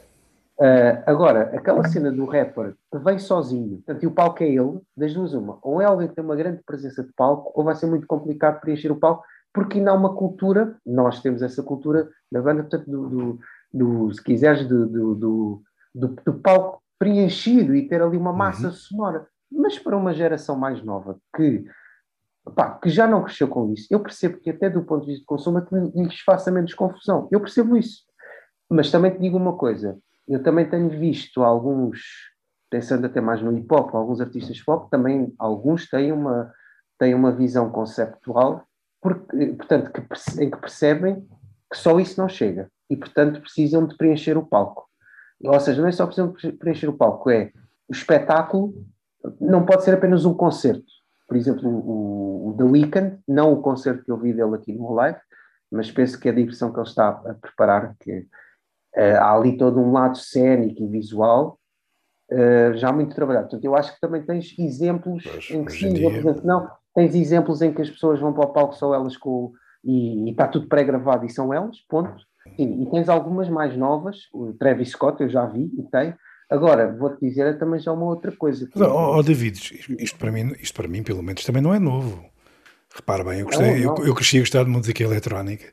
Uh, 0.59 1.01
agora, 1.07 1.51
aquela 1.55 1.83
cena 1.87 2.11
do 2.11 2.25
rapper 2.25 2.75
que 2.91 2.99
vem 2.99 3.17
sozinho, 3.17 3.77
portanto, 3.77 4.03
e 4.03 4.07
o 4.07 4.11
palco 4.11 4.43
é 4.43 4.47
ele, 4.47 4.79
das 4.95 5.13
duas 5.13 5.33
uma, 5.33 5.57
ou 5.63 5.81
é 5.81 5.85
alguém 5.85 6.07
que 6.07 6.13
tem 6.13 6.23
uma 6.23 6.35
grande 6.35 6.61
presença 6.63 7.03
de 7.03 7.11
palco, 7.13 7.51
ou 7.55 7.63
vai 7.63 7.75
ser 7.75 7.87
muito 7.87 8.05
complicado 8.05 8.61
preencher 8.61 8.91
o 8.91 8.99
palco, 8.99 9.23
porque 9.51 9.79
ainda 9.79 9.91
há 9.91 9.93
uma 9.93 10.15
cultura, 10.15 10.75
nós 10.85 11.21
temos 11.21 11.41
essa 11.41 11.63
cultura 11.63 12.07
da 12.31 12.41
banda, 12.41 12.63
portanto, 12.63 12.89
do, 12.89 13.09
do, 13.09 13.39
do 13.73 14.13
se 14.13 14.23
quiseres, 14.23 14.67
do, 14.67 14.85
do, 15.15 15.63
do, 15.95 16.33
palco 16.35 16.81
preenchido 16.99 17.75
e 17.75 17.87
ter 17.87 18.01
ali 18.01 18.15
uma 18.15 18.31
massa 18.31 18.67
uhum. 18.67 18.73
sonora. 18.73 19.27
Mas 19.51 19.79
para 19.79 19.97
uma 19.97 20.13
geração 20.13 20.55
mais 20.55 20.83
nova 20.83 21.19
que, 21.35 21.65
pá, 22.55 22.77
que 22.77 22.89
já 22.89 23.07
não 23.07 23.23
cresceu 23.23 23.47
com 23.47 23.71
isso, 23.73 23.87
eu 23.89 23.99
percebo 23.99 24.37
que 24.39 24.51
até 24.51 24.69
do 24.69 24.83
ponto 24.83 25.01
de 25.01 25.07
vista 25.07 25.21
de 25.21 25.25
consumo 25.25 25.61
lhes 25.95 26.19
faça 26.21 26.51
menos 26.51 26.73
confusão. 26.73 27.27
Eu 27.31 27.39
percebo 27.39 27.75
isso. 27.75 28.03
Mas 28.69 28.91
também 28.91 29.11
te 29.11 29.19
digo 29.19 29.37
uma 29.37 29.57
coisa, 29.57 29.97
eu 30.27 30.41
também 30.41 30.69
tenho 30.69 30.89
visto 30.89 31.43
alguns, 31.43 31.99
pensando 32.69 33.05
até 33.05 33.19
mais 33.19 33.41
no 33.41 33.55
hip 33.55 33.67
hop, 33.71 33.93
alguns 33.93 34.21
artistas 34.21 34.61
pop, 34.61 34.89
também 34.89 35.33
alguns 35.37 35.89
têm 35.89 36.11
uma, 36.11 36.51
têm 36.97 37.13
uma 37.13 37.31
visão 37.31 37.69
conceptual, 37.69 38.65
porque, 39.01 39.47
portanto, 39.53 39.91
que, 39.91 40.01
em 40.41 40.49
que 40.49 40.57
percebem 40.57 41.27
que 41.69 41.77
só 41.77 41.99
isso 41.99 42.19
não 42.19 42.29
chega 42.29 42.71
e, 42.89 42.95
portanto, 42.95 43.41
precisam 43.41 43.85
de 43.87 43.95
preencher 43.95 44.37
o 44.37 44.45
palco. 44.45 44.87
Ou 45.43 45.59
seja, 45.59 45.81
não 45.81 45.89
é 45.89 45.91
só 45.91 46.05
precisam 46.05 46.31
de 46.31 46.51
preencher 46.53 46.87
o 46.87 46.97
palco, 46.97 47.29
é 47.29 47.51
o 47.87 47.93
espetáculo 47.93 48.73
não 49.39 49.65
pode 49.65 49.83
ser 49.83 49.93
apenas 49.93 50.25
um 50.25 50.33
concerto. 50.33 50.91
Por 51.27 51.37
exemplo, 51.37 51.69
o, 51.69 52.49
o 52.49 52.57
The 52.57 52.63
Weeknd, 52.63 53.19
não 53.27 53.53
o 53.53 53.61
concerto 53.61 54.03
que 54.03 54.11
eu 54.11 54.17
vi 54.17 54.33
dele 54.33 54.55
aqui 54.55 54.73
no 54.73 54.93
live, 54.93 55.19
mas 55.71 55.89
penso 55.89 56.19
que 56.19 56.29
a 56.29 56.33
diversão 56.33 56.71
que 56.71 56.79
ele 56.79 56.87
está 56.87 57.09
a 57.09 57.33
preparar, 57.33 57.95
que 57.99 58.27
Uh, 58.95 59.17
há 59.17 59.35
ali 59.35 59.57
todo 59.57 59.79
um 59.79 59.91
lado 59.91 60.19
cénico 60.19 60.83
e 60.83 60.87
visual 60.87 61.57
uh, 62.31 62.77
já 62.77 62.91
muito 62.91 63.15
trabalhado. 63.15 63.47
Portanto, 63.47 63.65
eu 63.65 63.75
acho 63.75 63.91
que 63.91 63.99
também 63.99 64.21
tens 64.21 64.53
exemplos 64.59 65.23
pois, 65.23 65.49
em 65.49 65.65
que 65.65 65.71
sim, 65.71 65.93
dia... 65.93 66.21
não, 66.43 66.69
tens 66.93 67.15
exemplos 67.15 67.63
em 67.63 67.73
que 67.73 67.81
as 67.81 67.89
pessoas 67.89 68.19
vão 68.19 68.33
para 68.33 68.45
o 68.45 68.53
palco 68.53 68.75
só 68.75 68.93
elas 68.93 69.17
com 69.17 69.51
e, 69.83 70.27
e 70.27 70.29
está 70.29 70.47
tudo 70.47 70.67
pré-gravado 70.67 71.25
e 71.25 71.29
são 71.31 71.51
elas, 71.51 71.79
ponto. 71.89 72.23
Sim, 72.55 72.83
e 72.83 72.91
tens 72.91 73.09
algumas 73.09 73.49
mais 73.49 73.75
novas, 73.77 74.27
o 74.33 74.53
Travis 74.53 74.89
Scott 74.89 75.21
eu 75.21 75.29
já 75.29 75.45
vi 75.45 75.71
e 75.77 75.83
tem. 75.83 76.13
Agora, 76.49 76.95
vou-te 76.95 77.19
dizer 77.25 77.47
é 77.47 77.53
também 77.53 77.79
já 77.79 77.91
uma 77.91 78.05
outra 78.05 78.31
coisa. 78.31 78.67
Que... 78.67 78.81
Oh, 78.81 79.17
oh, 79.17 79.23
David, 79.23 79.57
isto 79.99 80.19
para, 80.19 80.31
mim, 80.31 80.53
isto 80.59 80.75
para 80.75 80.87
mim, 80.87 81.01
pelo 81.01 81.23
menos, 81.23 81.43
também 81.43 81.61
não 81.61 81.73
é 81.73 81.79
novo. 81.79 82.23
Repara 82.93 83.23
bem, 83.23 83.39
eu, 83.39 83.45
gostei, 83.45 83.83
não, 83.83 83.95
não. 83.95 83.97
Eu, 83.97 84.07
eu 84.07 84.15
cresci 84.15 84.37
a 84.37 84.41
gostar 84.41 84.63
de 84.63 84.69
música 84.69 85.01
eletrónica 85.01 85.65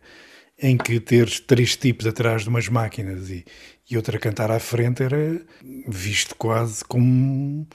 em 0.63 0.77
que 0.77 1.01
teres 1.01 1.41
três 1.41 1.77
tipos 1.77 2.07
atrás 2.07 2.43
de 2.43 2.49
umas 2.49 2.69
máquinas 2.69 3.31
e, 3.31 3.45
e 3.91 3.97
outra 3.97 4.17
a 4.17 4.21
cantar 4.21 4.51
à 4.51 4.59
frente 4.59 5.03
era 5.03 5.41
visto 5.89 6.35
quase 6.37 6.85
como 6.85 7.67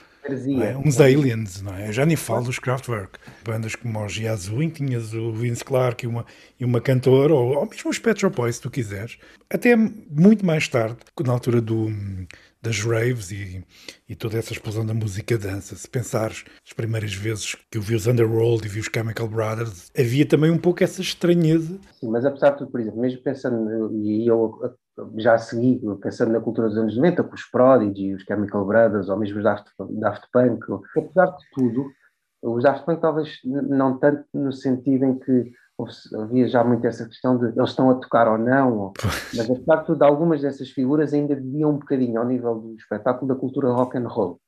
é? 0.63 0.77
uns 0.77 0.99
aliens, 0.99 1.61
não 1.61 1.73
é? 1.75 1.89
Eu 1.89 1.93
já 1.93 2.05
nem 2.05 2.15
falo 2.15 2.45
dos 2.45 2.59
Kraftwerk. 2.59 3.19
Bandas 3.43 3.75
como 3.75 3.99
o 3.99 4.07
Yazoo, 4.07 4.61
em 4.61 4.69
que 4.69 4.85
tinhas 4.85 5.13
o 5.13 5.31
Vince 5.31 5.63
Clark 5.63 6.03
e 6.05 6.07
uma, 6.07 6.25
e 6.59 6.65
uma 6.65 6.81
cantora, 6.81 7.33
ou, 7.33 7.55
ou 7.55 7.65
mesmo 7.65 7.89
os 7.89 7.99
Pet 7.99 8.19
Shop 8.19 8.35
Boys, 8.35 8.55
se 8.55 8.61
tu 8.61 8.69
quiseres. 8.69 9.17
Até 9.49 9.75
muito 9.75 10.45
mais 10.45 10.67
tarde, 10.67 10.97
na 11.23 11.33
altura 11.33 11.61
do, 11.61 11.89
das 12.61 12.79
raves 12.79 13.31
e, 13.31 13.63
e 14.09 14.15
toda 14.15 14.37
essa 14.37 14.51
explosão 14.51 14.85
da 14.85 14.93
música 14.93 15.37
dança. 15.37 15.75
Se 15.75 15.87
pensares 15.87 16.43
as 16.65 16.73
primeiras 16.73 17.13
vezes 17.13 17.55
que 17.69 17.77
eu 17.77 17.81
vi 17.81 17.95
os 17.95 18.07
Underworld 18.07 18.65
e 18.65 18.69
vi 18.69 18.79
os 18.79 18.89
Chemical 18.93 19.27
Brothers, 19.27 19.91
havia 19.97 20.25
também 20.25 20.49
um 20.49 20.57
pouco 20.57 20.83
essa 20.83 21.01
estranheza. 21.01 21.79
Sim, 21.99 22.09
mas 22.09 22.25
apesar 22.25 22.51
de 22.51 22.57
tudo, 22.59 22.71
por 22.71 22.79
exemplo, 22.79 22.99
mesmo 22.99 23.21
pensando, 23.21 23.95
e 24.03 24.27
eu 24.27 24.59
já 25.17 25.37
segui, 25.37 25.81
pensando 26.01 26.31
na 26.31 26.39
cultura 26.39 26.67
dos 26.67 26.77
anos 26.77 26.95
90, 26.95 27.23
com 27.23 27.35
os 27.35 27.43
Prodigy, 27.45 28.13
os 28.13 28.23
Chemical 28.23 28.65
Brothers, 28.65 29.09
ou 29.09 29.17
mesmo 29.17 29.37
os 29.37 29.43
Daft, 29.43 29.69
Daft 29.99 30.27
Punk, 30.31 30.63
apesar 30.95 31.25
de 31.27 31.45
tudo, 31.53 31.85
os 32.41 32.63
Daft 32.63 32.85
Punk 32.85 33.01
talvez 33.01 33.39
não 33.43 33.97
tanto 33.97 34.25
no 34.33 34.53
sentido 34.53 35.05
em 35.05 35.19
que 35.19 35.51
havia 36.15 36.47
já 36.47 36.63
muito 36.63 36.87
essa 36.87 37.05
questão 37.05 37.37
de 37.37 37.47
eles 37.47 37.69
estão 37.69 37.89
a 37.89 37.95
tocar 37.95 38.27
ou 38.29 38.37
não, 38.37 38.93
mas 39.33 39.49
apesar 39.49 39.77
de 39.77 39.85
tudo, 39.85 40.03
algumas 40.03 40.41
dessas 40.41 40.69
figuras 40.69 41.13
ainda 41.13 41.35
viviam 41.35 41.71
um 41.71 41.77
bocadinho 41.77 42.19
ao 42.19 42.25
nível 42.25 42.55
do 42.55 42.75
espetáculo 42.75 43.27
da 43.27 43.39
cultura 43.39 43.71
rock 43.71 43.97
and 43.97 44.07
roll. 44.07 44.39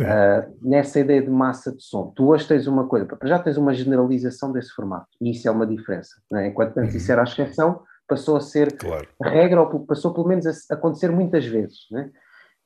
Uh, 0.00 0.56
nessa 0.62 1.00
ideia 1.00 1.20
de 1.20 1.28
massa 1.28 1.70
de 1.70 1.82
som. 1.82 2.14
Tu 2.16 2.26
hoje 2.26 2.48
tens 2.48 2.66
uma 2.66 2.86
coisa, 2.86 3.06
já 3.24 3.38
tens 3.38 3.58
uma 3.58 3.74
generalização 3.74 4.50
desse 4.50 4.70
formato, 4.70 5.08
e 5.20 5.32
isso 5.32 5.46
é 5.46 5.50
uma 5.50 5.66
diferença. 5.66 6.14
É? 6.32 6.46
Enquanto 6.46 6.78
antes 6.78 6.92
uhum. 6.92 6.96
isso 6.96 7.12
era 7.12 7.20
a 7.20 7.24
exceção, 7.24 7.82
passou 8.12 8.36
a 8.36 8.40
ser 8.40 8.76
claro. 8.76 9.08
regra, 9.22 9.62
ou 9.62 9.86
passou 9.86 10.12
pelo 10.12 10.28
menos 10.28 10.46
a 10.46 10.74
acontecer 10.74 11.10
muitas 11.10 11.46
vezes. 11.46 11.86
É? 11.94 12.10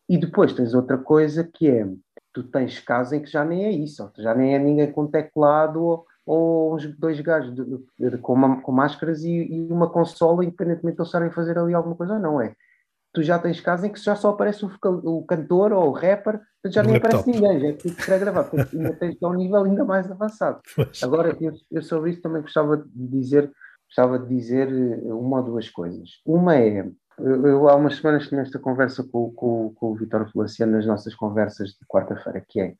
E 0.08 0.18
depois 0.18 0.52
tens 0.52 0.74
outra 0.74 0.98
coisa 0.98 1.44
que 1.44 1.68
é, 1.68 1.86
tu 2.32 2.42
tens 2.42 2.80
casos 2.80 3.12
em 3.12 3.22
que 3.22 3.30
já 3.30 3.44
nem 3.44 3.64
é 3.64 3.70
isso, 3.70 4.10
já 4.18 4.34
nem 4.34 4.56
é 4.56 4.58
ninguém 4.58 4.90
com 4.90 5.06
teclado 5.06 5.82
ou, 5.82 6.06
ou 6.26 6.74
uns 6.74 6.84
dois 6.98 7.20
gajos 7.20 7.54
de, 7.54 7.64
de, 7.64 8.10
de, 8.10 8.18
com, 8.18 8.32
uma, 8.32 8.60
com, 8.60 8.72
máscaras 8.72 9.22
e, 9.22 9.30
e, 9.30 9.72
uma 9.72 9.88
consola, 9.88 10.44
independentemente 10.44 10.96
de 10.96 11.02
eles 11.02 11.08
estarem 11.08 11.28
a 11.28 11.32
fazer 11.32 11.56
ali 11.56 11.74
alguma 11.74 11.94
coisa 11.94 12.14
ou 12.14 12.20
não, 12.20 12.40
é? 12.40 12.54
Tu 13.14 13.22
já 13.22 13.38
tens 13.38 13.60
casos 13.60 13.86
em 13.86 13.92
que 13.92 14.00
já 14.00 14.14
só 14.14 14.30
aparece 14.30 14.64
o, 14.64 14.70
o 15.04 15.24
cantor 15.24 15.72
ou 15.72 15.88
o 15.88 15.92
rapper, 15.92 16.40
já 16.66 16.82
nem 16.82 16.96
aparece 16.96 17.30
ninguém, 17.30 17.60
já 17.60 17.68
é 17.68 17.72
tudo 17.72 17.94
pré-gravado, 17.94 18.50
ainda 18.74 18.92
tens 18.94 19.16
um 19.22 19.32
nível 19.32 19.64
ainda 19.64 19.84
mais 19.84 20.10
avançado. 20.10 20.60
Agora, 21.02 21.34
eu, 21.40 21.52
eu 21.70 21.82
sobre 21.82 22.10
isso 22.10 22.20
também 22.20 22.42
gostava 22.42 22.76
de 22.76 23.08
dizer, 23.08 23.50
gostava 23.86 24.18
de 24.18 24.28
dizer 24.28 24.68
eh, 24.68 25.12
uma 25.12 25.38
ou 25.38 25.42
duas 25.44 25.68
coisas. 25.70 26.20
Uma 26.24 26.56
é, 26.56 26.86
eu, 27.18 27.46
eu 27.46 27.68
há 27.68 27.76
umas 27.76 27.96
semanas 27.96 28.28
tinha 28.28 28.42
esta 28.42 28.58
conversa 28.58 29.02
com, 29.04 29.32
com, 29.32 29.72
com 29.74 29.92
o 29.92 29.94
Vitor 29.94 30.30
Flaciano 30.30 30.72
nas 30.72 30.86
nossas 30.86 31.14
conversas 31.14 31.70
de 31.70 31.86
quarta-feira, 31.88 32.44
que 32.46 32.60
é 32.60 32.74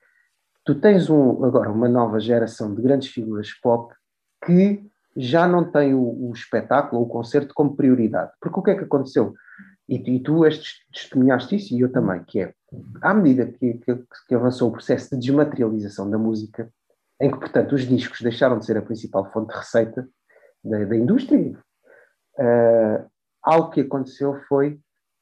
tu 0.64 0.75
tens 0.75 1.09
um, 1.09 1.45
agora 1.45 1.71
uma 1.71 1.88
nova 1.88 2.19
geração 2.19 2.75
de 2.75 2.83
grandes 2.83 3.09
figuras 3.09 3.53
pop 3.62 3.95
que 4.45 4.85
já 5.16 5.49
não 5.49 5.71
tem 5.71 5.95
o, 5.95 6.29
o 6.29 6.33
espetáculo 6.35 7.01
ou 7.01 7.07
o 7.07 7.11
concerto 7.11 7.55
como 7.55 7.77
prioridade. 7.77 8.33
Porque 8.40 8.61
o 8.61 8.62
que 8.62 8.71
é 8.73 8.75
que 8.75 8.85
aconteceu? 8.85 9.33
E, 9.88 10.16
e 10.16 10.21
tu 10.21 10.45
este, 10.45 10.85
testemunhaste 10.92 11.57
isso 11.57 11.75
e 11.75 11.81
eu 11.81 11.90
também, 11.90 12.23
que 12.25 12.40
é, 12.40 12.53
à 13.01 13.14
medida 13.14 13.47
que, 13.47 13.75
que, 13.75 13.99
que, 14.29 14.35
avançou 14.35 14.69
o 14.69 14.73
processo 14.73 15.11
de 15.11 15.21
desmaterialização 15.27 16.11
da 16.11 16.19
música, 16.19 16.69
em 17.21 17.31
que, 17.31 17.38
portanto, 17.38 17.75
os 17.75 17.83
discos 17.83 18.21
deixaram 18.21 18.59
de 18.59 18.66
ser 18.66 18.77
a 18.77 18.83
principal 18.83 19.31
fonte 19.33 19.53
de 19.53 19.59
receita 19.59 20.07
da, 20.68 20.85
da 20.85 20.96
indústria, 20.96 21.59
uh, 22.38 23.07
algo 23.42 23.70
que 23.70 23.81
aconteceu 23.81 24.38
foi, 24.48 24.79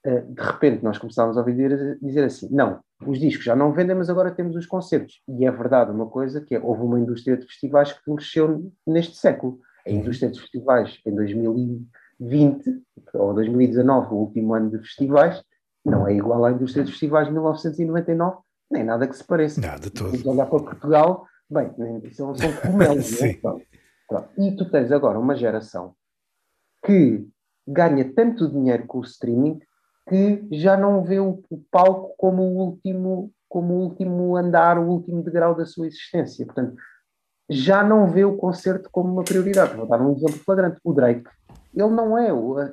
uh, 0.06 0.34
de 0.34 0.42
repente, 0.42 0.82
nós 0.82 0.98
começámos 0.98 1.36
a 1.36 1.40
ouvir 1.40 1.98
dizer 2.00 2.24
assim, 2.24 2.48
não, 2.50 2.80
os 3.06 3.18
discos 3.18 3.44
já 3.44 3.54
não 3.54 3.72
vendem, 3.72 3.96
mas 3.96 4.08
agora 4.08 4.30
temos 4.30 4.56
os 4.56 4.66
concertos. 4.66 5.20
E 5.28 5.44
é 5.44 5.50
verdade 5.50 5.90
uma 5.90 6.06
coisa 6.06 6.40
que 6.40 6.54
é, 6.54 6.60
houve 6.60 6.82
uma 6.82 6.98
indústria 6.98 7.36
de 7.36 7.46
festivais 7.46 7.92
que 7.92 8.02
floresceu 8.02 8.72
neste 8.86 9.16
século. 9.16 9.58
A 9.86 9.90
indústria 9.90 10.30
de 10.30 10.40
festivais 10.40 10.98
em 11.06 11.14
2020 11.14 12.82
ou 13.12 13.34
2019, 13.34 14.14
o 14.14 14.18
último 14.18 14.54
ano 14.54 14.70
de 14.70 14.78
festivais, 14.78 15.42
não 15.84 16.06
é 16.08 16.14
igual 16.14 16.44
à 16.44 16.52
indústria 16.52 16.84
de 16.84 16.90
festivais 16.90 17.26
de 17.26 17.32
1999, 17.32 18.38
nem 18.70 18.82
nada 18.82 19.06
que 19.06 19.16
se 19.16 19.24
pareça. 19.24 19.60
Nada 19.60 19.90
todo. 19.90 20.16
Se 20.16 20.26
olhar 20.26 20.46
para 20.46 20.62
Portugal, 20.62 21.26
bem, 21.50 21.70
são, 22.12 22.34
são 22.34 22.50
cogumelos. 22.56 23.20
né? 23.20 23.38
E 24.38 24.56
tu 24.56 24.70
tens 24.70 24.92
agora 24.92 25.18
uma 25.18 25.34
geração 25.34 25.94
que 26.84 27.26
ganha 27.66 28.12
tanto 28.12 28.48
dinheiro 28.48 28.86
com 28.86 28.98
o 28.98 29.04
streaming 29.04 29.58
que 30.08 30.46
já 30.52 30.76
não 30.76 31.02
vê 31.02 31.18
o, 31.18 31.42
o, 31.48 31.58
palco 31.70 32.14
como 32.18 32.42
o 32.42 32.56
último 32.58 33.32
como 33.48 33.74
o 33.74 33.82
último 33.84 34.36
andar, 34.36 34.78
o 34.78 34.88
último 34.88 35.22
degrau 35.22 35.54
da 35.54 35.64
sua 35.64 35.86
existência. 35.86 36.44
Portanto, 36.44 36.74
já 37.48 37.84
não 37.84 38.08
vê 38.08 38.24
o 38.24 38.36
concerto 38.36 38.88
como 38.90 39.12
uma 39.12 39.22
prioridade. 39.22 39.76
Vou 39.76 39.86
dar 39.86 40.00
um 40.00 40.12
exemplo 40.12 40.40
flagrante. 40.44 40.80
O 40.82 40.92
Drake, 40.92 41.24
ele 41.72 41.90
não 41.90 42.18
é. 42.18 42.32
O, 42.32 42.58
a, 42.58 42.68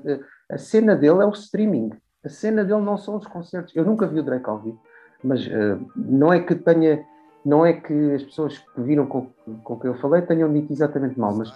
a, 0.50 0.58
cena 0.58 0.96
dele 0.96 1.22
é 1.22 1.26
o 1.26 1.32
streaming. 1.32 1.92
A 2.24 2.30
cena 2.30 2.66
dele 2.66 2.82
não 2.82 2.98
são 2.98 3.16
os 3.16 3.28
concertos. 3.28 3.76
Eu 3.76 3.86
nunca 3.86 4.08
vi 4.08 4.20
o 4.20 4.24
Drake 4.24 4.50
ao 4.50 4.60
vivo, 4.60 4.82
mas 5.24 5.46
uh, 5.46 5.86
não 5.96 6.34
é 6.34 6.40
que 6.40 6.56
tenha, 6.56 7.06
não 7.46 7.66
é 7.66 7.74
que 7.74 8.14
as 8.14 8.24
pessoas 8.24 8.58
que 8.58 8.82
viram 8.82 9.06
com, 9.06 9.28
com 9.64 9.80
que 9.80 9.88
eu 9.88 9.96
falei 9.96 10.22
tenham 10.22 10.52
dito 10.52 10.72
exatamente 10.72 11.20
mal, 11.20 11.36
mas 11.36 11.50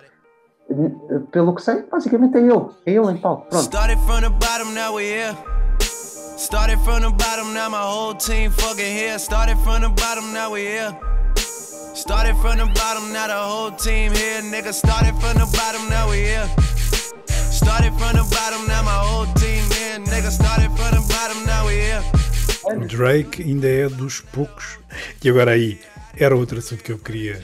uh, 0.69 1.21
pelo 1.31 1.53
que 1.55 1.61
sei, 1.61 1.83
basicamente 1.83 2.37
é 2.37 2.41
ele. 2.41 2.69
É 2.85 2.91
ele 2.91 3.11
em 3.11 3.17
palco. 3.17 3.47
Pronto. 3.49 3.65
Started 6.37 6.79
from 6.83 6.99
the 6.99 7.09
bottom, 7.11 7.53
now 7.53 7.69
my 7.69 7.77
whole 7.77 8.13
team 8.13 8.51
fucking 8.51 8.85
here. 8.85 9.17
Started 9.17 9.57
from 9.59 9.79
the 9.79 9.89
bottom, 9.89 10.33
now 10.33 10.51
we 10.51 10.63
here. 10.63 10.93
Started 11.93 12.35
from 12.41 12.57
the 12.57 12.65
bottom, 12.75 13.13
now 13.13 13.27
the 13.27 13.33
whole 13.33 13.71
team 13.71 14.11
here. 14.11 14.41
Nigga, 14.41 14.73
started 14.73 15.15
from 15.15 15.39
the 15.39 15.47
bottom, 15.55 15.89
now 15.89 16.09
we 16.09 16.17
here. 16.17 16.45
Started 17.25 17.93
from 17.93 18.17
the 18.17 18.27
bottom, 18.35 18.67
now 18.67 18.83
my 18.83 18.91
whole 18.91 19.25
team 19.35 19.63
here. 19.71 19.97
Nigga, 19.99 20.29
started 20.29 20.69
from 20.75 20.91
the 20.91 21.05
bottom, 21.07 21.45
now 21.45 21.65
we 21.67 21.75
here. 21.75 22.24
Drake 22.87 23.43
ainda 23.43 23.67
é 23.67 23.87
dos 23.89 24.21
poucos. 24.21 24.79
E 25.23 25.29
agora 25.29 25.51
aí, 25.51 25.79
era 26.17 26.35
outro 26.35 26.57
assunto 26.57 26.83
que 26.83 26.91
eu 26.91 26.99
queria 26.99 27.41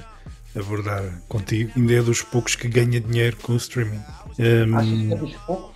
abordar 0.55 1.21
contigo. 1.27 1.71
Ainda 1.75 1.93
é 1.93 2.01
dos 2.01 2.21
poucos 2.21 2.55
que 2.55 2.67
ganha 2.67 2.99
dinheiro 2.99 3.37
com 3.37 3.53
o 3.53 3.57
streaming. 3.57 4.01
Um, 4.39 4.77
Achas 4.77 4.99
que 4.99 5.13
é 5.13 5.15
dos 5.15 5.35
poucos? 5.45 5.71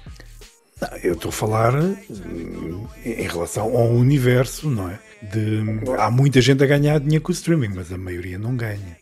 Não, 0.81 0.97
eu 0.97 1.13
estou 1.13 1.29
a 1.29 1.31
falar 1.31 1.73
hum, 1.75 2.87
em 3.05 3.27
relação 3.27 3.75
ao 3.77 3.89
universo, 3.91 4.69
não 4.69 4.89
é? 4.89 4.99
De, 5.21 5.63
há 5.97 6.11
muita 6.11 6.41
gente 6.41 6.63
a 6.63 6.67
ganhar 6.67 6.99
dinheiro 6.99 7.23
com 7.23 7.31
o 7.31 7.33
streaming, 7.33 7.69
mas 7.73 7.91
a 7.91 7.97
maioria 7.97 8.37
não 8.37 8.55
ganha. 8.55 8.97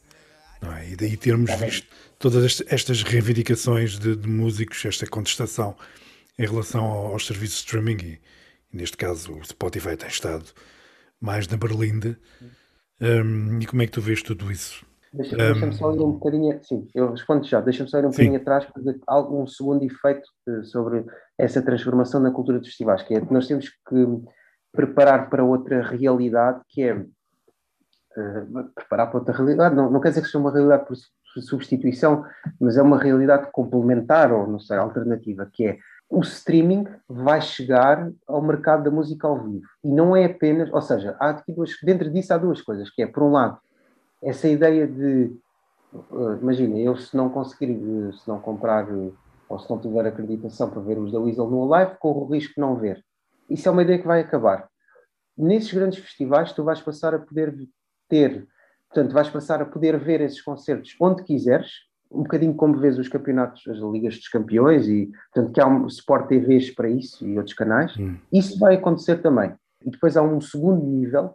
Não 0.61 0.71
é? 0.71 0.89
E 0.89 0.95
daí 0.95 1.17
termos 1.17 1.49
tá 1.49 1.57
visto 1.57 1.87
todas 2.19 2.63
estas 2.67 3.01
reivindicações 3.03 3.99
de, 3.99 4.15
de, 4.15 4.29
músicos, 4.29 4.85
esta 4.85 5.05
contestação 5.07 5.75
em 6.37 6.45
relação 6.45 6.83
aos 6.85 7.25
serviços 7.25 7.57
de 7.57 7.65
streaming, 7.65 8.17
neste 8.73 8.97
caso 8.97 9.33
o 9.33 9.45
Spotify 9.45 9.95
tem 9.95 10.09
estado 10.09 10.45
mais 11.21 11.47
na 11.47 11.57
berlinda. 11.57 12.17
Um, 13.01 13.59
e 13.59 13.65
como 13.65 13.81
é 13.81 13.85
que 13.85 13.91
tu 13.91 14.01
vês 14.01 14.21
tudo 14.21 14.51
isso? 14.51 14.85
Deixa-me 15.13 15.43
um, 15.43 15.53
deixa 15.53 15.71
só 15.73 15.93
ir 15.93 15.99
um 15.99 16.11
bocadinho. 16.13 16.59
Sim, 16.63 16.87
eu 16.95 17.11
respondo 17.11 17.45
já. 17.45 17.61
Deixa-me 17.61 17.89
só 17.89 17.99
ir 17.99 18.05
um 18.05 18.11
sim. 18.11 18.29
bocadinho 18.29 18.41
atrás 18.41 18.65
para 18.65 18.95
algum 19.07 19.45
segundo 19.45 19.83
efeito 19.83 20.27
eh, 20.47 20.63
sobre 20.63 21.05
essa 21.37 21.61
transformação 21.61 22.19
na 22.19 22.31
cultura 22.31 22.59
dos 22.59 22.69
festivais, 22.69 23.03
que 23.03 23.13
é 23.13 23.21
que 23.21 23.31
nós 23.31 23.47
temos 23.47 23.69
que 23.69 24.07
preparar 24.71 25.29
para 25.29 25.43
outra 25.43 25.81
realidade, 25.83 26.61
que 26.67 26.81
é 26.81 26.95
uh, 26.95 28.69
preparar 28.73 29.11
para 29.11 29.19
outra 29.19 29.35
realidade. 29.35 29.75
Não, 29.75 29.91
não 29.91 30.01
quer 30.01 30.09
dizer 30.09 30.21
que 30.21 30.27
seja 30.27 30.39
uma 30.39 30.51
realidade 30.51 30.85
por 30.87 30.97
substituição, 31.41 32.25
mas 32.59 32.75
é 32.77 32.81
uma 32.81 32.97
realidade 32.97 33.51
complementar 33.51 34.31
ou 34.31 34.47
não 34.47 34.59
sei, 34.59 34.77
alternativa, 34.77 35.47
que 35.51 35.65
é 35.67 35.77
o 36.13 36.21
streaming 36.21 36.85
vai 37.09 37.41
chegar 37.41 38.11
ao 38.27 38.39
mercado 38.39 38.83
da 38.83 38.91
música 38.91 39.27
ao 39.27 39.43
vivo. 39.43 39.65
E 39.83 39.91
não 39.91 40.15
é 40.15 40.25
apenas, 40.25 40.71
ou 40.71 40.81
seja, 40.81 41.17
há 41.19 41.31
aqui 41.31 41.51
duas, 41.51 41.71
dentro 41.81 42.07
disso 42.11 42.31
há 42.31 42.37
duas 42.37 42.61
coisas, 42.61 42.91
que 42.91 43.01
é, 43.01 43.07
por 43.07 43.23
um 43.23 43.31
lado, 43.31 43.57
essa 44.21 44.47
ideia 44.47 44.87
de, 44.87 45.35
uh, 45.91 46.37
imagina, 46.39 46.77
eu 46.77 46.95
se 46.95 47.17
não 47.17 47.29
conseguir, 47.29 48.13
se 48.13 48.27
não 48.27 48.39
comprar, 48.39 48.87
ou 49.49 49.59
se 49.59 49.67
não 49.67 49.79
tiver 49.79 50.05
acreditação 50.05 50.69
para 50.69 50.81
ver 50.81 50.99
os 50.99 51.11
da 51.11 51.19
Weasel 51.19 51.49
no 51.49 51.65
live, 51.65 51.97
corro 51.97 52.21
o 52.21 52.31
risco 52.31 52.53
de 52.53 52.61
não 52.61 52.75
ver. 52.75 53.03
Isso 53.49 53.67
é 53.67 53.71
uma 53.71 53.81
ideia 53.81 53.97
que 53.97 54.07
vai 54.07 54.21
acabar. 54.21 54.69
Nesses 55.35 55.73
grandes 55.73 55.97
festivais, 55.97 56.53
tu 56.53 56.63
vais 56.63 56.79
passar 56.79 57.15
a 57.15 57.19
poder 57.19 57.57
ter, 58.07 58.47
portanto, 58.87 59.13
vais 59.13 59.29
passar 59.31 59.63
a 59.63 59.65
poder 59.65 59.97
ver 59.97 60.21
esses 60.21 60.43
concertos 60.43 60.95
onde 61.01 61.23
quiseres, 61.23 61.71
um 62.13 62.23
bocadinho 62.23 62.53
como 62.53 62.77
vês 62.77 62.97
os 62.97 63.07
campeonatos, 63.07 63.67
as 63.67 63.77
ligas 63.79 64.15
dos 64.15 64.27
campeões, 64.27 64.87
e 64.87 65.11
portanto 65.33 65.53
que 65.53 65.61
há 65.61 65.67
um 65.67 65.87
Sport 65.87 66.27
TVs 66.27 66.71
para 66.71 66.89
isso 66.89 67.27
e 67.27 67.37
outros 67.37 67.55
canais. 67.55 67.95
Hum. 67.97 68.17
Isso 68.31 68.59
vai 68.59 68.75
acontecer 68.75 69.21
também. 69.21 69.53
E 69.83 69.89
depois 69.89 70.15
há 70.15 70.21
um 70.21 70.39
segundo 70.39 70.85
nível, 70.85 71.33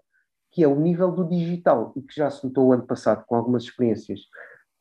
que 0.52 0.62
é 0.62 0.68
o 0.68 0.78
nível 0.78 1.10
do 1.10 1.28
digital, 1.28 1.92
e 1.96 2.02
que 2.02 2.14
já 2.14 2.30
se 2.30 2.44
notou 2.44 2.68
o 2.68 2.72
ano 2.72 2.86
passado 2.86 3.24
com 3.26 3.34
algumas 3.34 3.64
experiências 3.64 4.20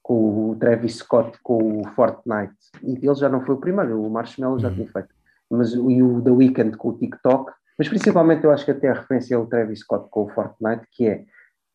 com 0.01 0.51
o 0.51 0.55
Travis 0.55 0.95
Scott, 0.95 1.37
com 1.43 1.81
o 1.81 1.87
Fortnite, 1.89 2.55
e 2.81 2.93
ele 2.93 3.15
já 3.15 3.27
não 3.27 3.41
foi 3.41 3.55
o 3.55 3.59
primeiro, 3.59 4.01
o 4.01 4.09
Marshmallow 4.09 4.57
já 4.57 4.69
hum. 4.69 4.75
tinha 4.75 4.87
feito, 4.87 5.09
mas 5.49 5.73
e 5.73 6.01
o 6.01 6.21
The 6.21 6.31
Weeknd 6.31 6.77
com 6.77 6.89
o 6.89 6.97
TikTok, 6.97 7.51
mas 7.77 7.89
principalmente 7.89 8.43
eu 8.43 8.51
acho 8.51 8.63
que 8.63 8.71
até 8.71 8.87
a 8.87 8.93
referência 8.93 9.35
é 9.35 9.37
o 9.37 9.45
Travis 9.45 9.79
Scott 9.79 10.09
com 10.09 10.23
o 10.23 10.29
Fortnite, 10.29 10.87
que 10.91 11.07
é 11.07 11.25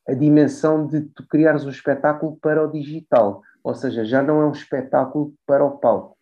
a 0.08 0.14
dimensão 0.14 0.86
de 0.86 1.02
tu 1.02 1.26
criares 1.28 1.64
um 1.64 1.70
espetáculo 1.70 2.36
para 2.40 2.64
o 2.64 2.70
digital, 2.70 3.42
ou 3.62 3.74
seja, 3.74 4.04
já 4.04 4.22
não 4.22 4.40
é 4.42 4.46
um 4.46 4.52
espetáculo 4.52 5.34
para 5.46 5.64
o 5.64 5.78
palco. 5.78 6.16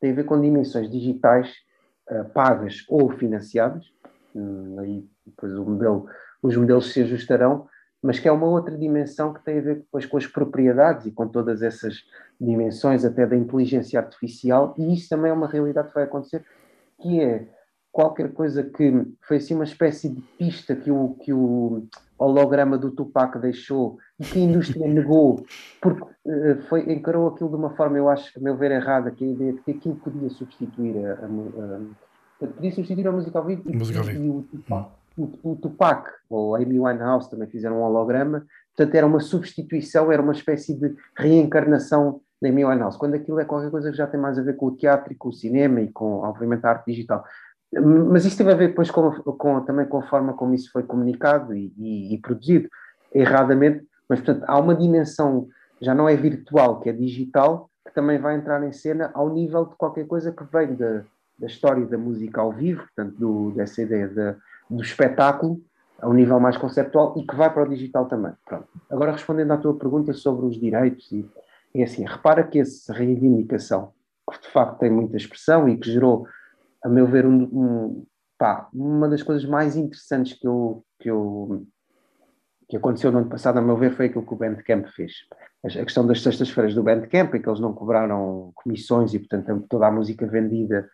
Tem 0.00 0.12
a 0.12 0.14
ver 0.14 0.24
com 0.24 0.40
dimensões 0.40 0.90
digitais 0.90 1.52
uh, 2.10 2.24
pagas 2.30 2.84
ou 2.88 3.10
financiadas, 3.10 3.92
hum, 4.34 4.76
aí 4.78 5.06
depois 5.26 5.52
modelo, 5.54 6.06
os 6.42 6.56
modelos 6.56 6.92
se 6.92 7.02
ajustarão, 7.02 7.68
mas 8.02 8.18
que 8.18 8.28
é 8.28 8.32
uma 8.32 8.46
outra 8.46 8.76
dimensão 8.76 9.34
que 9.34 9.44
tem 9.44 9.58
a 9.58 9.62
ver 9.62 9.76
depois 9.76 10.06
com 10.06 10.16
as 10.16 10.26
propriedades 10.26 11.06
e 11.06 11.12
com 11.12 11.28
todas 11.28 11.60
essas 11.62 12.02
dimensões 12.40 13.04
até 13.04 13.26
da 13.26 13.36
inteligência 13.36 14.00
artificial, 14.00 14.74
e 14.78 14.94
isso 14.94 15.08
também 15.10 15.30
é 15.30 15.34
uma 15.34 15.48
realidade 15.48 15.88
que 15.88 15.94
vai 15.94 16.04
acontecer, 16.04 16.44
que 17.02 17.20
é 17.20 17.46
qualquer 17.92 18.32
coisa 18.32 18.62
que 18.62 19.06
foi 19.22 19.36
assim 19.36 19.54
uma 19.54 19.64
espécie 19.64 20.08
de 20.08 20.20
pista 20.38 20.74
que 20.74 20.90
o, 20.90 21.14
que 21.20 21.32
o 21.32 21.86
holograma 22.20 22.76
do 22.76 22.90
Tupac 22.90 23.38
deixou 23.38 23.98
e 24.18 24.24
que 24.24 24.38
a 24.38 24.42
indústria 24.42 24.86
negou, 24.88 25.44
porque 25.80 26.02
uh, 26.02 26.62
foi, 26.68 26.92
encarou 26.92 27.28
aquilo 27.28 27.48
de 27.48 27.56
uma 27.56 27.70
forma, 27.70 27.96
eu 27.96 28.08
acho, 28.08 28.38
a 28.38 28.42
meu 28.42 28.56
ver, 28.56 28.70
errada, 28.70 29.10
que 29.10 29.24
a 29.24 29.28
ideia 29.28 29.52
de 29.54 29.60
que 29.60 29.70
aquilo 29.70 29.96
podia 29.96 30.28
substituir 30.28 30.96
a, 31.06 31.12
a, 31.12 32.44
a 32.44 32.46
podia 32.46 32.72
substituir 32.72 33.06
a 33.08 33.12
música 33.12 33.38
ao 33.38 33.44
vivo 33.44 33.62
e, 33.66 33.72
e 33.72 34.30
o, 34.30 34.42
Tupac, 34.42 34.90
hum. 35.18 35.30
o, 35.42 35.52
o 35.52 35.56
Tupac 35.56 36.10
ou 36.28 36.54
a 36.54 36.58
Amy 36.58 36.78
Winehouse 36.78 37.30
também 37.30 37.48
fizeram 37.48 37.78
um 37.78 37.82
holograma, 37.82 38.46
portanto 38.76 38.94
era 38.94 39.06
uma 39.06 39.20
substituição, 39.20 40.12
era 40.12 40.22
uma 40.22 40.32
espécie 40.32 40.74
de 40.74 40.94
reencarnação 41.16 42.20
da 42.40 42.48
Amy 42.48 42.64
Winehouse, 42.64 42.98
quando 42.98 43.14
aquilo 43.14 43.38
é 43.38 43.44
qualquer 43.44 43.70
coisa 43.70 43.90
que 43.90 43.96
já 43.96 44.06
tem 44.06 44.18
mais 44.18 44.38
a 44.38 44.42
ver 44.42 44.56
com 44.56 44.66
o 44.66 44.76
teatro 44.76 45.12
e 45.12 45.16
com 45.16 45.28
o 45.28 45.32
cinema 45.32 45.80
e 45.80 45.92
com, 45.92 46.20
obviamente, 46.20 46.64
a 46.64 46.70
arte 46.70 46.86
digital. 46.86 47.22
Mas 47.72 48.24
isso 48.24 48.36
teve 48.36 48.50
a 48.50 48.56
ver 48.56 48.68
depois 48.68 48.90
com, 48.90 49.10
com, 49.12 49.60
também 49.60 49.86
com 49.86 49.98
a 49.98 50.06
forma 50.08 50.32
como 50.32 50.54
isso 50.54 50.72
foi 50.72 50.82
comunicado 50.82 51.54
e, 51.54 51.72
e, 51.78 52.14
e, 52.14 52.18
produzido, 52.18 52.68
erradamente, 53.14 53.86
mas 54.08 54.20
portanto 54.20 54.44
há 54.48 54.58
uma 54.58 54.74
dimensão, 54.74 55.48
já 55.80 55.94
não 55.94 56.08
é 56.08 56.16
virtual, 56.16 56.80
que 56.80 56.88
é 56.88 56.92
digital, 56.92 57.70
que 57.86 57.94
também 57.94 58.18
vai 58.18 58.34
entrar 58.34 58.62
em 58.66 58.72
cena 58.72 59.10
ao 59.14 59.28
nível 59.30 59.66
de 59.66 59.76
qualquer 59.76 60.06
coisa 60.06 60.32
que 60.32 60.42
vem 60.52 60.74
da, 60.74 61.04
da 61.38 61.46
história 61.46 61.86
da 61.86 61.96
música 61.96 62.40
ao 62.40 62.52
vivo, 62.52 62.82
portanto 62.82 63.14
do, 63.16 63.52
dessa 63.52 63.82
ideia 63.82 64.08
de, 64.08 64.34
do 64.68 64.82
espetáculo, 64.82 65.60
a 66.00 66.08
um 66.08 66.12
nível 66.14 66.40
mais 66.40 66.56
conceptual 66.56 67.14
e 67.16 67.24
que 67.24 67.36
vai 67.36 67.52
para 67.52 67.62
o 67.62 67.68
digital 67.68 68.06
também. 68.06 68.32
Pronto. 68.46 68.66
Agora 68.90 69.12
respondendo 69.12 69.52
à 69.52 69.56
tua 69.56 69.76
pergunta 69.76 70.12
sobre 70.12 70.46
os 70.46 70.58
direitos, 70.58 71.10
e, 71.12 71.28
é 71.74 71.84
assim, 71.84 72.04
repara 72.04 72.42
que 72.42 72.58
essa 72.58 72.92
reivindicação, 72.92 73.92
que 74.30 74.40
de 74.40 74.48
facto 74.48 74.78
tem 74.78 74.90
muita 74.90 75.16
expressão 75.16 75.68
e 75.68 75.76
que 75.76 75.90
gerou 75.90 76.26
a 76.82 76.88
meu 76.88 77.06
ver, 77.06 77.26
um, 77.26 77.42
um, 77.42 78.06
pá, 78.38 78.68
uma 78.72 79.08
das 79.08 79.22
coisas 79.22 79.44
mais 79.44 79.76
interessantes 79.76 80.38
que 80.38 80.46
eu, 80.46 80.84
que 80.98 81.10
eu 81.10 81.66
que 82.70 82.76
aconteceu 82.76 83.10
no 83.10 83.18
ano 83.18 83.28
passado, 83.28 83.58
a 83.58 83.62
meu 83.62 83.76
ver, 83.76 83.90
foi 83.90 84.06
aquilo 84.06 84.24
que 84.24 84.32
o 84.32 84.36
Bandcamp 84.36 84.86
fez. 84.94 85.12
A 85.64 85.68
questão 85.68 86.06
das 86.06 86.22
sextas-feiras 86.22 86.72
do 86.72 86.84
Bandcamp, 86.84 87.34
em 87.34 87.42
que 87.42 87.48
eles 87.48 87.58
não 87.58 87.74
cobraram 87.74 88.52
comissões 88.54 89.12
e, 89.12 89.18
portanto, 89.18 89.66
toda 89.68 89.88
a 89.88 89.90
música 89.90 90.24
vendida 90.24 90.88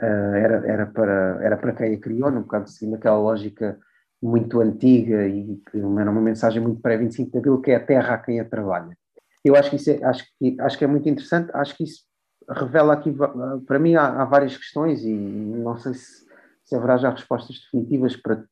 uh, 0.00 0.34
era, 0.34 0.66
era, 0.66 0.86
para, 0.86 1.38
era 1.42 1.56
para 1.58 1.74
quem 1.74 1.94
a 1.94 2.00
criou, 2.00 2.30
num 2.30 2.40
bocado 2.40 2.64
assim, 2.64 2.90
naquela 2.90 3.18
lógica 3.18 3.78
muito 4.22 4.60
antiga 4.60 5.28
e 5.28 5.60
que 5.70 5.78
era 5.78 6.10
uma 6.10 6.20
mensagem 6.20 6.62
muito 6.62 6.80
pré-25 6.80 7.30
de 7.30 7.38
Abril, 7.38 7.60
que 7.60 7.72
é 7.72 7.76
a 7.76 7.84
terra 7.84 8.14
a 8.14 8.18
quem 8.18 8.40
a 8.40 8.44
trabalha. 8.46 8.96
Eu 9.44 9.54
acho 9.54 9.68
que 9.70 9.76
isso 9.76 9.90
é, 9.90 10.02
acho 10.02 10.24
que, 10.38 10.56
acho 10.58 10.78
que 10.78 10.84
é 10.84 10.88
muito 10.88 11.08
interessante, 11.08 11.50
acho 11.52 11.76
que 11.76 11.84
isso 11.84 12.07
revela 12.48 12.94
aqui, 12.94 13.14
para 13.66 13.78
mim, 13.78 13.94
há, 13.94 14.22
há 14.22 14.24
várias 14.24 14.56
questões 14.56 15.04
e 15.04 15.12
não 15.12 15.76
sei 15.76 15.94
se, 15.94 16.26
se, 16.64 16.74
haverá 16.74 16.96
já 16.96 17.10
respostas 17.10 17.58
definitivas 17.60 18.16
para, 18.16 18.44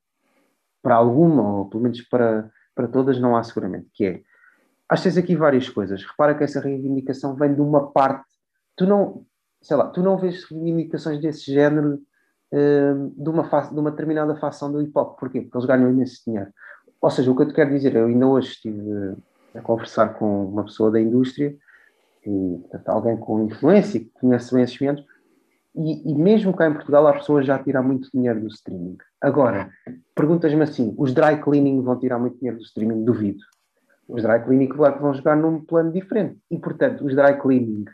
para 0.83 0.97
alguma, 0.97 1.59
ou 1.59 1.69
pelo 1.69 1.83
menos 1.83 2.03
para, 2.03 2.51
para 2.75 2.89
todas, 2.89 3.19
não 3.19 3.37
há 3.37 3.43
seguramente, 3.43 3.89
que 3.95 4.05
é, 4.05 4.23
acho 4.89 5.11
que 5.11 5.19
aqui 5.19 5.37
várias 5.37 5.69
coisas. 5.69 6.05
Repara 6.05 6.35
que 6.35 6.45
essa 6.45 6.61
reivindicação 6.61 7.35
vem 7.35 7.55
de 7.55 7.61
uma 7.61 7.91
parte, 7.91 8.27
tu 8.77 8.87
não, 8.87 9.25
sei 9.63 9.77
lá, 9.77 9.89
tu 9.89 10.03
não 10.03 10.19
vês 10.19 10.45
reivindicações 10.45 11.21
desse 11.21 11.53
género 11.53 11.95
uh, 12.53 13.11
de, 13.17 13.31
uma 13.31 13.45
face, 13.45 13.73
de 13.73 13.81
uma 13.81 13.91
determinada 13.91 14.37
facção 14.37 14.71
do 14.71 14.79
hip-hop. 14.79 15.19
Porquê? 15.19 15.41
Porque 15.41 15.57
eles 15.57 15.67
ganham 15.67 15.91
imenso 15.91 16.23
dinheiro. 16.25 16.51
Ou 17.01 17.11
seja, 17.11 17.31
o 17.31 17.37
que 17.37 17.43
eu 17.43 17.49
te 17.49 17.55
quero 17.55 17.71
dizer, 17.71 17.95
eu 17.95 18.07
ainda 18.07 18.27
hoje 18.27 18.49
estive 18.49 19.17
a 19.55 19.61
conversar 19.61 20.15
com 20.15 20.47
uma 20.47 20.65
pessoa 20.65 20.91
da 20.91 21.01
indústria 21.01 21.57
e, 22.29 22.59
portanto, 22.59 22.89
alguém 22.89 23.17
com 23.17 23.45
influência 23.45 24.01
que 24.01 24.11
conhece 24.21 24.55
bem 24.55 24.65
esses 24.65 24.77
ventos, 24.77 25.05
e, 25.75 26.11
e, 26.11 26.15
mesmo 26.15 26.55
cá 26.57 26.67
em 26.67 26.73
Portugal 26.73 27.07
há 27.07 27.13
pessoas 27.13 27.45
já 27.45 27.57
a 27.57 27.63
tirar 27.63 27.83
muito 27.83 28.11
dinheiro 28.13 28.41
do 28.41 28.47
streaming. 28.47 28.97
Agora, 29.21 29.71
perguntas-me 30.15 30.63
assim: 30.63 30.95
os 30.97 31.13
dry 31.13 31.39
cleaning 31.43 31.83
vão 31.83 31.99
tirar 31.99 32.19
muito 32.19 32.39
dinheiro 32.39 32.57
do 32.57 32.65
streaming? 32.65 33.05
Duvido. 33.05 33.45
Os 34.09 34.23
dry 34.23 34.43
cleaning, 34.43 34.69
claro, 34.69 35.01
vão 35.01 35.13
jogar 35.13 35.37
num 35.37 35.61
plano 35.61 35.93
diferente. 35.93 36.39
E, 36.51 36.59
portanto, 36.59 37.05
os 37.05 37.15
dry 37.15 37.39
cleaning, 37.39 37.85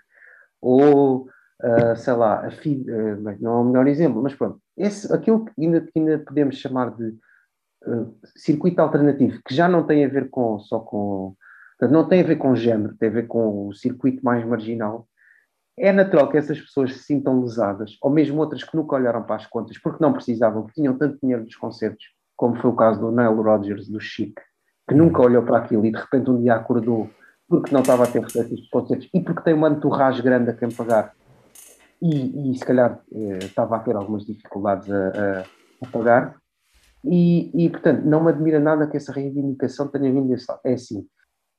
ou 0.61 1.26
uh, 1.62 1.97
sei 1.97 2.12
lá, 2.12 2.49
feed, 2.51 2.89
uh, 2.89 3.37
não 3.41 3.53
é 3.53 3.61
o 3.61 3.64
melhor 3.64 3.87
exemplo, 3.89 4.22
mas 4.22 4.35
pronto, 4.35 4.61
esse, 4.76 5.12
aquilo 5.12 5.45
que 5.45 5.53
ainda, 5.59 5.80
que 5.80 5.99
ainda 5.99 6.18
podemos 6.18 6.57
chamar 6.57 6.91
de 6.95 7.09
uh, 7.87 8.14
circuito 8.37 8.80
alternativo, 8.80 9.41
que 9.47 9.55
já 9.55 9.68
não 9.68 9.85
tem 9.85 10.05
a 10.05 10.09
ver 10.09 10.30
com, 10.30 10.59
só 10.61 10.78
com 10.78 11.35
Portanto, 11.83 11.99
não 11.99 12.09
tem 12.09 12.20
a 12.20 12.24
ver 12.24 12.37
com 12.37 12.55
género, 12.55 12.95
tem 12.97 13.09
a 13.09 13.12
ver 13.12 13.26
com 13.26 13.66
o 13.66 13.74
circuito 13.74 14.24
mais 14.24 14.45
marginal. 14.47 15.09
É 15.76 15.91
natural 15.91 16.28
que 16.28 16.37
essas 16.37 16.61
pessoas 16.61 16.93
se 16.93 17.03
sintam 17.03 17.41
lesadas, 17.41 17.99
ou 18.01 18.09
mesmo 18.09 18.39
outras 18.39 18.62
que 18.62 18.76
nunca 18.76 18.95
olharam 18.95 19.24
para 19.24 19.35
as 19.35 19.47
contas, 19.47 19.76
porque 19.78 20.01
não 20.01 20.12
precisavam, 20.12 20.62
porque 20.62 20.80
tinham 20.80 20.97
tanto 20.97 21.18
dinheiro 21.20 21.43
dos 21.43 21.57
concertos, 21.57 22.05
como 22.37 22.55
foi 22.55 22.70
o 22.70 22.76
caso 22.76 23.01
do 23.01 23.11
Nile 23.11 23.35
Rodgers, 23.35 23.89
do 23.89 23.99
Chic, 23.99 24.33
que 24.89 24.95
nunca 24.95 25.22
olhou 25.22 25.43
para 25.43 25.59
aquilo 25.59 25.85
e 25.85 25.91
de 25.91 25.99
repente 25.99 26.30
um 26.30 26.41
dia 26.41 26.55
acordou 26.55 27.11
porque 27.49 27.74
não 27.74 27.80
estava 27.80 28.05
a 28.05 28.07
ter 28.07 28.22
receitas 28.22 28.61
de 28.61 28.70
concertos 28.70 29.09
e 29.12 29.20
porque 29.20 29.43
tem 29.43 29.53
uma 29.53 29.68
entourage 29.68 30.22
grande 30.22 30.51
a 30.51 30.55
quem 30.55 30.70
pagar 30.70 31.12
e, 32.01 32.53
e 32.53 32.57
se 32.57 32.64
calhar 32.64 33.01
eh, 33.12 33.39
estava 33.39 33.74
a 33.74 33.80
ter 33.80 33.97
algumas 33.97 34.24
dificuldades 34.24 34.89
a, 34.89 35.09
a, 35.09 35.41
a 35.83 35.91
pagar. 35.91 36.37
E, 37.05 37.51
e, 37.53 37.68
portanto, 37.68 38.05
não 38.05 38.22
me 38.22 38.30
admira 38.30 38.61
nada 38.61 38.87
que 38.87 38.97
essa 38.97 39.11
reivindicação 39.11 39.89
tenha 39.89 40.12
vindo 40.12 40.28
desse 40.28 40.47
lado. 40.49 40.61
É 40.64 40.74
assim, 40.74 41.05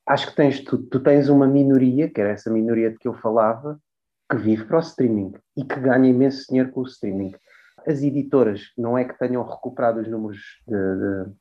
acho 0.05 0.29
que 0.29 0.35
tens 0.35 0.63
tu, 0.63 0.77
tu 0.77 0.99
tens 0.99 1.29
uma 1.29 1.47
minoria, 1.47 2.09
que 2.09 2.19
era 2.19 2.31
essa 2.31 2.49
minoria 2.49 2.91
de 2.91 2.97
que 2.97 3.07
eu 3.07 3.13
falava, 3.13 3.79
que 4.29 4.37
vive 4.37 4.65
para 4.65 4.77
o 4.77 4.81
streaming 4.81 5.33
e 5.55 5.63
que 5.63 5.79
ganha 5.79 6.09
imenso 6.09 6.45
dinheiro 6.47 6.71
com 6.71 6.81
o 6.81 6.87
streaming. 6.87 7.33
As 7.85 8.01
editoras 8.01 8.71
não 8.77 8.97
é 8.97 9.03
que 9.03 9.17
tenham 9.17 9.43
recuperado 9.43 9.99
os 9.99 10.07
números 10.07 10.39
de, 10.67 10.75
de, 10.75 11.31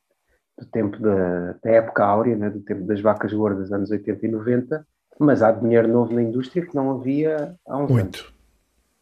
do 0.59 0.65
tempo 0.71 0.99
da, 0.99 1.53
da 1.63 1.71
época 1.71 2.03
áurea, 2.03 2.35
né, 2.35 2.49
do 2.49 2.61
tempo 2.61 2.83
das 2.83 3.01
vacas 3.01 3.33
gordas, 3.33 3.71
anos 3.71 3.89
80 3.89 4.25
e 4.25 4.31
90, 4.31 4.87
mas 5.19 5.41
há 5.41 5.51
dinheiro 5.51 5.87
novo 5.87 6.13
na 6.13 6.21
indústria 6.21 6.65
que 6.65 6.75
não 6.75 6.91
havia 6.91 7.55
há 7.67 7.77
uns 7.77 7.89
Muito. 7.89 8.19
anos. 8.19 8.33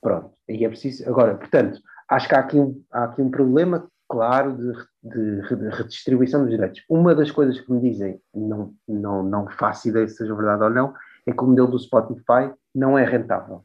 Pronto, 0.01 0.31
e 0.47 0.65
é 0.65 0.67
preciso. 0.67 1.07
Agora, 1.07 1.35
portanto, 1.35 1.79
acho 2.09 2.27
que 2.27 2.35
há 2.35 2.39
aqui 2.39 2.59
um, 2.59 2.83
há 2.91 3.03
aqui 3.05 3.21
um 3.21 3.29
problema 3.29 3.87
claro 4.07 4.57
de, 4.57 4.73
de, 5.03 5.41
redistribuição 5.69 6.41
dos 6.41 6.51
direitos. 6.51 6.83
Uma 6.89 7.15
das 7.15 7.31
coisas 7.31 7.59
que 7.59 7.71
me 7.71 7.81
dizem, 7.81 8.19
não, 8.33 8.73
não, 8.87 9.23
não 9.23 9.47
faço 9.49 9.89
ideia 9.89 10.07
se 10.07 10.17
seja 10.17 10.35
verdade 10.35 10.63
ou 10.63 10.69
não, 10.69 10.93
é 11.25 11.31
que 11.31 11.43
o 11.43 11.47
modelo 11.47 11.69
do 11.69 11.79
Spotify 11.79 12.51
não 12.73 12.97
é 12.97 13.03
rentável. 13.03 13.63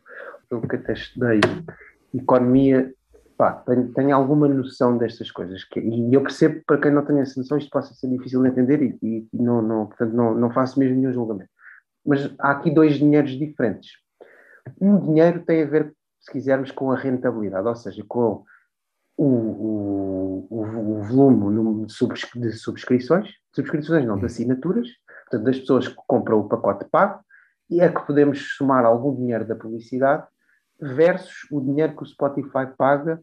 Eu 0.51 0.61
que 0.61 0.77
até 0.77 0.93
estudei 0.93 1.41
economia, 2.15 2.93
pá, 3.37 3.53
tenho, 3.53 3.93
tenho, 3.93 4.15
alguma 4.15 4.49
noção 4.49 4.97
destas 4.97 5.31
coisas. 5.31 5.65
Que, 5.65 5.81
e 5.81 6.15
eu 6.15 6.23
percebo, 6.23 6.63
para 6.67 6.79
quem 6.79 6.91
não 6.91 7.05
tem 7.05 7.21
essa 7.21 7.39
noção, 7.39 7.59
isto 7.59 7.71
possa 7.71 7.95
ser 7.95 8.09
difícil 8.09 8.43
de 8.43 8.49
entender 8.49 8.83
e, 8.83 8.99
e 9.03 9.29
não, 9.33 9.61
não, 9.61 9.87
portanto, 9.87 10.13
não, 10.13 10.35
não 10.35 10.51
faço 10.51 10.79
mesmo 10.79 10.97
nenhum 10.97 11.13
julgamento. 11.13 11.51
Mas 12.05 12.33
há 12.39 12.53
aqui 12.53 12.71
dois 12.71 12.95
dinheiros 12.95 13.33
diferentes. 13.33 13.91
Um 14.81 14.99
dinheiro 15.01 15.45
tem 15.45 15.63
a 15.63 15.67
ver, 15.67 15.93
se 16.21 16.31
quisermos, 16.31 16.71
com 16.71 16.91
a 16.91 16.97
rentabilidade, 16.97 17.67
ou 17.67 17.77
seja, 17.77 18.05
com 18.07 18.45
o, 19.17 19.25
o, 19.25 20.06
o, 20.51 20.99
o 20.99 21.03
volume 21.03 21.87
de, 21.87 21.93
subscri 21.93 22.41
de 22.41 22.53
subscrições, 22.53 23.31
subscrições 23.55 24.05
não, 24.07 24.19
de 24.19 24.27
assinaturas, 24.27 24.89
portanto, 25.25 25.45
das 25.45 25.59
pessoas 25.59 25.89
que 25.89 25.97
compram 26.07 26.41
o 26.41 26.49
pacote 26.49 26.87
pago, 26.91 27.21
e 27.69 27.81
é 27.81 27.89
que 27.89 28.07
podemos 28.07 28.57
somar 28.57 28.85
algum 28.85 29.15
dinheiro 29.15 29.47
da 29.47 29.57
publicidade 29.57 30.27
versus 30.81 31.51
o 31.51 31.61
dinheiro 31.61 31.97
que 31.97 32.03
o 32.03 32.07
Spotify 32.07 32.67
paga 32.77 33.21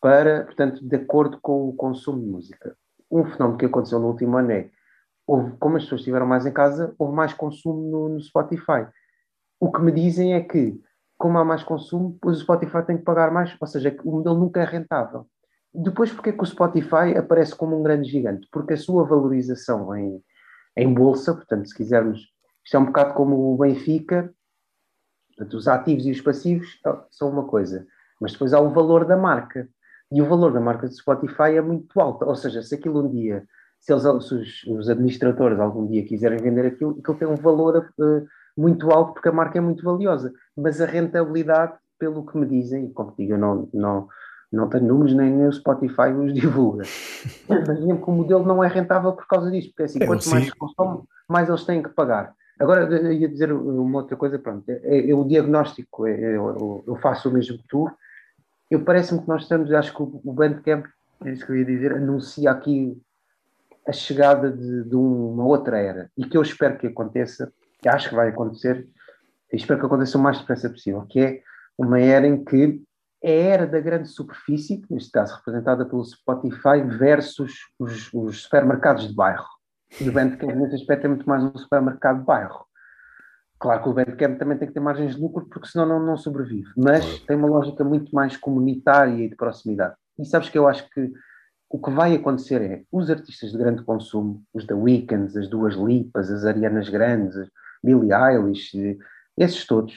para, 0.00 0.44
portanto, 0.44 0.86
de 0.86 0.96
acordo 0.96 1.38
com 1.40 1.68
o 1.68 1.72
consumo 1.72 2.20
de 2.20 2.26
música. 2.26 2.76
Um 3.10 3.24
fenómeno 3.24 3.58
que 3.58 3.66
aconteceu 3.66 3.98
no 3.98 4.08
último 4.08 4.36
ano 4.36 4.52
é, 4.52 4.70
houve, 5.26 5.56
como 5.58 5.76
as 5.76 5.82
pessoas 5.84 6.00
estiveram 6.00 6.26
mais 6.26 6.46
em 6.46 6.52
casa, 6.52 6.94
houve 6.98 7.14
mais 7.14 7.34
consumo 7.34 7.90
no, 7.90 8.08
no 8.10 8.20
Spotify. 8.20 8.86
O 9.60 9.70
que 9.72 9.80
me 9.80 9.92
dizem 9.92 10.34
é 10.34 10.40
que, 10.40 10.80
como 11.16 11.38
há 11.38 11.44
mais 11.44 11.62
consumo, 11.62 12.12
depois 12.12 12.38
o 12.38 12.40
Spotify 12.40 12.84
tem 12.86 12.96
que 12.96 13.04
pagar 13.04 13.30
mais, 13.30 13.54
ou 13.60 13.66
seja, 13.66 13.96
o 14.04 14.12
modelo 14.12 14.38
nunca 14.38 14.60
é 14.60 14.64
rentável. 14.64 15.26
Depois, 15.74 16.12
porque 16.12 16.30
é 16.30 16.32
que 16.32 16.42
o 16.42 16.46
Spotify 16.46 17.16
aparece 17.16 17.54
como 17.54 17.78
um 17.78 17.82
grande 17.82 18.08
gigante? 18.08 18.48
Porque 18.50 18.74
a 18.74 18.76
sua 18.76 19.04
valorização 19.04 19.94
em, 19.96 20.22
em 20.76 20.92
bolsa, 20.92 21.34
portanto, 21.34 21.68
se 21.68 21.74
quisermos 21.74 22.20
isto 22.68 22.76
é 22.76 22.80
um 22.80 22.84
bocado 22.84 23.14
como 23.14 23.54
o 23.54 23.56
Benfica, 23.56 24.30
portanto, 25.28 25.56
os 25.56 25.66
ativos 25.66 26.04
e 26.04 26.10
os 26.10 26.20
passivos 26.20 26.78
são 27.10 27.30
uma 27.30 27.46
coisa, 27.46 27.86
mas 28.20 28.32
depois 28.32 28.52
há 28.52 28.60
o 28.60 28.68
valor 28.68 29.06
da 29.06 29.16
marca. 29.16 29.66
E 30.12 30.20
o 30.20 30.26
valor 30.26 30.52
da 30.52 30.60
marca 30.60 30.86
do 30.86 30.94
Spotify 30.94 31.56
é 31.56 31.62
muito 31.62 31.98
alto. 31.98 32.26
Ou 32.26 32.36
seja, 32.36 32.62
se 32.62 32.74
aquilo 32.74 33.06
um 33.06 33.10
dia, 33.10 33.46
se, 33.80 33.90
eles, 33.90 34.02
se 34.02 34.34
os, 34.34 34.64
os, 34.64 34.88
administradores 34.90 35.58
algum 35.58 35.86
dia 35.86 36.04
quiserem 36.04 36.38
vender 36.38 36.66
aquilo, 36.66 36.98
aquilo 36.98 37.18
tem 37.18 37.28
um 37.28 37.36
valor 37.36 37.90
uh, 37.98 38.26
muito 38.54 38.90
alto 38.90 39.14
porque 39.14 39.30
a 39.30 39.32
marca 39.32 39.56
é 39.56 39.60
muito 39.62 39.82
valiosa. 39.82 40.30
Mas 40.54 40.78
a 40.80 40.84
rentabilidade, 40.84 41.72
pelo 41.98 42.26
que 42.26 42.36
me 42.36 42.44
dizem, 42.44 42.86
e 42.86 42.92
como 42.92 43.14
digo, 43.16 43.32
eu 43.32 43.38
não, 43.38 43.68
não, 43.72 44.08
não 44.50 44.68
tenho 44.68 44.86
números, 44.86 45.14
nem, 45.14 45.30
nem 45.30 45.46
o 45.46 45.52
Spotify 45.52 46.10
os 46.10 46.32
divulga. 46.32 46.84
Mas 47.48 47.80
mesmo 47.80 48.02
que 48.02 48.10
o 48.10 48.12
modelo 48.12 48.44
não 48.44 48.64
é 48.64 48.68
rentável 48.68 49.12
por 49.12 49.26
causa 49.26 49.50
disto, 49.50 49.70
porque 49.70 49.82
assim, 49.84 50.02
é, 50.02 50.06
quanto 50.06 50.28
mais 50.30 50.50
consome, 50.54 51.02
mais 51.28 51.48
eles 51.48 51.64
têm 51.64 51.82
que 51.82 51.90
pagar. 51.90 52.34
Agora, 52.58 52.82
eu 52.82 53.12
ia 53.12 53.28
dizer 53.28 53.52
uma 53.52 53.98
outra 53.98 54.16
coisa, 54.16 54.38
pronto, 54.38 54.68
é, 54.68 54.80
é, 54.82 55.10
é 55.10 55.14
o 55.14 55.24
diagnóstico, 55.24 56.06
é, 56.06 56.12
é 56.12 56.36
eu, 56.36 56.82
eu, 56.86 56.96
faço 56.96 57.28
o 57.28 57.32
mesmo 57.32 57.56
que 57.58 57.68
tu, 57.68 57.88
eu 58.70 58.84
parece-me 58.84 59.20
que 59.20 59.28
nós 59.28 59.42
estamos, 59.42 59.72
acho 59.72 59.94
que 59.94 60.02
o, 60.02 60.20
o 60.24 60.32
Bandcamp, 60.32 60.86
é 61.24 61.30
isso 61.30 61.46
que 61.46 61.52
eu 61.52 61.56
ia 61.56 61.64
dizer, 61.64 61.92
anuncia 61.92 62.50
aqui 62.50 63.00
a 63.86 63.92
chegada 63.92 64.50
de, 64.50 64.84
de, 64.84 64.96
uma 64.96 65.44
outra 65.44 65.78
era, 65.78 66.10
e 66.16 66.24
que 66.24 66.36
eu 66.36 66.42
espero 66.42 66.76
que 66.78 66.88
aconteça, 66.88 67.52
que 67.80 67.88
acho 67.88 68.08
que 68.08 68.14
vai 68.14 68.28
acontecer, 68.28 68.88
e 69.52 69.56
espero 69.56 69.78
que 69.78 69.86
aconteça 69.86 70.18
o 70.18 70.20
mais 70.20 70.38
depressa 70.38 70.68
possível, 70.68 71.02
que 71.08 71.20
é 71.20 71.40
uma 71.78 72.00
era 72.00 72.26
em 72.26 72.44
que 72.44 72.64
é 72.64 72.87
a 73.24 73.28
era 73.28 73.66
da 73.66 73.80
grande 73.80 74.08
superfície, 74.08 74.82
neste 74.90 75.10
caso 75.10 75.36
representada 75.36 75.84
pelo 75.84 76.04
Spotify, 76.04 76.82
versus 76.86 77.52
os, 77.78 78.12
os 78.12 78.42
supermercados 78.42 79.08
de 79.08 79.14
bairro 79.14 79.58
e 80.00 80.08
o 80.08 80.12
Bandcamp, 80.12 80.54
nesse 80.54 80.76
aspecto, 80.76 81.06
é 81.06 81.08
muito 81.08 81.28
mais 81.28 81.42
um 81.42 81.56
supermercado 81.56 82.20
de 82.20 82.24
bairro. 82.24 82.66
Claro 83.58 83.82
que 83.82 83.88
o 83.88 83.92
Bandcamp 83.92 84.38
também 84.38 84.56
tem 84.56 84.68
que 84.68 84.74
ter 84.74 84.80
margens 84.80 85.16
de 85.16 85.20
lucro, 85.20 85.46
porque 85.48 85.66
senão 85.66 85.86
não, 85.86 85.98
não 85.98 86.16
sobrevive. 86.16 86.68
Mas 86.76 87.04
claro. 87.04 87.26
tem 87.26 87.36
uma 87.36 87.48
lógica 87.48 87.82
muito 87.82 88.14
mais 88.14 88.36
comunitária 88.36 89.24
e 89.24 89.28
de 89.28 89.34
proximidade. 89.34 89.96
E 90.18 90.24
sabes 90.24 90.48
que 90.48 90.58
eu 90.58 90.68
acho 90.68 90.88
que 90.90 91.10
o 91.70 91.78
que 91.80 91.90
vai 91.90 92.14
acontecer 92.14 92.62
é 92.62 92.82
os 92.92 93.10
artistas 93.10 93.50
de 93.50 93.58
grande 93.58 93.82
consumo, 93.82 94.42
os 94.54 94.64
da 94.66 94.76
Weekends, 94.76 95.36
as 95.36 95.48
Duas 95.48 95.74
Lipas, 95.74 96.30
as 96.30 96.44
Arianas 96.44 96.88
Grandes, 96.88 97.34
Billie 97.82 98.12
Eilish, 98.12 98.98
esses 99.36 99.66
todos, 99.66 99.94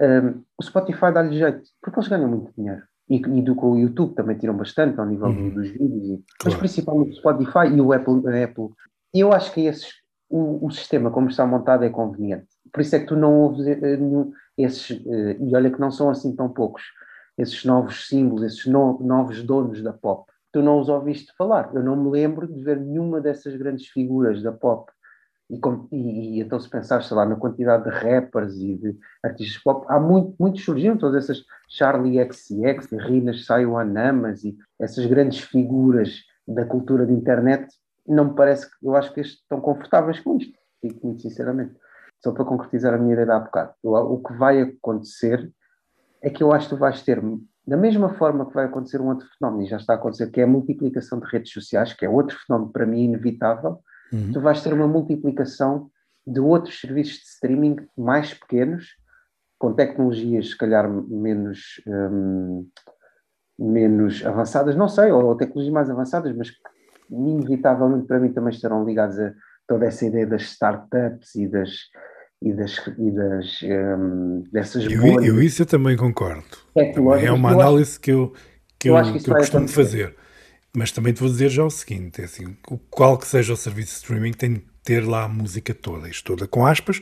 um, 0.00 0.42
o 0.58 0.62
Spotify 0.62 1.12
dá-lhe 1.12 1.38
jeito, 1.38 1.62
porque 1.80 1.98
eles 1.98 2.08
ganham 2.08 2.28
muito 2.28 2.52
dinheiro 2.56 2.82
e, 3.08 3.16
e 3.16 3.42
do 3.42 3.54
que 3.54 3.64
o 3.64 3.76
YouTube 3.76 4.14
também 4.14 4.38
tiram 4.38 4.56
bastante 4.56 4.98
ao 4.98 5.06
nível 5.06 5.28
uhum. 5.28 5.50
dos 5.50 5.68
vídeos, 5.68 6.04
e, 6.04 6.08
claro. 6.08 6.24
mas 6.44 6.54
principalmente 6.54 7.12
o 7.12 7.16
Spotify 7.16 7.66
e 7.74 7.80
o 7.80 7.92
Apple. 7.92 8.42
Apple. 8.42 8.68
E 9.14 9.20
eu 9.20 9.32
acho 9.32 9.52
que 9.52 9.66
esses, 9.66 9.92
o, 10.30 10.66
o, 10.66 10.70
sistema 10.70 11.10
como 11.10 11.28
está 11.28 11.46
montado 11.46 11.84
é 11.84 11.90
conveniente. 11.90 12.46
Por 12.72 12.80
isso 12.80 12.96
é 12.96 13.00
que 13.00 13.06
tu 13.06 13.16
não 13.16 13.34
ouves 13.40 13.66
eh, 13.66 13.98
esses, 14.56 14.90
eh, 15.06 15.36
e 15.40 15.54
olha 15.54 15.70
que 15.70 15.80
não 15.80 15.90
são 15.90 16.08
assim 16.08 16.34
tão 16.34 16.48
poucos, 16.48 16.82
esses 17.36 17.64
novos 17.64 18.08
símbolos, 18.08 18.44
esses 18.44 18.66
no, 18.66 18.98
novos 19.00 19.42
donos 19.42 19.82
da 19.82 19.92
pop. 19.92 20.30
Tu 20.50 20.62
não 20.62 20.80
os 20.80 20.88
ouviste 20.88 21.34
falar. 21.36 21.70
Eu 21.74 21.82
não 21.82 21.96
me 21.96 22.10
lembro 22.10 22.46
de 22.46 22.62
ver 22.62 22.78
nenhuma 22.78 23.20
dessas 23.20 23.54
grandes 23.56 23.88
figuras 23.88 24.42
da 24.42 24.52
pop 24.52 24.90
e, 25.50 25.60
e, 25.90 26.38
e, 26.38 26.40
então, 26.40 26.58
se 26.58 26.68
pensar, 26.68 27.02
sei 27.02 27.16
lá, 27.16 27.26
na 27.26 27.36
quantidade 27.36 27.84
de 27.84 27.90
rappers 27.90 28.54
e 28.56 28.76
de 28.76 28.98
artistas 29.22 29.62
pop, 29.62 29.84
há 29.88 30.00
muito, 30.00 30.34
muitos 30.38 30.64
surgiram, 30.64 30.96
todas 30.96 31.24
essas 31.24 31.44
Charlie 31.68 32.18
XCX, 32.24 32.90
Rinas 32.92 33.44
Sayuanamas 33.44 34.44
e 34.44 34.56
essas 34.80 35.04
grandes 35.06 35.40
figuras 35.40 36.22
da 36.46 36.64
cultura 36.64 37.06
de 37.06 37.12
internet, 37.12 37.66
não 38.06 38.26
me 38.26 38.34
parece 38.34 38.66
que, 38.66 38.86
eu 38.86 38.96
acho 38.96 39.12
que 39.12 39.20
estão 39.20 39.60
confortáveis 39.60 40.20
com 40.20 40.36
isto, 40.38 40.58
digo 40.82 41.00
muito 41.04 41.22
sinceramente. 41.22 41.74
Só 42.22 42.32
para 42.32 42.44
concretizar 42.44 42.94
a 42.94 42.98
minha 42.98 43.12
ideia 43.12 43.26
de 43.26 43.32
há 43.32 43.38
bocado. 43.38 43.74
o 43.82 44.22
que 44.22 44.32
vai 44.34 44.62
acontecer 44.62 45.52
é 46.22 46.30
que 46.30 46.42
eu 46.42 46.52
acho 46.52 46.68
que 46.68 46.74
tu 46.74 46.78
vais 46.78 47.02
ter, 47.02 47.20
da 47.66 47.76
mesma 47.76 48.14
forma 48.14 48.46
que 48.46 48.54
vai 48.54 48.66
acontecer 48.66 49.00
um 49.00 49.08
outro 49.08 49.26
fenómeno, 49.38 49.64
e 49.64 49.66
já 49.66 49.76
está 49.76 49.94
a 49.94 49.96
acontecer, 49.96 50.30
que 50.30 50.40
é 50.40 50.44
a 50.44 50.46
multiplicação 50.46 51.20
de 51.20 51.26
redes 51.26 51.52
sociais, 51.52 51.92
que 51.92 52.04
é 52.04 52.08
outro 52.08 52.38
fenómeno 52.46 52.72
para 52.72 52.86
mim 52.86 53.04
inevitável, 53.04 53.80
uhum. 54.12 54.32
tu 54.32 54.40
vais 54.40 54.62
ter 54.62 54.72
uma 54.72 54.86
multiplicação 54.86 55.90
de 56.26 56.40
outros 56.40 56.80
serviços 56.80 57.18
de 57.18 57.26
streaming 57.26 57.76
mais 57.96 58.34
pequenos, 58.34 58.96
com 59.58 59.72
tecnologias 59.72 60.50
se 60.50 60.58
calhar 60.58 60.88
menos, 60.90 61.80
um, 61.86 62.68
menos 63.58 64.24
avançadas, 64.24 64.76
não 64.76 64.88
sei, 64.88 65.10
ou 65.10 65.36
tecnologias 65.36 65.72
mais 65.72 65.90
avançadas, 65.90 66.34
mas 66.36 66.50
que 66.50 66.58
inevitavelmente 67.10 68.06
para 68.06 68.18
mim 68.18 68.32
também 68.32 68.52
estarão 68.52 68.84
ligadas 68.84 69.18
a 69.18 69.32
toda 69.66 69.86
essa 69.86 70.06
ideia 70.06 70.26
das 70.26 70.42
startups 70.42 71.34
e 71.34 71.46
das 71.46 71.70
e 72.44 72.52
das, 72.52 72.76
e 72.98 73.10
das 73.12 73.62
um, 73.62 74.42
dessas 74.52 74.84
eu, 74.84 75.22
eu, 75.22 75.40
isso 75.40 75.62
eu 75.62 75.66
também 75.66 75.96
concordo. 75.96 76.42
É 77.24 77.30
uma 77.30 77.52
análise 77.52 77.98
que 78.00 78.10
eu, 78.10 78.32
que 78.78 78.90
eu, 78.90 78.96
eu, 78.96 79.12
que 79.12 79.30
eu 79.30 79.36
costumo 79.36 79.68
fazer. 79.68 80.16
Mas 80.74 80.90
também 80.90 81.12
te 81.12 81.20
vou 81.20 81.28
dizer 81.28 81.50
já 81.50 81.64
o 81.64 81.70
seguinte: 81.70 82.20
é 82.20 82.24
assim, 82.24 82.56
qual 82.90 83.18
que 83.18 83.26
seja 83.26 83.52
o 83.52 83.56
serviço 83.56 83.90
de 83.90 83.96
streaming, 83.96 84.32
tem 84.32 84.54
de 84.54 84.62
ter 84.82 85.06
lá 85.06 85.24
a 85.24 85.28
música 85.28 85.74
toda, 85.74 86.08
isto 86.08 86.24
toda 86.24 86.46
com 86.46 86.66
aspas, 86.66 87.00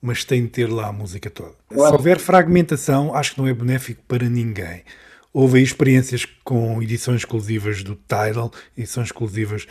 mas 0.00 0.24
tem 0.24 0.42
de 0.42 0.48
ter 0.48 0.70
lá 0.70 0.88
a 0.88 0.92
música 0.92 1.30
toda. 1.30 1.54
Se 1.70 1.78
houver 1.78 2.18
fragmentação, 2.18 3.14
acho 3.14 3.34
que 3.34 3.40
não 3.40 3.48
é 3.48 3.54
benéfico 3.54 4.02
para 4.06 4.28
ninguém. 4.28 4.82
Houve 5.32 5.60
experiências 5.62 6.24
com 6.44 6.82
edições 6.82 7.22
exclusivas 7.22 7.82
do 7.82 7.94
Tidal, 7.94 8.50
edições 8.76 9.08
exclusivas 9.08 9.66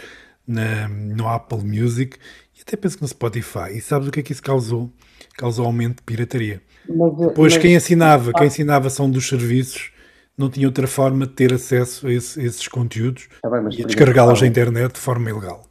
na, 0.48 0.88
no 0.88 1.28
Apple 1.28 1.64
Music 1.64 2.18
e 2.56 2.62
até 2.62 2.76
penso 2.76 2.98
que 2.98 3.02
no 3.02 3.08
Spotify. 3.08 3.72
E 3.74 3.82
sabes 3.82 4.08
o 4.08 4.12
que 4.12 4.20
é 4.20 4.24
que 4.24 4.32
isso 4.32 4.44
causou? 4.44 4.92
Causou 5.38 5.66
aumento 5.66 5.98
de 5.98 6.04
pirataria. 6.04 6.62
Mas, 6.88 7.18
Depois 7.18 7.54
mas, 7.54 7.62
quem 7.62 7.76
assinava, 7.76 8.32
quem 8.34 8.48
assinava 8.48 8.90
são 8.90 9.10
dos 9.10 9.28
serviços 9.28 9.92
não 10.38 10.50
tinha 10.50 10.68
outra 10.68 10.88
forma 10.88 11.26
de 11.26 11.34
ter 11.34 11.54
acesso 11.54 12.08
a, 12.08 12.12
esse, 12.12 12.40
a 12.40 12.44
esses 12.44 12.68
conteúdos 12.68 13.28
tá 13.42 13.50
bem, 13.50 13.62
e 13.80 13.86
descarregá-los 13.86 14.42
na 14.42 14.48
internet 14.48 14.94
de 14.94 15.00
forma 15.00 15.30
ilegal. 15.30 15.64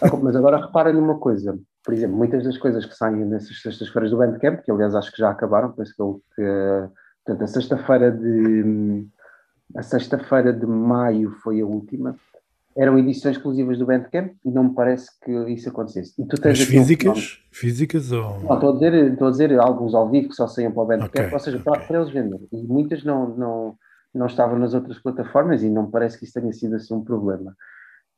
Ah, 0.00 0.16
mas 0.16 0.34
agora 0.36 0.64
repara 0.64 0.92
numa 0.92 1.18
coisa, 1.18 1.58
por 1.84 1.94
exemplo, 1.94 2.16
muitas 2.16 2.44
das 2.44 2.58
coisas 2.58 2.84
que 2.84 2.94
saem 2.94 3.24
nessas 3.24 3.60
sextas-feiras 3.62 4.10
do 4.10 4.18
Bandcamp, 4.18 4.62
que 4.62 4.70
aliás 4.70 4.94
acho 4.94 5.12
que 5.12 5.18
já 5.18 5.30
acabaram, 5.30 5.72
penso 5.72 5.92
que, 5.92 6.34
que 6.36 6.88
portanto, 7.24 7.44
a 7.44 7.46
sexta-feira 7.46 8.10
de 8.12 9.06
a 9.76 9.82
sexta-feira 9.82 10.52
de 10.52 10.66
maio 10.66 11.30
foi 11.42 11.60
a 11.60 11.66
última. 11.66 12.16
eram 12.76 12.96
edições 12.96 13.36
exclusivas 13.36 13.76
do 13.76 13.86
Bandcamp 13.86 14.32
e 14.44 14.50
não 14.50 14.64
me 14.64 14.74
parece 14.74 15.10
que 15.22 15.32
isso 15.50 15.68
acontecesse. 15.68 16.14
E 16.16 16.24
tu 16.24 16.40
tens 16.40 16.60
Mas 16.60 16.68
físicas? 16.68 17.18
Um 17.18 17.54
físicas 17.54 18.12
ou... 18.12 18.40
Não, 18.40 18.54
estou 18.54 18.70
a, 18.70 18.72
dizer, 18.74 18.94
estou 19.12 19.28
a 19.28 19.30
dizer 19.32 19.58
alguns 19.58 19.94
ao 19.94 20.08
vivo 20.08 20.28
que 20.28 20.34
só 20.34 20.46
saíam 20.46 20.70
para 20.70 20.82
o 20.82 20.86
Bandcamp, 20.86 21.10
okay, 21.10 21.32
ou 21.32 21.38
seja, 21.40 21.58
okay. 21.58 21.86
para, 21.86 21.98
eles 21.98 22.10
vender. 22.10 22.40
E 22.52 22.62
muitas 22.62 23.02
não, 23.02 23.36
não, 23.36 23.76
não 24.14 24.26
estavam 24.26 24.58
nas 24.58 24.74
outras 24.74 24.98
plataformas 24.98 25.62
e 25.62 25.68
não 25.68 25.84
me 25.84 25.90
parece 25.90 26.18
que 26.18 26.24
isso 26.24 26.34
tenha 26.34 26.52
sido 26.52 26.76
assim 26.76 26.94
um 26.94 27.04
problema. 27.04 27.54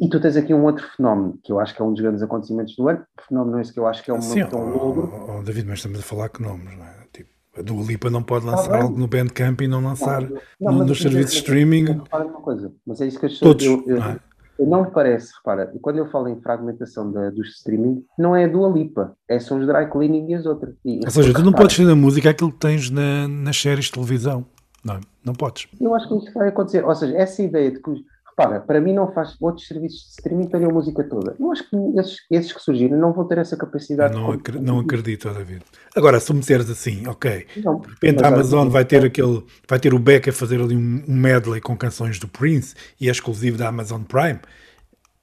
E 0.00 0.08
tu 0.08 0.18
tens 0.18 0.34
aqui 0.34 0.54
um 0.54 0.64
outro 0.64 0.86
fenómeno, 0.96 1.38
que 1.44 1.52
eu 1.52 1.60
acho 1.60 1.74
que 1.74 1.82
é 1.82 1.84
um 1.84 1.92
dos 1.92 2.00
grandes 2.00 2.22
acontecimentos 2.22 2.74
do 2.74 2.88
ano, 2.88 3.04
fenómeno 3.28 3.60
esse 3.60 3.72
que 3.72 3.78
eu 3.78 3.86
acho 3.86 4.02
que 4.02 4.10
é 4.10 4.14
um 4.14 4.22
Sim, 4.22 4.46
tão 4.46 4.64
logo. 4.70 5.12
Oh, 5.12 5.38
oh, 5.38 5.42
David, 5.42 5.68
mas 5.68 5.80
estamos 5.80 5.98
a 5.98 6.02
falar 6.02 6.30
que 6.30 6.40
nomes, 6.40 6.74
não 6.74 6.86
é? 6.86 7.06
Tipo, 7.12 7.28
a 7.58 7.60
Dua 7.60 7.84
Lipa 7.84 8.08
não 8.08 8.22
pode 8.22 8.48
ah, 8.48 8.52
lançar 8.52 8.74
ah, 8.76 8.82
algo 8.82 8.98
no 8.98 9.06
Bandcamp 9.06 9.60
e 9.60 9.68
não 9.68 9.84
lançar 9.84 10.22
não, 10.58 10.72
não, 10.72 10.86
nos 10.86 11.02
serviços 11.02 11.32
de 11.32 11.38
streaming. 11.40 12.00
Uma 12.10 12.40
coisa, 12.40 12.72
mas 12.86 13.02
é 13.02 13.06
isso 13.06 13.18
que 13.18 13.26
eu 13.26 13.30
estou 13.30 13.48
Todos, 13.50 13.66
eu, 13.66 13.84
eu, 13.86 13.98
não, 13.98 14.06
é? 14.06 14.20
eu 14.58 14.66
não 14.66 14.84
me 14.84 14.90
parece, 14.90 15.34
repara, 15.36 15.70
quando 15.82 15.98
eu 15.98 16.06
falo 16.10 16.28
em 16.28 16.40
fragmentação 16.40 17.12
da, 17.12 17.28
dos 17.28 17.48
streaming, 17.56 18.02
não 18.18 18.34
é 18.34 18.46
a 18.46 18.48
Dua 18.48 18.70
Lipa, 18.70 19.14
é 19.28 19.38
são 19.38 19.58
os 19.58 19.66
dry 19.66 19.86
cleaning 19.90 20.30
e 20.30 20.34
as 20.34 20.46
outras. 20.46 20.74
E, 20.82 21.00
Ou 21.04 21.10
seja, 21.10 21.34
tu 21.34 21.42
não 21.42 21.52
podes 21.52 21.76
ter 21.76 21.84
na 21.84 21.94
música 21.94 22.30
aquilo 22.30 22.50
que 22.50 22.58
tens 22.58 22.88
na, 22.88 23.28
nas 23.28 23.60
séries 23.60 23.84
de 23.84 23.92
televisão. 23.92 24.46
Não, 24.84 25.00
não 25.24 25.34
podes. 25.34 25.68
Eu 25.80 25.94
acho 25.94 26.08
que 26.08 26.16
isso 26.16 26.32
vai 26.32 26.48
acontecer. 26.48 26.84
Ou 26.84 26.94
seja, 26.94 27.16
essa 27.16 27.42
ideia 27.42 27.70
de 27.70 27.80
que 27.80 28.04
Repara, 28.40 28.60
para 28.60 28.80
mim 28.80 28.94
não 28.94 29.12
faz. 29.12 29.36
Outros 29.40 29.66
serviços 29.66 30.02
de 30.02 30.08
streaming 30.10 30.46
teriam 30.46 30.70
a 30.70 30.72
música 30.72 31.04
toda. 31.04 31.36
Eu 31.38 31.52
acho 31.52 31.68
que 31.68 31.76
esses, 31.98 32.16
esses 32.30 32.52
que 32.52 32.60
surgirem 32.60 32.96
não 32.96 33.12
vão 33.12 33.26
ter 33.26 33.38
essa 33.38 33.56
capacidade. 33.56 34.14
Não, 34.14 34.32
acredito, 34.32 34.64
não 34.64 34.78
acredito, 34.80 35.30
David. 35.30 35.62
Agora, 35.94 36.18
se 36.20 36.32
me 36.32 36.40
disseres 36.40 36.70
assim, 36.70 37.06
ok, 37.06 37.46
não, 37.62 37.80
de 37.80 37.88
repente 37.88 38.24
a 38.24 38.28
Amazon 38.28 38.68
vai 38.68 38.84
ter 38.84 39.04
aquele. 39.04 39.44
Vai 39.68 39.78
ter 39.78 39.92
o 39.92 39.98
Beck 39.98 40.30
a 40.30 40.32
fazer 40.32 40.60
ali 40.60 40.76
um, 40.76 41.04
um 41.06 41.16
medley 41.16 41.60
com 41.60 41.76
canções 41.76 42.18
do 42.18 42.28
Prince 42.28 42.74
e 43.00 43.08
é 43.08 43.10
exclusivo 43.10 43.58
da 43.58 43.68
Amazon 43.68 44.02
Prime. 44.02 44.40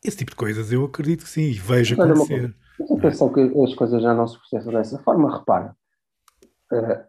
Esse 0.03 0.17
tipo 0.17 0.31
de 0.31 0.37
coisas 0.37 0.71
eu 0.71 0.85
acredito 0.85 1.23
que 1.23 1.29
sim, 1.29 1.49
e 1.49 1.53
vejo 1.53 1.95
mas 1.97 2.11
acontecer. 2.11 2.53
Mas 2.79 2.91
atenção 2.91 3.33
que 3.33 3.41
as 3.41 3.73
coisas 3.73 4.01
já 4.01 4.13
não 4.13 4.27
se 4.27 4.37
processam 4.37 4.71
dessa 4.71 4.99
forma, 4.99 5.35
repara. 5.35 5.75
Uh, 6.71 7.03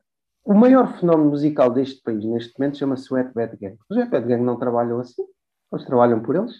o 0.48 0.54
maior 0.54 0.98
fenómeno 0.98 1.30
musical 1.30 1.70
deste 1.70 2.02
país 2.02 2.24
neste 2.24 2.58
momento 2.58 2.78
chama-se 2.78 3.12
Wet 3.12 3.32
Bad 3.34 3.56
Gang. 3.56 3.76
Os 3.88 3.96
Wet 3.96 4.10
Bad 4.10 4.26
Gang 4.26 4.42
não 4.42 4.58
trabalham 4.58 4.98
assim 4.98 5.22
eles 5.72 5.84
trabalham 5.84 6.20
por 6.20 6.36
eles. 6.36 6.54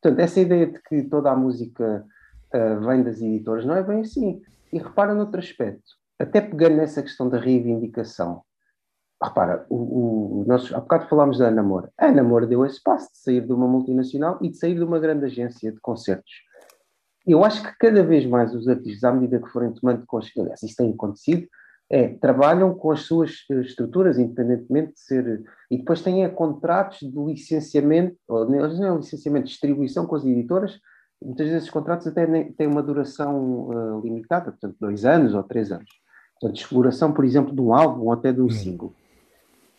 Portanto, 0.00 0.20
essa 0.20 0.40
ideia 0.40 0.66
de 0.66 0.80
que 0.82 1.02
toda 1.04 1.30
a 1.30 1.36
música 1.36 2.04
uh, 2.54 2.86
vem 2.86 3.02
das 3.02 3.20
editoras 3.20 3.64
não 3.64 3.74
é 3.74 3.82
bem 3.82 4.00
assim. 4.00 4.40
E 4.72 4.78
repara 4.78 5.14
noutro 5.14 5.40
aspecto, 5.40 5.82
até 6.18 6.40
pegando 6.40 6.76
nessa 6.76 7.02
questão 7.02 7.28
da 7.28 7.38
reivindicação. 7.38 8.42
Repara, 9.22 9.66
o, 9.68 10.40
o, 10.40 10.44
nós, 10.46 10.72
há 10.72 10.80
bocado 10.80 11.08
falámos 11.08 11.38
da 11.38 11.48
Ana 11.48 11.62
Moura. 11.62 11.90
A 11.98 12.06
Ana 12.06 12.22
Moura 12.22 12.46
deu 12.46 12.64
esse 12.64 12.82
passo 12.82 13.10
de 13.12 13.18
sair 13.18 13.46
de 13.46 13.52
uma 13.52 13.66
multinacional 13.66 14.38
e 14.40 14.48
de 14.48 14.56
sair 14.56 14.74
de 14.74 14.84
uma 14.84 14.98
grande 14.98 15.26
agência 15.26 15.70
de 15.70 15.80
concertos. 15.80 16.32
Eu 17.26 17.44
acho 17.44 17.62
que 17.62 17.76
cada 17.78 18.02
vez 18.02 18.24
mais 18.24 18.54
os 18.54 18.66
artistas, 18.66 19.04
à 19.04 19.12
medida 19.12 19.38
que 19.38 19.50
forem 19.50 19.72
tomando 19.74 20.06
consciência, 20.06 20.66
isso 20.66 20.76
tem 20.76 20.90
acontecido, 20.90 21.46
é, 21.90 22.06
trabalham 22.06 22.72
com 22.72 22.92
as 22.92 23.00
suas 23.00 23.44
eh, 23.50 23.60
estruturas, 23.62 24.16
independentemente 24.16 24.92
de 24.94 25.00
ser. 25.00 25.42
E 25.68 25.76
depois 25.76 26.00
têm 26.00 26.28
contratos 26.30 27.00
de 27.00 27.18
licenciamento, 27.18 28.16
ou 28.28 28.48
não 28.48 28.64
é 28.64 28.96
licenciamento, 28.96 29.46
de 29.46 29.50
distribuição 29.50 30.06
com 30.06 30.14
as 30.14 30.24
editoras. 30.24 30.78
Muitas 31.20 31.46
vezes 31.46 31.62
esses 31.62 31.70
contratos 31.70 32.06
até 32.06 32.26
têm 32.56 32.68
uma 32.68 32.82
duração 32.82 33.68
uh, 33.68 34.00
limitada, 34.02 34.52
portanto, 34.52 34.76
dois 34.80 35.04
anos 35.04 35.34
ou 35.34 35.42
três 35.42 35.72
anos. 35.72 35.90
Portanto, 36.40 36.60
exploração, 36.60 37.12
por 37.12 37.24
exemplo, 37.24 37.52
de 37.52 37.60
um 37.60 37.74
álbum 37.74 38.04
ou 38.04 38.12
até 38.12 38.32
de 38.32 38.40
um 38.40 38.46
hum. 38.46 38.50
single. 38.50 38.94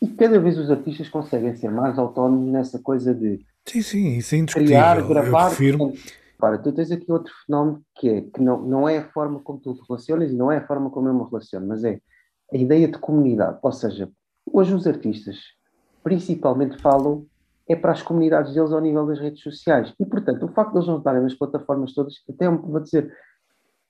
E 0.01 0.07
cada 0.07 0.37
vez 0.39 0.57
os 0.57 0.69
artistas 0.69 1.07
conseguem 1.07 1.55
ser 1.55 1.71
mais 1.71 1.97
autónomos 1.97 2.51
nessa 2.51 2.77
coisa 2.77 3.13
de 3.13 3.39
sim, 3.65 3.81
sim, 3.81 4.17
isso 4.17 4.35
é 4.35 4.45
criar, 4.45 5.01
gravar. 5.07 5.51
Eu 5.61 5.93
Ora, 6.41 6.57
tu 6.57 6.71
tens 6.71 6.91
aqui 6.91 7.11
outro 7.11 7.31
fenómeno 7.45 7.83
que 7.95 8.09
é 8.09 8.21
que 8.21 8.41
não, 8.41 8.61
não 8.61 8.89
é 8.89 8.97
a 8.97 9.09
forma 9.11 9.39
como 9.39 9.59
tu 9.59 9.73
te 9.73 9.81
relacionas 9.87 10.31
e 10.31 10.35
não 10.35 10.51
é 10.51 10.57
a 10.57 10.67
forma 10.67 10.89
como 10.89 11.07
eu 11.07 11.13
me 11.13 11.23
relaciono, 11.23 11.67
mas 11.67 11.83
é 11.83 11.99
a 12.51 12.57
ideia 12.57 12.87
de 12.87 12.97
comunidade. 12.97 13.59
Ou 13.61 13.71
seja, 13.71 14.09
hoje 14.51 14.73
os 14.73 14.87
artistas 14.87 15.37
principalmente 16.03 16.81
falam 16.81 17.25
é 17.69 17.75
para 17.75 17.91
as 17.91 18.01
comunidades 18.01 18.53
deles 18.53 18.71
ao 18.71 18.81
nível 18.81 19.05
das 19.05 19.19
redes 19.19 19.41
sociais. 19.41 19.93
E, 19.99 20.05
portanto, 20.05 20.43
o 20.43 20.49
facto 20.49 20.71
de 20.71 20.77
eles 20.79 20.87
não 20.87 20.97
estarem 20.97 21.21
nas 21.21 21.35
plataformas 21.35 21.93
todas, 21.93 22.15
até 22.29 22.49
vou 22.49 22.79
dizer, 22.79 23.13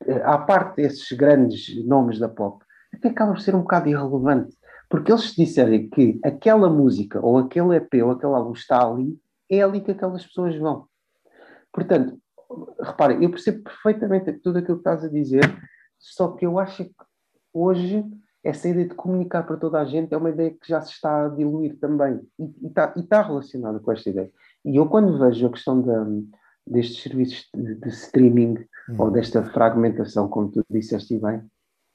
eh, 0.06 0.22
à 0.24 0.38
parte 0.38 0.76
desses 0.76 1.12
grandes 1.14 1.84
nomes 1.86 2.20
da 2.20 2.30
pop, 2.30 2.64
até 2.94 3.10
acaba 3.10 3.34
por 3.34 3.42
ser 3.42 3.56
um 3.56 3.62
bocado 3.62 3.90
irrelevante. 3.90 4.56
Porque 4.90 5.12
eles 5.12 5.30
se 5.30 5.36
disserem 5.36 5.90
que 5.90 6.20
aquela 6.24 6.70
música, 6.70 7.26
ou 7.26 7.38
aquele 7.38 7.78
EP, 7.78 8.04
ou 8.04 8.12
aquele 8.12 8.34
álbum 8.34 8.52
está 8.52 8.86
ali, 8.86 9.18
é 9.50 9.62
ali 9.62 9.82
que 9.82 9.92
aquelas 9.92 10.26
pessoas 10.26 10.56
vão. 10.58 10.86
Portanto, 11.72 12.20
repara, 12.80 13.14
eu 13.14 13.30
percebo 13.30 13.64
perfeitamente 13.64 14.34
tudo 14.34 14.60
aquilo 14.60 14.78
que 14.78 14.82
estás 14.82 15.04
a 15.04 15.10
dizer, 15.10 15.44
só 16.00 16.30
que 16.30 16.46
eu 16.46 16.60
acho 16.60 16.86
que 16.86 16.94
hoje 17.54 18.04
essa 18.44 18.68
ideia 18.68 18.88
de 18.88 18.96
comunicar 18.96 19.44
para 19.44 19.58
toda 19.58 19.80
a 19.80 19.86
gente 19.86 20.14
é 20.14 20.18
uma 20.18 20.30
ideia 20.30 20.52
que 20.52 20.68
já 20.68 20.82
se 20.82 20.92
está 20.92 21.26
a 21.26 21.30
diluir 21.30 21.78
também 21.80 22.20
e, 22.40 22.68
está, 22.68 22.94
está 22.98 23.22
relacionada 23.22 23.80
com 23.80 23.92
esta 23.92 24.10
ideia. 24.10 24.32
E 24.66 24.78
eu, 24.78 24.88
quando 24.88 25.20
vejo 25.20 25.46
a 25.46 25.52
questão 25.52 25.82
de, 25.82 26.28
destes 26.66 27.04
serviços 27.04 27.48
de, 27.54 27.76
de 27.76 27.90
streaming 27.90 28.56
uhum. 28.90 28.96
ou 28.98 29.12
desta 29.12 29.44
fragmentação, 29.44 30.28
como 30.28 30.52
tu 30.52 30.64
disseste 30.70 31.20
bem, 31.20 31.42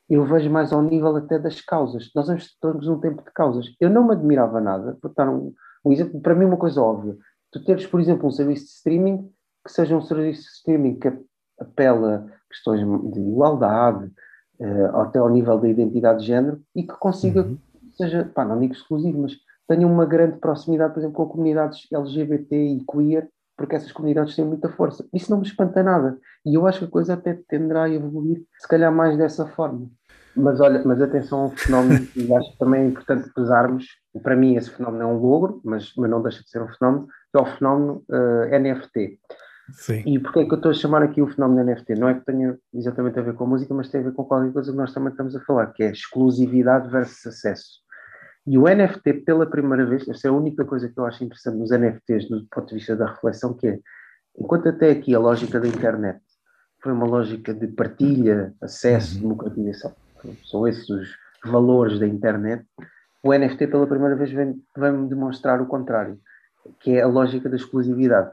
eu 0.09 0.25
vejo 0.25 0.49
mais 0.49 0.73
ao 0.73 0.83
nível 0.83 1.17
até 1.17 1.39
das 1.39 1.61
causas. 1.61 2.11
Nós 2.15 2.29
estamos 2.29 2.87
num 2.87 3.01
tempo 3.01 3.25
de 3.25 3.33
causas. 3.33 3.75
Eu 3.81 3.91
não 3.91 4.07
me 4.07 4.13
admirava 4.13 4.61
nada, 4.61 4.97
vou 5.03 5.13
dar 5.13 5.29
um, 5.29 5.53
um 5.85 5.93
exemplo, 5.93 6.21
para 6.21 6.35
mim, 6.35 6.45
uma 6.45 6.57
coisa 6.57 6.81
óbvia. 6.81 7.17
Tu 7.51 7.65
teres, 7.65 7.87
por 7.87 8.01
exemplo, 8.01 8.29
um 8.29 8.31
serviço 8.31 8.65
de 8.65 8.71
streaming 8.71 9.29
que 9.67 9.73
seja 9.73 9.97
um 9.97 10.01
serviço 10.01 10.49
streaming 10.55 10.99
que 10.99 11.13
apela 11.61 12.27
a 12.27 12.49
questões 12.49 12.81
de 13.13 13.21
igualdade, 13.21 14.11
uh, 14.61 14.97
até 15.01 15.19
ao 15.19 15.29
nível 15.29 15.59
da 15.59 15.69
identidade 15.69 16.21
de 16.21 16.27
género, 16.27 16.61
e 16.75 16.85
que 16.85 16.95
consiga, 16.95 17.43
uhum. 17.43 17.59
seja, 17.97 18.31
pá, 18.33 18.45
não 18.45 18.59
digo 18.59 18.73
exclusivo, 18.73 19.23
mas 19.23 19.33
tenha 19.69 19.87
uma 19.87 20.07
grande 20.07 20.39
proximidade, 20.39 20.95
por 20.95 21.01
exemplo, 21.01 21.17
com 21.17 21.27
comunidades 21.27 21.87
LGBT 21.93 22.57
e 22.57 22.85
queer, 22.85 23.29
porque 23.57 23.75
essas 23.75 23.91
comunidades 23.91 24.37
têm 24.37 24.45
muita 24.45 24.69
força. 24.69 25.05
Isso 25.13 25.31
não 25.31 25.39
me 25.39 25.47
espanta 25.47 25.83
nada. 25.83 26.19
E 26.45 26.55
eu 26.55 26.67
acho 26.67 26.81
que 26.81 26.85
a 26.85 26.91
coisa 26.91 27.15
até 27.15 27.39
tenderá 27.49 27.85
a 27.85 27.91
evoluir, 27.91 28.45
se 28.59 28.69
calhar 28.69 28.93
mais 28.93 29.17
dessa 29.17 29.47
forma. 29.47 29.91
Mas 30.37 30.61
olha, 30.61 30.83
mas 30.85 31.01
atenção 31.01 31.45
ao 31.45 31.51
fenómeno, 31.51 32.07
e 32.15 32.33
acho 32.35 32.53
que 32.53 32.59
também 32.59 32.83
é 32.83 32.87
importante 32.87 33.33
pesarmos, 33.35 33.87
para 34.23 34.37
mim 34.37 34.55
esse 34.55 34.71
fenómeno 34.71 35.03
é 35.03 35.07
um 35.07 35.19
logro, 35.19 35.61
mas, 35.65 35.93
mas 35.97 36.11
não 36.11 36.23
deixa 36.23 36.43
de 36.43 36.51
ser 36.51 36.63
um 36.63 36.69
fenómeno, 36.69 37.07
que 37.33 37.39
é 37.39 37.43
o 37.43 37.47
fenómeno 37.47 38.05
uh, 38.11 38.43
eh, 38.45 38.59
NFT. 38.59 39.19
Sim. 39.73 40.03
E 40.07 40.19
porquê 40.19 40.41
é 40.41 40.45
que 40.45 40.53
eu 40.53 40.57
estou 40.57 40.71
a 40.71 40.75
chamar 40.75 41.03
aqui 41.03 41.21
o 41.21 41.27
fenómeno 41.27 41.65
NFT? 41.65 41.95
Não 41.97 42.09
é 42.09 42.15
que 42.15 42.25
tenha 42.25 42.57
exatamente 42.73 43.19
a 43.19 43.23
ver 43.23 43.35
com 43.35 43.45
a 43.45 43.49
música, 43.49 43.75
mas 43.75 43.89
tem 43.89 44.01
a 44.01 44.05
ver 44.05 44.13
com 44.13 44.25
qualquer 44.25 44.53
coisa 44.53 44.71
que 44.71 44.77
nós 44.77 44.93
também 44.95 45.11
estamos 45.11 45.35
a 45.35 45.41
falar, 45.41 45.67
que 45.69 45.83
é 45.83 45.91
exclusividade 45.91 46.89
versus 46.89 47.27
acesso. 47.27 47.87
E 48.47 48.57
o 48.57 48.63
NFT, 48.63 49.13
pela 49.25 49.45
primeira 49.45 49.85
vez, 49.85 50.09
esta 50.09 50.29
é 50.29 50.31
a 50.31 50.35
única 50.35 50.65
coisa 50.65 50.89
que 50.89 50.99
eu 50.99 51.05
acho 51.05 51.25
interessante 51.25 51.59
nos 51.59 51.71
NFTs, 51.71 52.29
do 52.29 52.47
ponto 52.49 52.69
de 52.69 52.75
vista 52.77 52.95
da 52.95 53.07
reflexão, 53.07 53.55
que 53.55 53.67
é, 53.67 53.81
enquanto 54.39 54.69
até 54.69 54.91
aqui 54.91 55.15
a 55.15 55.19
lógica 55.19 55.59
da 55.59 55.67
internet 55.67 56.21
foi 56.81 56.93
uma 56.93 57.07
lógica 57.07 57.53
de 57.53 57.67
partilha, 57.67 58.55
acesso, 58.63 59.17
uhum. 59.17 59.23
democratização, 59.23 59.93
são 60.45 60.69
esses 60.69 60.89
os 60.89 61.17
valores 61.45 61.99
da 61.99 62.07
internet, 62.07 62.65
o 63.21 63.35
NFT 63.35 63.67
pela 63.67 63.87
primeira 63.87 64.15
vez 64.15 64.31
vem, 64.31 64.63
vem 64.77 65.09
demonstrar 65.09 65.61
o 65.61 65.67
contrário, 65.67 66.21
que 66.79 66.93
é 66.93 67.03
a 67.03 67.09
lógica 67.09 67.49
da 67.49 67.57
exclusividade 67.57 68.31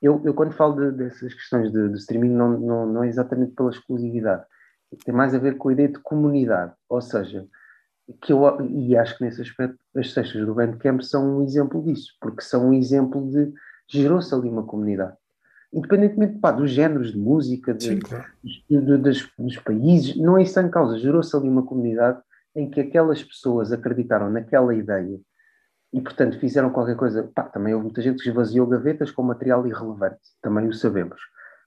eu, 0.00 0.20
eu 0.24 0.34
quando 0.34 0.52
falo 0.52 0.74
de, 0.74 0.96
dessas 0.96 1.32
questões 1.32 1.72
de, 1.72 1.88
de 1.88 1.96
streaming, 1.98 2.30
não, 2.30 2.58
não, 2.58 2.86
não, 2.86 3.04
é 3.04 3.08
exatamente 3.08 3.52
pela 3.52 3.70
exclusividade, 3.70 4.44
tem 5.04 5.14
mais 5.14 5.34
a 5.34 5.38
ver 5.38 5.56
com 5.56 5.68
a 5.68 5.72
ideia 5.72 5.88
de 5.88 5.98
comunidade, 5.98 6.72
ou 6.88 7.00
seja, 7.00 7.46
que 8.20 8.32
eu, 8.32 8.42
e 8.62 8.96
acho 8.96 9.18
que 9.18 9.24
nesse 9.24 9.42
aspecto 9.42 9.78
as 9.96 10.12
sextas 10.12 10.46
do 10.46 10.54
Bandcamp 10.54 11.00
são 11.02 11.38
um 11.38 11.42
exemplo 11.42 11.82
disso, 11.82 12.12
porque 12.20 12.42
são 12.42 12.68
um 12.68 12.72
exemplo 12.72 13.28
de 13.30 13.52
gerou-se 13.88 14.32
ali 14.34 14.48
uma 14.48 14.64
comunidade. 14.64 15.16
Independentemente 15.72 16.38
pá, 16.38 16.52
dos 16.52 16.70
géneros 16.70 17.12
de 17.12 17.18
música, 17.18 17.74
de, 17.74 17.84
Sim, 17.84 17.98
claro. 17.98 18.24
de, 18.42 18.62
de, 18.68 18.96
dos, 18.96 19.28
dos, 19.36 19.58
países, 19.58 20.16
não 20.16 20.38
é 20.38 20.42
isso 20.42 20.58
em 20.60 20.70
causa. 20.70 20.98
Gerou-se 20.98 21.36
ali 21.36 21.48
uma 21.48 21.64
comunidade 21.64 22.20
em 22.54 22.70
que 22.70 22.80
aquelas 22.80 23.22
pessoas 23.22 23.72
acreditaram 23.72 24.30
naquela 24.30 24.74
ideia 24.74 25.20
e, 25.96 26.00
portanto, 26.02 26.38
fizeram 26.38 26.68
qualquer 26.68 26.94
coisa. 26.94 27.30
Pá, 27.34 27.44
também 27.44 27.72
houve 27.72 27.86
muita 27.86 28.02
gente 28.02 28.22
que 28.22 28.28
esvaziou 28.28 28.66
gavetas 28.66 29.10
com 29.10 29.22
material 29.22 29.66
irrelevante, 29.66 30.20
também 30.42 30.68
o 30.68 30.72
sabemos. 30.74 31.18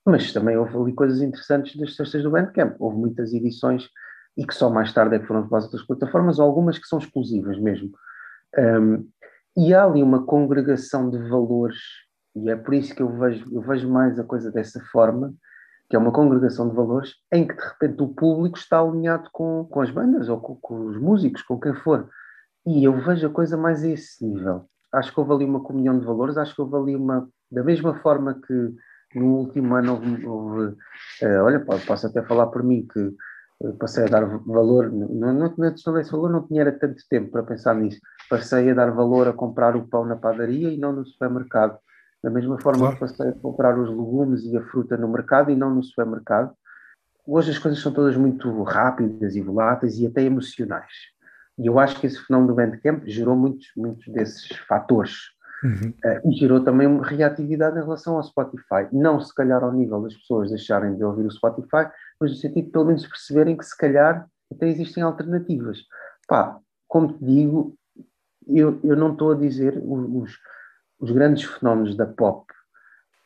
Mas 0.05 0.31
também 0.31 0.55
houve 0.55 0.77
ali 0.77 0.93
coisas 0.93 1.19
interessantes 1.19 1.75
das 1.75 1.95
cestas 1.95 2.21
do 2.21 2.29
Bandcamp. 2.29 2.75
Houve 2.79 2.97
muitas 2.97 3.33
edições 3.33 3.89
e 4.37 4.45
que 4.45 4.53
só 4.53 4.69
mais 4.69 4.93
tarde 4.93 5.15
é 5.15 5.19
que 5.19 5.25
foram 5.25 5.47
para 5.47 5.57
as 5.57 5.63
outras 5.63 5.81
plataformas, 5.81 6.39
algumas 6.39 6.77
que 6.77 6.85
são 6.85 6.99
exclusivas 6.99 7.59
mesmo. 7.59 7.89
Um, 8.55 9.09
e 9.57 9.73
há 9.73 9.83
ali 9.83 10.03
uma 10.03 10.23
congregação 10.23 11.09
de 11.09 11.17
valores, 11.27 11.77
e 12.35 12.51
é 12.51 12.55
por 12.55 12.75
isso 12.75 12.93
que 12.93 13.01
eu 13.01 13.09
vejo, 13.09 13.43
eu 13.51 13.61
vejo 13.61 13.89
mais 13.89 14.19
a 14.19 14.23
coisa 14.23 14.51
dessa 14.51 14.79
forma, 14.91 15.33
que 15.89 15.95
é 15.95 15.99
uma 15.99 16.11
congregação 16.11 16.69
de 16.69 16.75
valores 16.75 17.15
em 17.33 17.47
que 17.47 17.55
de 17.55 17.63
repente 17.63 18.03
o 18.03 18.09
público 18.09 18.59
está 18.59 18.79
alinhado 18.79 19.27
com, 19.33 19.65
com 19.65 19.81
as 19.81 19.89
bandas 19.89 20.29
ou 20.29 20.39
com, 20.39 20.55
com 20.55 20.85
os 20.85 21.01
músicos, 21.01 21.41
com 21.41 21.59
quem 21.59 21.73
for. 21.73 22.07
E 22.69 22.83
eu 22.83 22.93
vejo 23.01 23.25
a 23.25 23.31
coisa 23.31 23.57
mais 23.57 23.83
a 23.83 23.89
esse 23.89 24.23
nível. 24.23 24.65
Acho 24.93 25.11
que 25.11 25.19
houve 25.19 25.33
ali 25.33 25.45
uma 25.45 25.61
comunhão 25.61 25.99
de 25.99 26.05
valores, 26.05 26.37
acho 26.37 26.53
que 26.53 26.61
houve 26.61 26.75
ali 26.75 26.95
uma. 26.95 27.27
Da 27.51 27.63
mesma 27.63 27.95
forma 27.95 28.39
que 28.45 28.75
no 29.15 29.37
último 29.37 29.73
ano 29.73 29.93
houve, 29.93 30.25
houve 30.27 30.65
uh, 31.23 31.43
olha, 31.43 31.59
posso 31.59 32.05
até 32.05 32.21
falar 32.21 32.45
por 32.45 32.61
mim 32.61 32.85
que 32.93 33.15
passei 33.79 34.03
a 34.03 34.07
dar 34.07 34.23
valor, 34.45 34.91
não, 34.91 35.33
não, 35.33 35.53
não 35.57 35.99
esse 35.99 36.11
valor, 36.11 36.29
não 36.29 36.45
tinha 36.45 36.71
tanto 36.71 37.01
tempo 37.09 37.31
para 37.31 37.41
pensar 37.41 37.73
nisso, 37.73 37.99
passei 38.29 38.69
a 38.69 38.73
dar 38.75 38.91
valor 38.91 39.27
a 39.27 39.33
comprar 39.33 39.75
o 39.75 39.87
pão 39.87 40.05
na 40.05 40.15
padaria 40.15 40.69
e 40.69 40.77
não 40.77 40.93
no 40.93 41.03
supermercado. 41.05 41.79
Da 42.23 42.29
mesma 42.29 42.59
forma 42.61 42.81
claro. 42.81 42.93
que 42.93 42.99
passei 42.99 43.29
a 43.29 43.33
comprar 43.33 43.79
os 43.79 43.89
legumes 43.89 44.43
e 44.43 44.55
a 44.55 44.61
fruta 44.67 44.95
no 44.95 45.07
mercado 45.07 45.49
e 45.49 45.55
não 45.55 45.73
no 45.73 45.81
supermercado. 45.81 46.53
Hoje 47.25 47.49
as 47.49 47.57
coisas 47.57 47.81
são 47.81 47.91
todas 47.91 48.15
muito 48.15 48.61
rápidas 48.61 49.35
e 49.35 49.41
voláteis 49.41 49.97
e 49.97 50.05
até 50.05 50.21
emocionais. 50.21 50.93
E 51.59 51.67
eu 51.67 51.77
acho 51.77 51.99
que 51.99 52.07
esse 52.07 52.17
fenómeno 52.25 52.53
do 52.53 52.55
Bandcamp 52.55 53.03
gerou 53.05 53.35
muitos, 53.35 53.67
muitos 53.75 54.07
desses 54.07 54.47
fatores. 54.67 55.13
Uhum. 55.61 55.93
Uh, 56.05 56.29
e 56.31 56.37
gerou 56.37 56.63
também 56.63 56.87
uma 56.87 57.05
reatividade 57.05 57.77
em 57.77 57.81
relação 57.81 58.15
ao 58.15 58.23
Spotify. 58.23 58.87
Não 58.93 59.19
se 59.19 59.35
calhar 59.35 59.61
ao 59.61 59.73
nível 59.73 60.01
das 60.01 60.15
pessoas 60.15 60.49
deixarem 60.49 60.95
de 60.95 61.03
ouvir 61.03 61.25
o 61.25 61.31
Spotify, 61.31 61.89
mas 62.19 62.31
no 62.31 62.37
sentido 62.37 62.65
de 62.65 62.71
pelo 62.71 62.85
menos 62.85 63.05
perceberem 63.05 63.57
que 63.57 63.65
se 63.65 63.77
calhar 63.77 64.25
até 64.49 64.69
existem 64.69 65.03
alternativas. 65.03 65.79
Pá, 66.29 66.57
como 66.87 67.11
te 67.11 67.25
digo, 67.25 67.75
eu, 68.47 68.79
eu 68.81 68.95
não 68.95 69.11
estou 69.11 69.33
a 69.33 69.35
dizer 69.35 69.77
os, 69.83 70.31
os 70.97 71.11
grandes 71.11 71.43
fenómenos 71.43 71.95
da 71.97 72.05
pop 72.05 72.45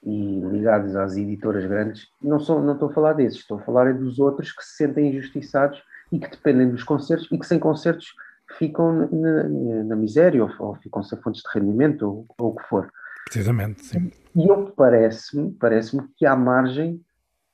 e 0.02 0.40
ligados 0.40 0.96
às 0.96 1.16
editoras 1.16 1.66
grandes, 1.66 2.08
não, 2.22 2.40
sou, 2.40 2.62
não 2.62 2.74
estou 2.74 2.90
a 2.90 2.94
falar 2.94 3.14
desses, 3.14 3.40
estou 3.40 3.60
a 3.60 3.62
falar 3.62 3.88
é 3.88 3.94
dos 3.94 4.20
outros 4.20 4.52
que 4.52 4.64
se 4.64 4.76
sentem 4.76 5.10
injustiçados 5.10 5.82
e 6.14 6.20
que 6.20 6.30
dependem 6.30 6.70
dos 6.70 6.84
concertos 6.84 7.28
e 7.32 7.38
que 7.40 7.46
sem 7.46 7.58
concertos 7.58 8.14
ficam 8.60 9.10
na, 9.12 9.84
na 9.84 9.96
miséria 9.96 10.44
ou, 10.44 10.52
ou, 10.60 10.76
ficam 10.76 11.02
sem 11.02 11.20
fontes 11.20 11.42
de 11.42 11.60
rendimento 11.60 12.04
ou, 12.04 12.26
ou 12.38 12.52
o 12.52 12.56
que 12.56 12.64
for. 12.68 12.88
Precisamente, 13.26 13.84
sim. 13.84 14.12
E 14.36 14.48
eu 14.48 14.72
parece-me 14.78 15.52
parece 15.54 15.98
que 16.16 16.26
há 16.26 16.36
margem, 16.36 17.02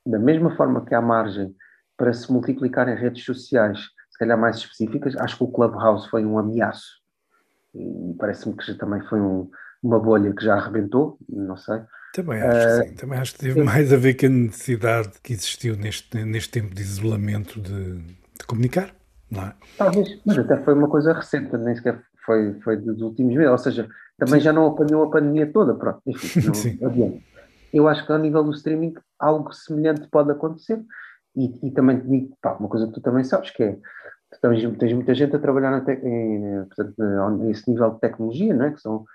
da 0.05 0.20
mesma 0.20 0.55
forma 0.57 0.84
que 0.86 0.93
há 0.93 1.01
margem 1.01 1.55
para 1.95 2.12
se 2.12 2.32
multiplicar 2.32 2.89
em 2.89 2.95
redes 2.95 3.24
sociais, 3.24 3.80
se 4.10 4.20
calhar 4.20 4.38
mais 4.38 4.57
específicas, 4.57 5.16
acho 5.16 5.38
que 5.38 5.43
o 5.43 5.47
Clubhouse 5.47 6.10
foi 6.10 6.26
um 6.26 6.38
ameaço 6.38 6.99
e 7.74 8.16
parece-me 8.20 8.57
que 8.57 8.74
também 8.74 9.01
foi 9.07 9.22
um, 9.22 9.49
uma 9.82 9.99
bolha 9.99 10.34
que 10.34 10.43
já 10.43 10.55
arrebentou, 10.55 11.18
não 11.30 11.55
sei. 11.55 11.82
Também 12.14 12.41
acho 12.41 12.57
uh, 12.57 12.82
que 12.82 12.89
sim, 12.89 12.95
também 12.95 13.20
acho 13.20 13.34
que 13.34 13.39
teve 13.39 13.64
mais 13.64 13.93
a 13.93 13.97
ver 13.97 14.16
com 14.16 14.26
a 14.26 14.30
necessidade 14.30 15.12
que 15.24 15.32
existiu 15.32 15.78
neste, 15.78 16.26
neste 16.26 16.49
tempo 16.49 16.74
de 16.74 16.82
isolamento 16.82 17.62
de, 17.62 18.18
de 18.39 18.47
comunicar, 18.47 18.93
não 19.29 19.43
é? 19.43 19.53
Talvez, 19.77 20.19
mas 20.25 20.37
até 20.37 20.57
foi 20.57 20.73
uma 20.73 20.89
coisa 20.89 21.13
recente, 21.13 21.55
nem 21.57 21.75
sequer 21.75 22.01
foi, 22.25 22.53
foi 22.61 22.77
dos 22.77 23.01
últimos 23.01 23.35
meses, 23.35 23.51
ou 23.51 23.57
seja, 23.57 23.89
também 24.17 24.39
sim. 24.39 24.45
já 24.45 24.53
não 24.53 24.67
apanhou 24.67 25.03
a 25.03 25.09
pandemia 25.09 25.51
toda, 25.51 25.73
pronto, 25.73 26.01
enfim, 26.05 26.77
não 26.81 27.21
Eu 27.73 27.87
acho 27.87 28.05
que 28.05 28.11
ao 28.11 28.19
nível 28.19 28.43
do 28.43 28.51
streaming 28.51 28.93
algo 29.19 29.51
semelhante 29.53 30.07
pode 30.07 30.31
acontecer 30.31 30.83
e, 31.35 31.67
e 31.67 31.71
também 31.71 31.99
te 31.99 32.07
digo, 32.07 32.37
pá, 32.41 32.53
uma 32.53 32.69
coisa 32.69 32.87
que 32.87 32.93
tu 32.93 33.01
também 33.01 33.23
sabes 33.23 33.51
que 33.51 33.63
é 33.63 33.77
tens, 34.41 34.77
tens 34.77 34.93
muita 34.93 35.15
gente 35.15 35.35
a 35.35 35.39
trabalhar 35.39 35.71
na 35.71 35.93
em, 35.93 36.65
portanto, 36.65 37.37
nesse 37.39 37.69
nível 37.69 37.91
de 37.91 37.99
tecnologia, 37.99 38.53
não 38.53 38.65
é? 38.65 38.71
que 38.71 38.81
são 38.81 39.05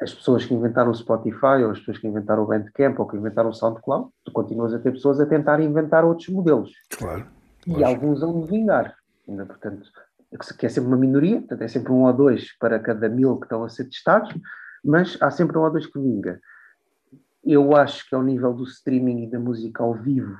as 0.00 0.12
pessoas 0.14 0.44
que 0.44 0.54
inventaram 0.54 0.90
o 0.90 0.94
Spotify, 0.94 1.62
ou 1.64 1.70
as 1.70 1.78
pessoas 1.78 1.98
que 1.98 2.08
inventaram 2.08 2.42
o 2.42 2.46
Bandcamp, 2.46 2.98
ou 2.98 3.06
que 3.06 3.16
inventaram 3.16 3.50
o 3.50 3.54
SoundCloud, 3.54 4.10
tu 4.24 4.32
continuas 4.32 4.74
a 4.74 4.78
ter 4.78 4.92
pessoas 4.92 5.20
a 5.20 5.26
tentar 5.26 5.60
inventar 5.60 6.04
outros 6.04 6.28
modelos. 6.28 6.72
Claro. 6.90 7.26
E 7.66 7.84
alguns 7.84 8.20
vão 8.20 8.42
vingar. 8.42 8.94
Ainda, 9.28 9.46
portanto, 9.46 9.88
que 10.58 10.66
é 10.66 10.68
sempre 10.68 10.88
uma 10.88 10.96
minoria, 10.96 11.38
portanto, 11.38 11.62
é 11.62 11.68
sempre 11.68 11.92
um 11.92 12.04
ou 12.04 12.12
dois 12.12 12.56
para 12.58 12.78
cada 12.78 13.08
mil 13.08 13.38
que 13.38 13.46
estão 13.46 13.64
a 13.64 13.68
ser 13.68 13.84
testados, 13.84 14.34
mas 14.84 15.16
há 15.20 15.30
sempre 15.30 15.56
um 15.58 15.62
ou 15.62 15.70
dois 15.70 15.86
que 15.86 15.98
vinga. 15.98 16.40
Eu 17.44 17.76
acho 17.76 18.08
que 18.08 18.14
ao 18.14 18.22
nível 18.22 18.52
do 18.52 18.64
streaming 18.64 19.24
e 19.24 19.30
da 19.30 19.38
música 19.38 19.82
ao 19.82 19.94
vivo 19.94 20.36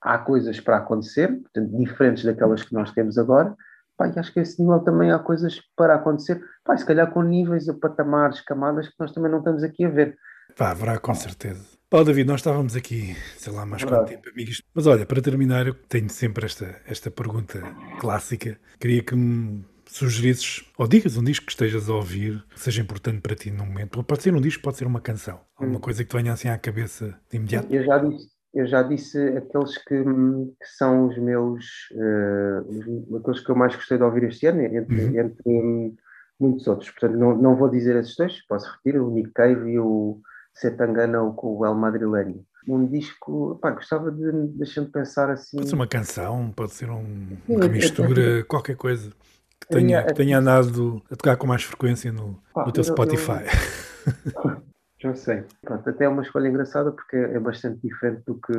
há 0.00 0.18
coisas 0.18 0.58
para 0.60 0.78
acontecer, 0.78 1.28
portanto, 1.28 1.76
diferentes 1.76 2.24
daquelas 2.24 2.62
que 2.62 2.72
nós 2.72 2.90
temos 2.92 3.18
agora, 3.18 3.54
Pá, 4.00 4.08
e 4.08 4.18
acho 4.18 4.32
que 4.32 4.38
a 4.38 4.42
esse 4.42 4.58
nível 4.62 4.80
também 4.80 5.12
há 5.12 5.18
coisas 5.18 5.60
para 5.76 5.96
acontecer, 5.96 6.42
pá, 6.64 6.74
se 6.74 6.86
calhar 6.86 7.12
com 7.12 7.20
níveis, 7.20 7.68
a 7.68 7.74
patamares, 7.74 8.40
camadas 8.40 8.88
que 8.88 8.94
nós 8.98 9.12
também 9.12 9.30
não 9.30 9.40
estamos 9.40 9.62
aqui 9.62 9.84
a 9.84 9.90
ver. 9.90 10.16
Pá, 10.56 10.70
haverá 10.70 10.98
com 10.98 11.12
certeza. 11.12 11.79
Pá, 11.90 12.04
David, 12.04 12.28
nós 12.28 12.38
estávamos 12.38 12.76
aqui, 12.76 13.16
sei 13.36 13.52
lá, 13.52 13.66
mais 13.66 13.82
quanto 13.82 14.06
tempo, 14.06 14.28
amigos. 14.30 14.62
Mas 14.72 14.86
olha, 14.86 15.04
para 15.04 15.20
terminar, 15.20 15.66
eu 15.66 15.74
tenho 15.74 16.08
sempre 16.08 16.46
esta, 16.46 16.80
esta 16.86 17.10
pergunta 17.10 17.60
clássica. 17.98 18.56
Queria 18.78 19.02
que 19.02 19.16
me 19.16 19.64
sugerisses, 19.86 20.64
ou 20.78 20.86
digas 20.86 21.16
um 21.16 21.24
disco 21.24 21.46
que 21.46 21.50
estejas 21.50 21.88
a 21.90 21.94
ouvir, 21.94 22.44
que 22.54 22.60
seja 22.60 22.80
importante 22.80 23.20
para 23.20 23.34
ti 23.34 23.50
no 23.50 23.66
momento. 23.66 24.04
Pode 24.04 24.22
ser 24.22 24.32
um 24.32 24.40
disco, 24.40 24.62
pode 24.62 24.76
ser 24.76 24.86
uma 24.86 25.00
canção. 25.00 25.40
Alguma 25.56 25.78
hum. 25.78 25.80
coisa 25.80 26.04
que 26.04 26.10
te 26.10 26.16
venha 26.16 26.32
assim 26.32 26.48
à 26.48 26.56
cabeça 26.56 27.18
de 27.28 27.38
imediato. 27.38 27.74
Eu 27.74 27.82
já 27.82 27.98
disse, 27.98 28.28
eu 28.54 28.66
já 28.68 28.82
disse 28.84 29.18
aqueles 29.36 29.76
que, 29.78 30.04
que 30.04 30.66
são 30.78 31.08
os 31.08 31.18
meus, 31.18 31.64
uh, 31.90 33.16
aqueles 33.16 33.40
que 33.40 33.50
eu 33.50 33.56
mais 33.56 33.74
gostei 33.74 33.98
de 33.98 34.04
ouvir 34.04 34.22
este 34.22 34.46
ano, 34.46 34.62
entre, 34.62 35.06
uhum. 35.06 35.18
entre 35.18 35.42
um, 35.44 35.96
muitos 36.38 36.68
outros. 36.68 36.88
Portanto, 36.88 37.18
não, 37.18 37.36
não 37.36 37.56
vou 37.56 37.68
dizer 37.68 37.96
esses 37.96 38.14
dois, 38.14 38.46
posso 38.46 38.70
repetir, 38.70 39.00
o 39.00 39.10
Nick 39.10 39.32
Cave 39.32 39.72
e 39.72 39.78
o 39.80 40.20
Setangana 40.60 41.18
com 41.34 41.56
o 41.58 41.66
El 41.66 41.74
Madrileño. 41.74 42.44
Um 42.68 42.86
disco, 42.86 43.58
pá, 43.60 43.70
gostava 43.70 44.10
de, 44.10 44.30
deixar 44.48 44.82
de 44.82 44.90
pensar 44.90 45.30
assim. 45.30 45.56
Pode 45.56 45.70
ser 45.70 45.74
uma 45.74 45.86
canção, 45.86 46.52
pode 46.54 46.72
ser 46.72 46.90
um, 46.90 47.38
uma 47.48 47.68
mistura, 47.68 48.44
qualquer 48.44 48.76
coisa 48.76 49.10
que 49.58 49.68
tenha, 49.68 50.04
que 50.04 50.14
tenha 50.14 50.38
andado 50.38 51.02
a 51.10 51.16
tocar 51.16 51.36
com 51.36 51.46
mais 51.46 51.62
frequência 51.62 52.12
no, 52.12 52.38
pá, 52.52 52.66
no 52.66 52.72
teu 52.72 52.84
Spotify. 52.84 53.44
Já 55.00 55.14
sei. 55.14 55.44
Pronto, 55.62 55.88
até 55.88 56.04
é 56.04 56.08
uma 56.08 56.22
escolha 56.22 56.48
engraçada 56.48 56.92
porque 56.92 57.16
é 57.16 57.40
bastante 57.40 57.80
diferente 57.80 58.22
do 58.26 58.34
que, 58.34 58.52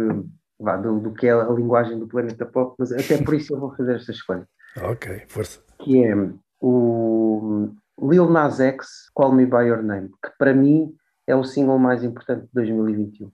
vá, 0.59 0.77
do, 0.77 0.99
do, 0.99 1.13
que 1.13 1.27
é 1.27 1.33
a 1.33 1.49
linguagem 1.49 1.99
do 1.99 2.07
planeta 2.07 2.47
pop, 2.47 2.75
mas 2.79 2.91
até 2.91 3.21
por 3.23 3.35
isso 3.35 3.53
eu 3.53 3.59
vou 3.59 3.75
fazer 3.75 3.97
esta 3.97 4.11
escolha. 4.11 4.47
ok, 4.81 5.25
força. 5.27 5.59
Que 5.77 6.03
é 6.03 6.15
o 6.59 7.69
Lil 8.01 8.27
Nas 8.27 8.59
X, 8.59 9.11
Call 9.13 9.33
Me 9.33 9.45
By 9.45 9.67
Your 9.67 9.83
Name, 9.83 10.09
que 10.09 10.31
para 10.39 10.55
mim 10.55 10.91
é 11.27 11.35
o 11.35 11.43
single 11.43 11.79
mais 11.79 12.03
importante 12.03 12.43
de 12.43 12.49
2021. 12.53 13.27
Uh, 13.27 13.31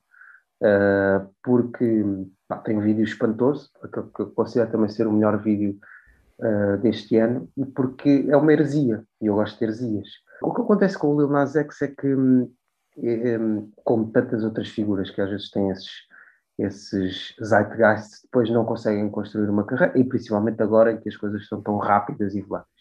ah, 0.63 1.27
porque 1.43 2.03
pá, 2.47 2.57
tem 2.57 2.77
um 2.77 2.81
vídeo 2.81 3.03
espantoso, 3.03 3.69
que 4.13 4.21
eu 4.21 4.31
considero 4.31 4.71
também 4.71 4.89
ser 4.89 5.07
o 5.07 5.11
melhor 5.11 5.41
vídeo 5.41 5.79
uh, 6.39 6.77
deste 6.77 7.17
ano, 7.17 7.49
porque 7.75 8.25
é 8.27 8.35
uma 8.35 8.51
heresia, 8.51 9.03
e 9.21 9.27
eu 9.27 9.35
gosto 9.35 9.57
de 9.57 9.65
heresias. 9.65 10.07
O 10.41 10.53
que 10.53 10.61
acontece 10.61 10.97
com 10.97 11.13
o 11.13 11.19
Lil 11.19 11.29
Nas 11.29 11.55
X 11.55 11.81
é 11.81 11.87
que 11.87 12.13
hum, 12.13 12.51
como 13.83 14.11
tantas 14.11 14.43
outras 14.43 14.69
figuras 14.69 15.09
que 15.09 15.21
às 15.21 15.29
vezes 15.29 15.51
têm 15.51 15.69
esses, 15.69 15.91
esses 16.57 17.35
zeitgeists, 17.43 18.21
depois 18.23 18.49
não 18.49 18.65
conseguem 18.65 19.09
construir 19.09 19.49
uma 19.49 19.65
carreira, 19.65 19.97
e 19.97 20.03
principalmente 20.03 20.61
agora 20.61 20.91
em 20.91 20.97
que 20.97 21.09
as 21.09 21.15
coisas 21.15 21.47
são 21.47 21.61
tão 21.61 21.77
rápidas 21.77 22.33
e 22.35 22.41
voláteis. 22.41 22.77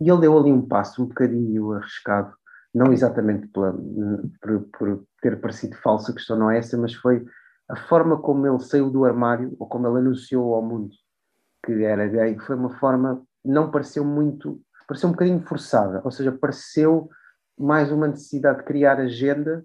E 0.00 0.08
ele 0.08 0.20
deu 0.20 0.38
ali 0.38 0.52
um 0.52 0.66
passo 0.66 1.02
um 1.02 1.06
bocadinho 1.06 1.72
arriscado, 1.72 2.32
não 2.76 2.92
exatamente 2.92 3.46
pela, 3.48 3.72
por, 4.42 4.60
por, 4.78 5.04
ter 5.22 5.40
parecido 5.40 5.74
falso, 5.76 6.10
a 6.10 6.14
questão 6.14 6.38
não 6.38 6.50
é 6.50 6.58
essa, 6.58 6.76
mas 6.76 6.92
foi 6.92 7.24
a 7.70 7.74
forma 7.74 8.18
como 8.18 8.46
ele 8.46 8.60
saiu 8.60 8.90
do 8.90 9.06
armário, 9.06 9.56
ou 9.58 9.66
como 9.66 9.88
ele 9.88 9.98
anunciou 9.98 10.54
ao 10.54 10.62
mundo 10.62 10.90
que 11.64 11.72
era 11.82 12.06
gay, 12.06 12.38
foi 12.38 12.54
uma 12.54 12.78
forma, 12.78 13.22
não 13.42 13.70
pareceu 13.70 14.04
muito, 14.04 14.60
pareceu 14.86 15.08
um 15.08 15.12
bocadinho 15.12 15.40
forçada, 15.40 16.02
ou 16.04 16.10
seja, 16.10 16.30
pareceu 16.30 17.08
mais 17.58 17.90
uma 17.90 18.06
necessidade 18.06 18.58
de 18.58 18.64
criar 18.64 19.00
agenda 19.00 19.64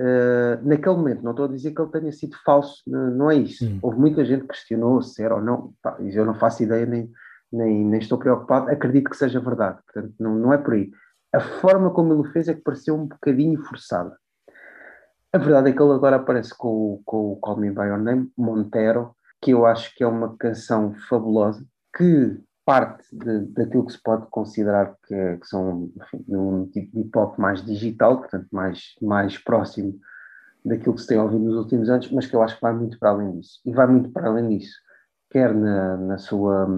uh, 0.00 0.66
naquele 0.66 0.96
momento. 0.96 1.22
Não 1.22 1.32
estou 1.32 1.44
a 1.44 1.48
dizer 1.48 1.72
que 1.72 1.82
ele 1.82 1.92
tenha 1.92 2.12
sido 2.12 2.34
falso, 2.44 2.82
não, 2.86 3.30
é 3.30 3.36
isso. 3.36 3.64
Hum. 3.64 3.78
Houve 3.82 3.98
muita 3.98 4.24
gente 4.24 4.42
que 4.42 4.48
questionou 4.48 5.02
se 5.02 5.22
era 5.22 5.36
ou 5.36 5.42
não. 5.42 5.74
Pá, 5.82 5.96
eu 6.00 6.24
não 6.24 6.34
faço 6.34 6.62
ideia, 6.62 6.86
nem, 6.86 7.08
nem, 7.52 7.84
nem 7.84 8.00
estou 8.00 8.18
preocupado. 8.18 8.70
Acredito 8.70 9.10
que 9.10 9.16
seja 9.16 9.38
verdade. 9.38 9.78
Portanto, 9.84 10.14
não, 10.18 10.34
não 10.34 10.52
é 10.52 10.58
por 10.58 10.72
aí. 10.72 10.90
A 11.32 11.40
forma 11.40 11.90
como 11.90 12.12
ele 12.12 12.20
o 12.20 12.32
fez 12.32 12.48
é 12.48 12.54
que 12.54 12.60
pareceu 12.60 12.94
um 12.94 13.06
bocadinho 13.06 13.62
forçada. 13.62 14.16
A 15.32 15.38
verdade 15.38 15.70
é 15.70 15.72
que 15.72 15.82
ele 15.82 15.92
agora 15.92 16.16
aparece 16.16 16.54
com, 16.56 17.00
com 17.06 17.32
o 17.32 17.36
Call 17.36 17.56
Me 17.56 17.70
By 17.70 17.86
Your 17.86 17.98
Name, 17.98 18.30
Montero, 18.36 19.16
que 19.40 19.52
eu 19.52 19.64
acho 19.64 19.94
que 19.94 20.04
é 20.04 20.06
uma 20.06 20.36
canção 20.36 20.94
fabulosa, 21.08 21.64
que 21.96 22.38
parte 22.64 23.04
de, 23.16 23.46
daquilo 23.46 23.86
que 23.86 23.92
se 23.92 24.02
pode 24.02 24.26
considerar 24.26 24.94
que, 25.06 25.14
é, 25.14 25.36
que 25.36 25.46
são 25.46 25.90
enfim, 25.96 26.24
um 26.28 26.66
tipo 26.66 26.92
de 26.92 27.00
hip 27.00 27.18
hop 27.18 27.38
mais 27.38 27.64
digital, 27.64 28.18
portanto 28.18 28.46
mais, 28.52 28.94
mais 29.00 29.38
próximo 29.38 29.98
daquilo 30.64 30.94
que 30.94 31.00
se 31.00 31.08
tem 31.08 31.18
ouvido 31.18 31.44
nos 31.44 31.56
últimos 31.56 31.88
anos, 31.88 32.10
mas 32.12 32.26
que 32.26 32.36
eu 32.36 32.42
acho 32.42 32.56
que 32.56 32.62
vai 32.62 32.72
muito 32.72 32.98
para 32.98 33.10
além 33.10 33.32
disso. 33.32 33.60
E 33.64 33.72
vai 33.72 33.86
muito 33.86 34.10
para 34.10 34.28
além 34.28 34.48
disso, 34.48 34.76
quer 35.30 35.52
na, 35.54 35.96
na, 35.96 36.18
sua, 36.18 36.68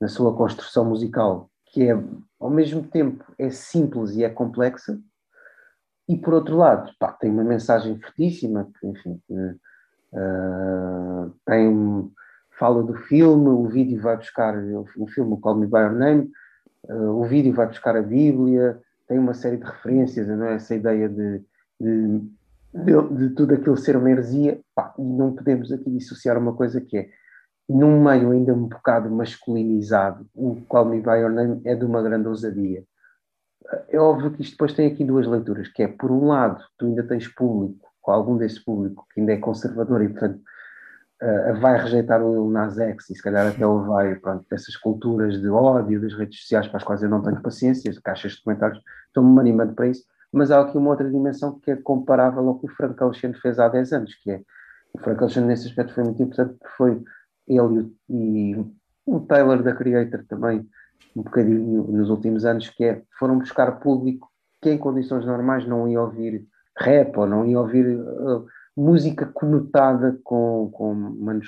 na 0.00 0.08
sua 0.08 0.34
construção 0.34 0.86
musical, 0.86 1.49
que 1.72 1.88
é 1.88 1.98
ao 2.38 2.50
mesmo 2.50 2.82
tempo 2.82 3.24
é 3.38 3.50
simples 3.50 4.16
e 4.16 4.24
é 4.24 4.28
complexa, 4.30 4.98
e 6.08 6.16
por 6.16 6.34
outro 6.34 6.56
lado, 6.56 6.92
pá, 6.98 7.12
tem 7.12 7.30
uma 7.30 7.44
mensagem 7.44 7.98
fortíssima, 8.00 8.68
que 8.78 8.86
enfim, 8.86 9.20
uh, 10.12 11.32
tem 11.46 12.10
fala 12.58 12.82
do 12.82 12.94
filme, 12.94 13.48
o 13.48 13.68
vídeo 13.68 14.00
vai 14.02 14.16
buscar 14.16 14.54
o 14.96 15.06
filme 15.06 15.40
Call 15.40 15.56
Me 15.56 15.66
By 15.66 15.78
Your 15.78 15.92
Name, 15.92 16.30
uh, 16.84 17.20
o 17.20 17.24
vídeo 17.24 17.54
vai 17.54 17.66
buscar 17.66 17.96
a 17.96 18.02
Bíblia, 18.02 18.80
tem 19.06 19.18
uma 19.18 19.34
série 19.34 19.56
de 19.56 19.64
referências, 19.64 20.26
não 20.28 20.46
é? 20.46 20.54
essa 20.54 20.74
ideia 20.74 21.08
de, 21.08 21.42
de 21.80 22.20
de, 22.72 22.92
de 23.16 23.34
tudo 23.34 23.54
aquilo 23.54 23.76
ser 23.76 23.96
uma 23.96 24.10
heresia, 24.10 24.60
pá, 24.74 24.94
e 24.98 25.02
não 25.02 25.34
podemos 25.34 25.72
aqui 25.72 25.90
dissociar 25.90 26.38
uma 26.38 26.54
coisa 26.54 26.80
que 26.80 26.98
é, 26.98 27.08
num 27.70 28.02
meio 28.02 28.32
ainda 28.32 28.52
um 28.52 28.66
bocado 28.66 29.08
masculinizado, 29.08 30.26
o 30.34 30.56
Call 30.68 30.86
Me 30.86 31.00
By 31.00 31.20
Your 31.20 31.30
Name 31.30 31.60
é 31.64 31.74
de 31.76 31.84
uma 31.84 32.02
grande 32.02 32.26
ousadia. 32.26 32.82
É 33.88 33.98
óbvio 33.98 34.32
que 34.32 34.42
isto 34.42 34.52
depois 34.52 34.72
tem 34.72 34.88
aqui 34.88 35.04
duas 35.04 35.24
leituras, 35.26 35.68
que 35.68 35.84
é, 35.84 35.88
por 35.88 36.10
um 36.10 36.26
lado, 36.26 36.60
tu 36.76 36.86
ainda 36.86 37.04
tens 37.04 37.28
público, 37.28 37.88
ou 38.02 38.12
algum 38.12 38.36
desse 38.36 38.64
público, 38.64 39.06
que 39.14 39.20
ainda 39.20 39.34
é 39.34 39.36
conservador 39.36 40.02
e, 40.02 40.08
portanto, 40.08 40.40
uh, 41.22 41.60
vai 41.60 41.80
rejeitar 41.80 42.20
o 42.20 42.32
Lil 42.32 42.50
Nas 42.50 42.76
X 42.76 43.10
e 43.10 43.14
se 43.14 43.22
calhar 43.22 43.46
até 43.46 43.64
o 43.64 43.84
vai, 43.84 44.16
pronto, 44.16 44.44
dessas 44.50 44.76
culturas 44.76 45.40
de 45.40 45.48
ódio 45.48 46.00
das 46.00 46.14
redes 46.14 46.40
sociais 46.40 46.66
para 46.66 46.78
as 46.78 46.84
quais 46.84 47.04
eu 47.04 47.08
não 47.08 47.22
tenho 47.22 47.40
paciência, 47.40 47.92
caixas 48.02 48.32
de 48.32 48.42
comentários, 48.42 48.82
estou-me 49.06 49.38
animando 49.38 49.74
para 49.74 49.86
isso, 49.86 50.02
mas 50.32 50.50
há 50.50 50.60
aqui 50.60 50.76
uma 50.76 50.90
outra 50.90 51.08
dimensão 51.08 51.60
que 51.60 51.70
é 51.70 51.76
comparável 51.76 52.48
ao 52.48 52.58
que 52.58 52.66
o 52.66 52.70
Frank 52.70 53.00
Alexandre 53.00 53.38
fez 53.40 53.60
há 53.60 53.68
10 53.68 53.92
anos, 53.92 54.14
que 54.16 54.32
é, 54.32 54.42
o 54.92 54.98
Frank 54.98 55.22
Alexandre 55.22 55.50
nesse 55.50 55.68
aspecto 55.68 55.94
foi 55.94 56.02
muito 56.02 56.20
importante, 56.20 56.58
porque 56.58 56.76
foi 56.76 57.04
ele 57.56 57.92
e 58.08 58.56
o 59.06 59.20
Taylor 59.20 59.62
da 59.62 59.74
Creator 59.74 60.24
também, 60.28 60.68
um 61.16 61.22
bocadinho 61.22 61.82
nos 61.84 62.10
últimos 62.10 62.44
anos, 62.44 62.68
que 62.70 62.84
é, 62.84 63.02
foram 63.18 63.38
buscar 63.38 63.80
público 63.80 64.30
que 64.60 64.70
em 64.70 64.78
condições 64.78 65.24
normais 65.24 65.66
não 65.66 65.88
ia 65.88 66.00
ouvir 66.00 66.46
rap 66.78 67.16
ou 67.16 67.26
não 67.26 67.46
ia 67.46 67.58
ouvir 67.58 67.98
uh, 67.98 68.46
música 68.76 69.26
conotada 69.26 70.18
com, 70.22 70.70
com 70.72 70.94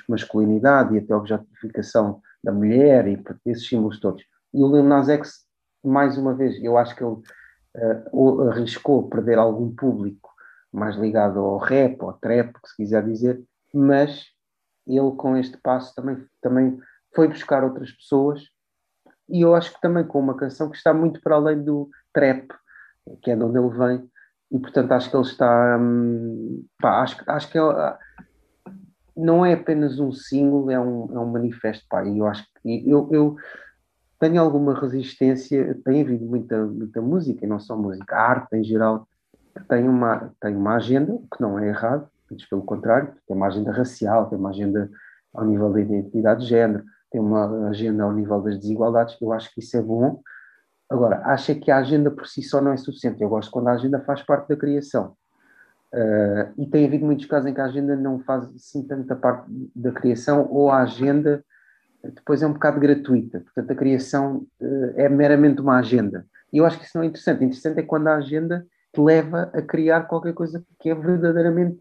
masculinidade 0.08 0.94
e 0.94 0.98
até 0.98 1.14
objetificação 1.14 2.20
da 2.42 2.52
mulher 2.52 3.06
e 3.06 3.22
esses 3.46 3.68
símbolos 3.68 4.00
todos. 4.00 4.24
E 4.52 4.62
o 4.62 4.74
Lil 4.74 4.82
Nas 4.82 5.08
X, 5.08 5.44
mais 5.84 6.18
uma 6.18 6.34
vez, 6.34 6.62
eu 6.62 6.76
acho 6.76 6.96
que 6.96 7.04
ele 7.04 7.16
uh, 8.12 8.48
arriscou 8.48 9.08
perder 9.08 9.38
algum 9.38 9.70
público 9.74 10.30
mais 10.72 10.96
ligado 10.96 11.38
ao 11.38 11.58
rap, 11.58 12.00
ao 12.00 12.14
trap, 12.14 12.54
que 12.54 12.68
se 12.68 12.76
quiser 12.76 13.04
dizer, 13.04 13.42
mas 13.72 14.24
ele 14.86 15.12
com 15.16 15.36
este 15.36 15.56
passo 15.58 15.94
também, 15.94 16.24
também 16.40 16.78
foi 17.14 17.28
buscar 17.28 17.64
outras 17.64 17.90
pessoas 17.92 18.42
e 19.28 19.40
eu 19.40 19.54
acho 19.54 19.72
que 19.72 19.80
também 19.80 20.04
com 20.04 20.20
uma 20.20 20.36
canção 20.36 20.68
que 20.68 20.76
está 20.76 20.92
muito 20.92 21.20
para 21.22 21.36
além 21.36 21.62
do 21.62 21.88
trap, 22.12 22.48
que 23.22 23.30
é 23.30 23.36
de 23.36 23.42
onde 23.42 23.58
ele 23.58 23.70
vem, 23.70 24.10
e 24.50 24.58
portanto 24.58 24.92
acho 24.92 25.10
que 25.10 25.16
ele 25.16 25.24
está. 25.24 25.78
Hum, 25.80 26.64
pá, 26.78 27.02
acho, 27.02 27.16
acho 27.26 27.50
que 27.50 27.58
é, 27.58 27.62
não 29.16 29.44
é 29.44 29.54
apenas 29.54 29.98
um 29.98 30.12
single, 30.12 30.70
é 30.70 30.78
um, 30.78 31.16
é 31.16 31.18
um 31.18 31.32
manifesto. 31.32 31.86
Pá, 31.88 32.04
e 32.04 32.18
eu 32.18 32.26
acho 32.26 32.44
que 32.60 32.88
eu, 32.88 33.08
eu 33.10 33.36
tenho 34.18 34.40
alguma 34.40 34.78
resistência. 34.78 35.80
Tem 35.82 36.02
havido 36.02 36.26
muita, 36.26 36.66
muita 36.66 37.00
música, 37.00 37.44
e 37.44 37.48
não 37.48 37.58
só 37.58 37.74
música, 37.74 38.14
arte 38.14 38.54
em 38.54 38.62
geral, 38.62 39.08
que 39.56 39.64
tem 39.64 39.88
uma, 39.88 40.30
tem 40.38 40.54
uma 40.54 40.76
agenda, 40.76 41.14
o 41.14 41.20
que 41.20 41.40
não 41.40 41.58
é 41.58 41.68
errado, 41.68 42.06
antes 42.32 42.48
pelo 42.48 42.62
contrário, 42.62 43.12
tem 43.26 43.36
uma 43.36 43.46
agenda 43.46 43.70
racial, 43.70 44.28
tem 44.28 44.38
uma 44.38 44.50
agenda 44.50 44.90
ao 45.34 45.44
nível 45.44 45.72
da 45.72 45.80
identidade 45.80 46.42
de 46.42 46.48
género, 46.48 46.84
tem 47.10 47.20
uma 47.20 47.68
agenda 47.68 48.04
ao 48.04 48.12
nível 48.12 48.40
das 48.40 48.58
desigualdades. 48.58 49.16
Eu 49.20 49.32
acho 49.32 49.52
que 49.52 49.60
isso 49.60 49.76
é 49.76 49.82
bom 49.82 50.22
Agora, 50.92 51.22
acha 51.24 51.54
que 51.54 51.70
a 51.70 51.78
agenda 51.78 52.10
por 52.10 52.26
si 52.26 52.42
só 52.42 52.60
não 52.60 52.70
é 52.70 52.76
suficiente. 52.76 53.22
Eu 53.22 53.30
gosto 53.30 53.50
quando 53.50 53.68
a 53.68 53.72
agenda 53.72 53.98
faz 54.00 54.20
parte 54.22 54.46
da 54.48 54.56
criação. 54.56 55.16
Uh, 55.90 56.52
e 56.58 56.66
tem 56.66 56.84
havido 56.84 57.06
muitos 57.06 57.24
casos 57.24 57.48
em 57.48 57.54
que 57.54 57.60
a 57.62 57.64
agenda 57.64 57.96
não 57.96 58.20
faz 58.20 58.44
assim 58.54 58.86
tanta 58.86 59.16
parte 59.16 59.46
da 59.74 59.90
criação, 59.90 60.46
ou 60.50 60.70
a 60.70 60.82
agenda 60.82 61.42
depois 62.04 62.42
é 62.42 62.46
um 62.46 62.52
bocado 62.52 62.78
gratuita. 62.78 63.40
Portanto, 63.40 63.70
a 63.70 63.74
criação 63.74 64.46
uh, 64.60 64.92
é 64.94 65.08
meramente 65.08 65.62
uma 65.62 65.78
agenda. 65.78 66.26
E 66.52 66.58
eu 66.58 66.66
acho 66.66 66.78
que 66.78 66.84
isso 66.84 66.98
não 66.98 67.04
é 67.04 67.06
interessante. 67.06 67.42
Interessante 67.42 67.80
é 67.80 67.82
quando 67.82 68.08
a 68.08 68.16
agenda 68.16 68.66
te 68.92 69.00
leva 69.00 69.50
a 69.54 69.62
criar 69.62 70.02
qualquer 70.02 70.34
coisa 70.34 70.62
que 70.78 70.90
é 70.90 70.94
verdadeiramente 70.94 71.78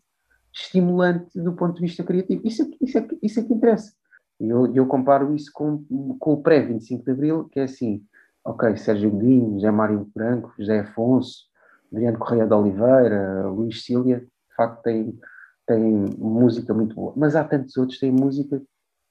estimulante 0.53 1.39
do 1.39 1.53
ponto 1.53 1.75
de 1.75 1.81
vista 1.81 2.03
criativo. 2.03 2.41
Isso 2.45 2.63
é, 2.63 2.67
isso 2.81 2.97
é, 2.97 3.07
isso 3.21 3.39
é 3.39 3.43
que 3.43 3.53
interessa. 3.53 3.93
E 4.39 4.49
eu, 4.49 4.73
eu 4.73 4.85
comparo 4.87 5.35
isso 5.35 5.51
com, 5.53 5.83
com 6.19 6.33
o 6.33 6.41
pré-25 6.41 7.03
de 7.03 7.11
Abril, 7.11 7.49
que 7.51 7.59
é 7.59 7.63
assim, 7.63 8.03
ok, 8.43 8.75
Sérgio 8.75 9.11
Godinho, 9.11 9.53
José 9.53 9.71
Mário 9.71 10.07
Branco, 10.15 10.53
José 10.57 10.79
Afonso, 10.79 11.45
Adriano 11.91 12.17
Correia 12.17 12.47
de 12.47 12.53
Oliveira, 12.53 13.47
Luís 13.47 13.83
Sília, 13.83 14.19
de 14.19 14.55
facto 14.55 14.81
tem, 14.81 15.19
tem 15.67 15.79
música 16.17 16.73
muito 16.73 16.95
boa. 16.95 17.13
Mas 17.15 17.35
há 17.35 17.43
tantos 17.43 17.77
outros 17.77 17.99
que 17.99 18.05
têm 18.05 18.11
música 18.11 18.61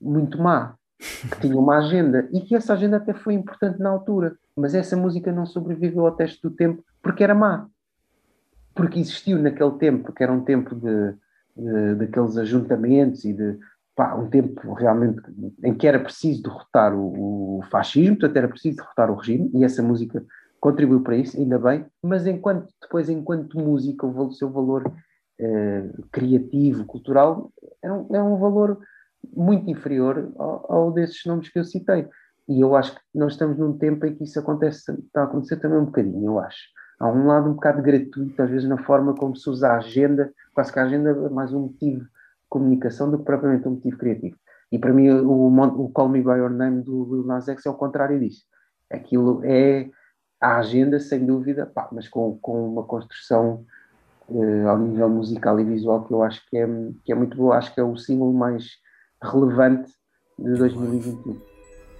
muito 0.01 0.41
má, 0.41 0.74
que 0.99 1.41
tinham 1.41 1.61
uma 1.61 1.78
agenda, 1.78 2.28
e 2.32 2.41
que 2.41 2.55
essa 2.55 2.72
agenda 2.72 2.97
até 2.97 3.14
foi 3.14 3.34
importante 3.34 3.78
na 3.78 3.91
altura, 3.91 4.36
mas 4.57 4.74
essa 4.74 4.97
música 4.97 5.30
não 5.30 5.47
sobreviveu 5.47 6.07
ao 6.07 6.16
teste 6.16 6.43
do 6.43 6.51
tempo 6.51 6.82
porque 7.03 7.22
era 7.22 7.34
má. 7.34 7.68
Porque 8.74 8.99
existiu 8.99 9.38
naquele 9.38 9.72
tempo, 9.78 10.12
que 10.12 10.22
era 10.22 10.32
um 10.32 10.43
tempo 10.43 10.74
de, 10.74 11.14
de 11.61 11.94
daqueles 11.96 12.36
ajuntamentos 12.36 13.24
e 13.24 13.32
de 13.32 13.58
pá, 13.94 14.14
um 14.14 14.28
tempo 14.28 14.72
realmente 14.72 15.20
em 15.64 15.74
que 15.74 15.86
era 15.86 15.98
preciso 15.98 16.42
derrotar 16.42 16.94
o, 16.94 17.58
o, 17.58 17.62
fascismo, 17.70 18.16
portanto 18.16 18.36
era 18.36 18.48
preciso 18.48 18.78
derrotar 18.78 19.11
o 19.11 19.16
regime, 19.16 19.50
e 19.54 19.64
essa 19.64 19.82
música 19.82 20.24
contribuiu 20.61 21.02
para 21.02 21.16
isso, 21.16 21.38
ainda 21.38 21.58
bem, 21.58 21.86
mas 22.02 22.26
enquanto 22.26 22.72
depois, 22.80 23.08
enquanto 23.08 23.58
música, 23.58 24.06
o 24.06 24.32
seu 24.32 24.50
valor 24.50 24.92
eh, 25.38 25.90
criativo, 26.12 26.84
cultural, 26.84 27.50
era 27.82 27.94
um, 27.94 28.06
era 28.11 28.24
um, 28.24 28.38
valor 28.38 28.78
muito 29.34 29.70
inferior 29.70 30.30
ao, 30.36 30.72
ao, 30.72 30.92
desses 30.92 31.24
nomes 31.24 31.48
que 31.48 31.58
eu 31.58 31.64
citei. 31.64 32.06
E 32.46 32.61
eu 32.61 32.76
acho 32.76 32.94
que 32.94 33.00
nós 33.14 33.32
estamos 33.32 33.56
num 33.56 33.78
tempo 33.78 34.04
em 34.04 34.14
que 34.14 34.24
isso 34.24 34.38
acontece, 34.38 34.92
está 34.92 35.22
a 35.22 35.24
acontecer 35.24 35.56
também 35.56 35.78
um 35.78 35.86
bocadinho, 35.86 36.26
eu 36.26 36.38
acho. 36.38 36.61
Há 37.01 37.09
um 37.09 37.26
lado 37.26 37.48
um 37.48 37.55
bocado 37.55 37.82
gratuito, 37.82 38.40
às 38.40 38.51
vezes, 38.51 38.68
na 38.68 38.78
forma 38.84 39.14
como 39.14 39.34
se 39.34 39.48
usa 39.48 39.70
a 39.70 39.78
agenda, 39.78 40.32
quase 40.55 40.72
que 40.72 40.78
a 40.78 40.84
agenda 40.84 41.11
é 41.11 41.28
mais 41.30 41.53
um 41.53 41.62
motivo 41.62 42.07
comunicação 42.51 43.11
do 43.11 43.18
que 43.18 43.24
propriamente 43.24 43.66
um 43.66 43.72
motivo 43.72 43.96
criativo. 43.96 44.36
E 44.70 44.78
para 44.78 44.92
mim 44.92 45.09
o, 45.09 45.46
o 45.84 45.88
Call 45.90 46.09
Me 46.09 46.20
By 46.20 46.32
Your 46.32 46.51
Name 46.51 46.82
do 46.82 47.05
Lil 47.05 47.24
Nas 47.24 47.48
X 47.48 47.64
é 47.64 47.70
o 47.70 47.74
contrário 47.74 48.18
disso. 48.18 48.44
Aquilo 48.90 49.40
é 49.44 49.88
a 50.40 50.59
agenda, 50.59 50.98
sem 50.98 51.24
dúvida, 51.24 51.64
pá, 51.64 51.88
mas 51.92 52.09
com, 52.09 52.36
com 52.38 52.72
uma 52.72 52.82
construção 52.82 53.64
uh, 54.28 54.68
ao 54.68 54.78
nível 54.78 55.09
musical 55.09 55.59
e 55.61 55.64
visual 55.64 56.05
que 56.05 56.12
eu 56.12 56.22
acho 56.22 56.44
que 56.48 56.59
é, 56.59 56.66
que 57.05 57.12
é 57.12 57.14
muito 57.14 57.36
boa. 57.36 57.57
Acho 57.57 57.72
que 57.72 57.80
é 57.80 57.84
o 57.84 57.96
símbolo 57.96 58.32
mais 58.32 58.78
relevante 59.22 59.92
de 60.38 60.55
2021. 60.55 61.49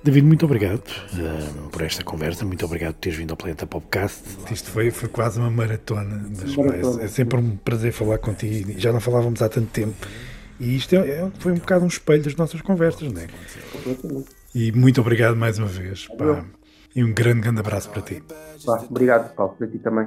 David, 0.03 0.27
muito 0.27 0.47
obrigado 0.47 0.83
uh, 0.89 1.69
por 1.69 1.83
esta 1.83 2.03
conversa, 2.03 2.45
muito 2.45 2.65
obrigado 2.65 2.95
por 2.95 3.01
teres 3.01 3.19
vindo 3.19 3.33
ao 3.33 3.37
Planeta 3.37 3.67
Podcast. 3.67 4.23
Isto 4.51 4.71
foi, 4.71 4.91
foi 4.91 5.09
quase 5.11 5.39
uma 5.39 5.51
maratona, 5.51 6.27
mas 6.39 6.57
maratona. 6.57 7.03
é 7.03 7.09
sempre 7.09 7.39
um 7.39 7.57
prazer 7.57 7.93
falar 7.93 8.19
contigo. 8.19 8.73
Já 8.79 8.93
não 8.93 9.01
falávamos 9.01 9.43
há 9.43 9.49
tanto 9.49 9.69
tempo 9.69 9.95
e 10.59 10.77
isto 10.77 10.95
é, 10.95 10.99
é, 10.99 11.31
foi 11.39 11.53
um 11.53 11.57
bocado 11.57 11.85
um 11.85 11.89
espelho 11.89 12.23
das 12.23 12.35
nossas 12.37 12.61
conversas, 12.61 13.13
não 13.13 13.21
é? 13.21 13.27
E 14.55 14.73
muito 14.73 15.01
obrigado 15.01 15.37
mais 15.37 15.59
uma 15.59 15.69
vez. 15.69 16.07
Pá. 16.19 16.45
E 16.95 17.05
um 17.05 17.13
grande, 17.13 17.41
grande 17.41 17.61
abraço 17.61 17.89
para 17.91 18.03
ti. 18.03 18.23
Pá, 18.65 18.85
obrigado, 18.89 19.35
Paulo, 19.35 19.55
para 19.57 19.67
ti 19.67 19.79
também. 19.79 20.07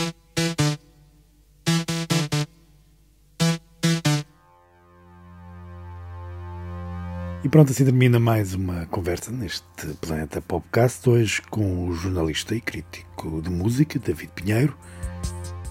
E 7.43 7.49
pronto, 7.49 7.71
assim 7.71 7.83
termina 7.83 8.19
mais 8.19 8.53
uma 8.53 8.85
conversa 8.85 9.31
neste 9.31 9.63
Planeta 9.99 10.39
Popcast, 10.39 11.09
hoje 11.09 11.41
com 11.49 11.87
o 11.87 11.93
jornalista 11.95 12.53
e 12.53 12.61
crítico 12.61 13.41
de 13.41 13.49
música 13.49 13.97
David 13.97 14.31
Pinheiro. 14.35 14.77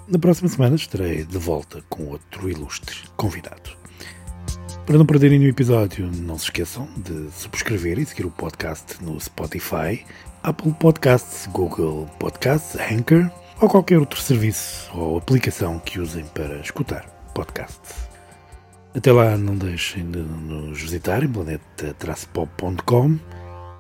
Na 0.09 0.19
próxima 0.19 0.49
semana 0.49 0.75
estarei 0.75 1.25
de 1.25 1.39
volta 1.39 1.81
com 1.89 2.07
outro 2.09 2.51
ilustre 2.51 2.97
convidado. 3.17 3.71
Para 4.85 4.99
não 4.99 5.07
perderem 5.07 5.39
nenhum 5.39 5.51
episódio, 5.51 6.11
não 6.11 6.37
se 6.37 6.47
esqueçam 6.47 6.89
de 6.97 7.31
subscrever 7.31 8.01
e 8.01 8.05
seguir 8.05 8.27
o 8.27 8.33
podcast 8.33 9.01
no 9.01 9.21
Spotify, 9.21 10.05
Apple 10.43 10.73
Podcasts, 10.73 11.47
Google 11.53 12.11
Podcasts, 12.19 12.81
Anchor 12.81 13.31
ou 13.61 13.69
qualquer 13.69 14.01
outro 14.01 14.21
serviço 14.21 14.91
ou 14.93 15.19
aplicação 15.19 15.79
que 15.79 16.01
usem 16.01 16.25
para 16.35 16.57
escutar 16.57 17.07
podcasts. 17.33 18.10
Até 18.95 19.13
lá, 19.13 19.37
não 19.37 19.57
deixem 19.57 20.11
de 20.11 20.19
nos 20.19 20.81
visitar 20.81 21.23
em 21.23 21.29
planeta-pop.com, 21.29 23.19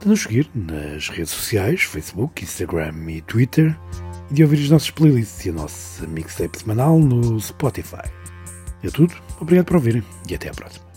de 0.00 0.08
nos 0.08 0.22
seguir 0.22 0.48
nas 0.54 1.08
redes 1.08 1.30
sociais, 1.30 1.82
Facebook, 1.82 2.44
Instagram 2.44 2.94
e 3.08 3.20
Twitter, 3.22 3.76
e 4.30 4.34
de 4.34 4.44
ouvir 4.44 4.62
as 4.62 4.70
nossas 4.70 4.90
playlists 4.90 5.44
e 5.44 5.50
a 5.50 5.52
nossa 5.52 6.06
mixtape 6.06 6.58
semanal 6.58 6.98
no 6.98 7.40
Spotify. 7.40 8.08
É 8.82 8.88
tudo, 8.88 9.14
obrigado 9.40 9.66
por 9.66 9.76
ouvirem 9.76 10.04
e 10.28 10.34
até 10.34 10.48
à 10.48 10.54
próxima. 10.54 10.90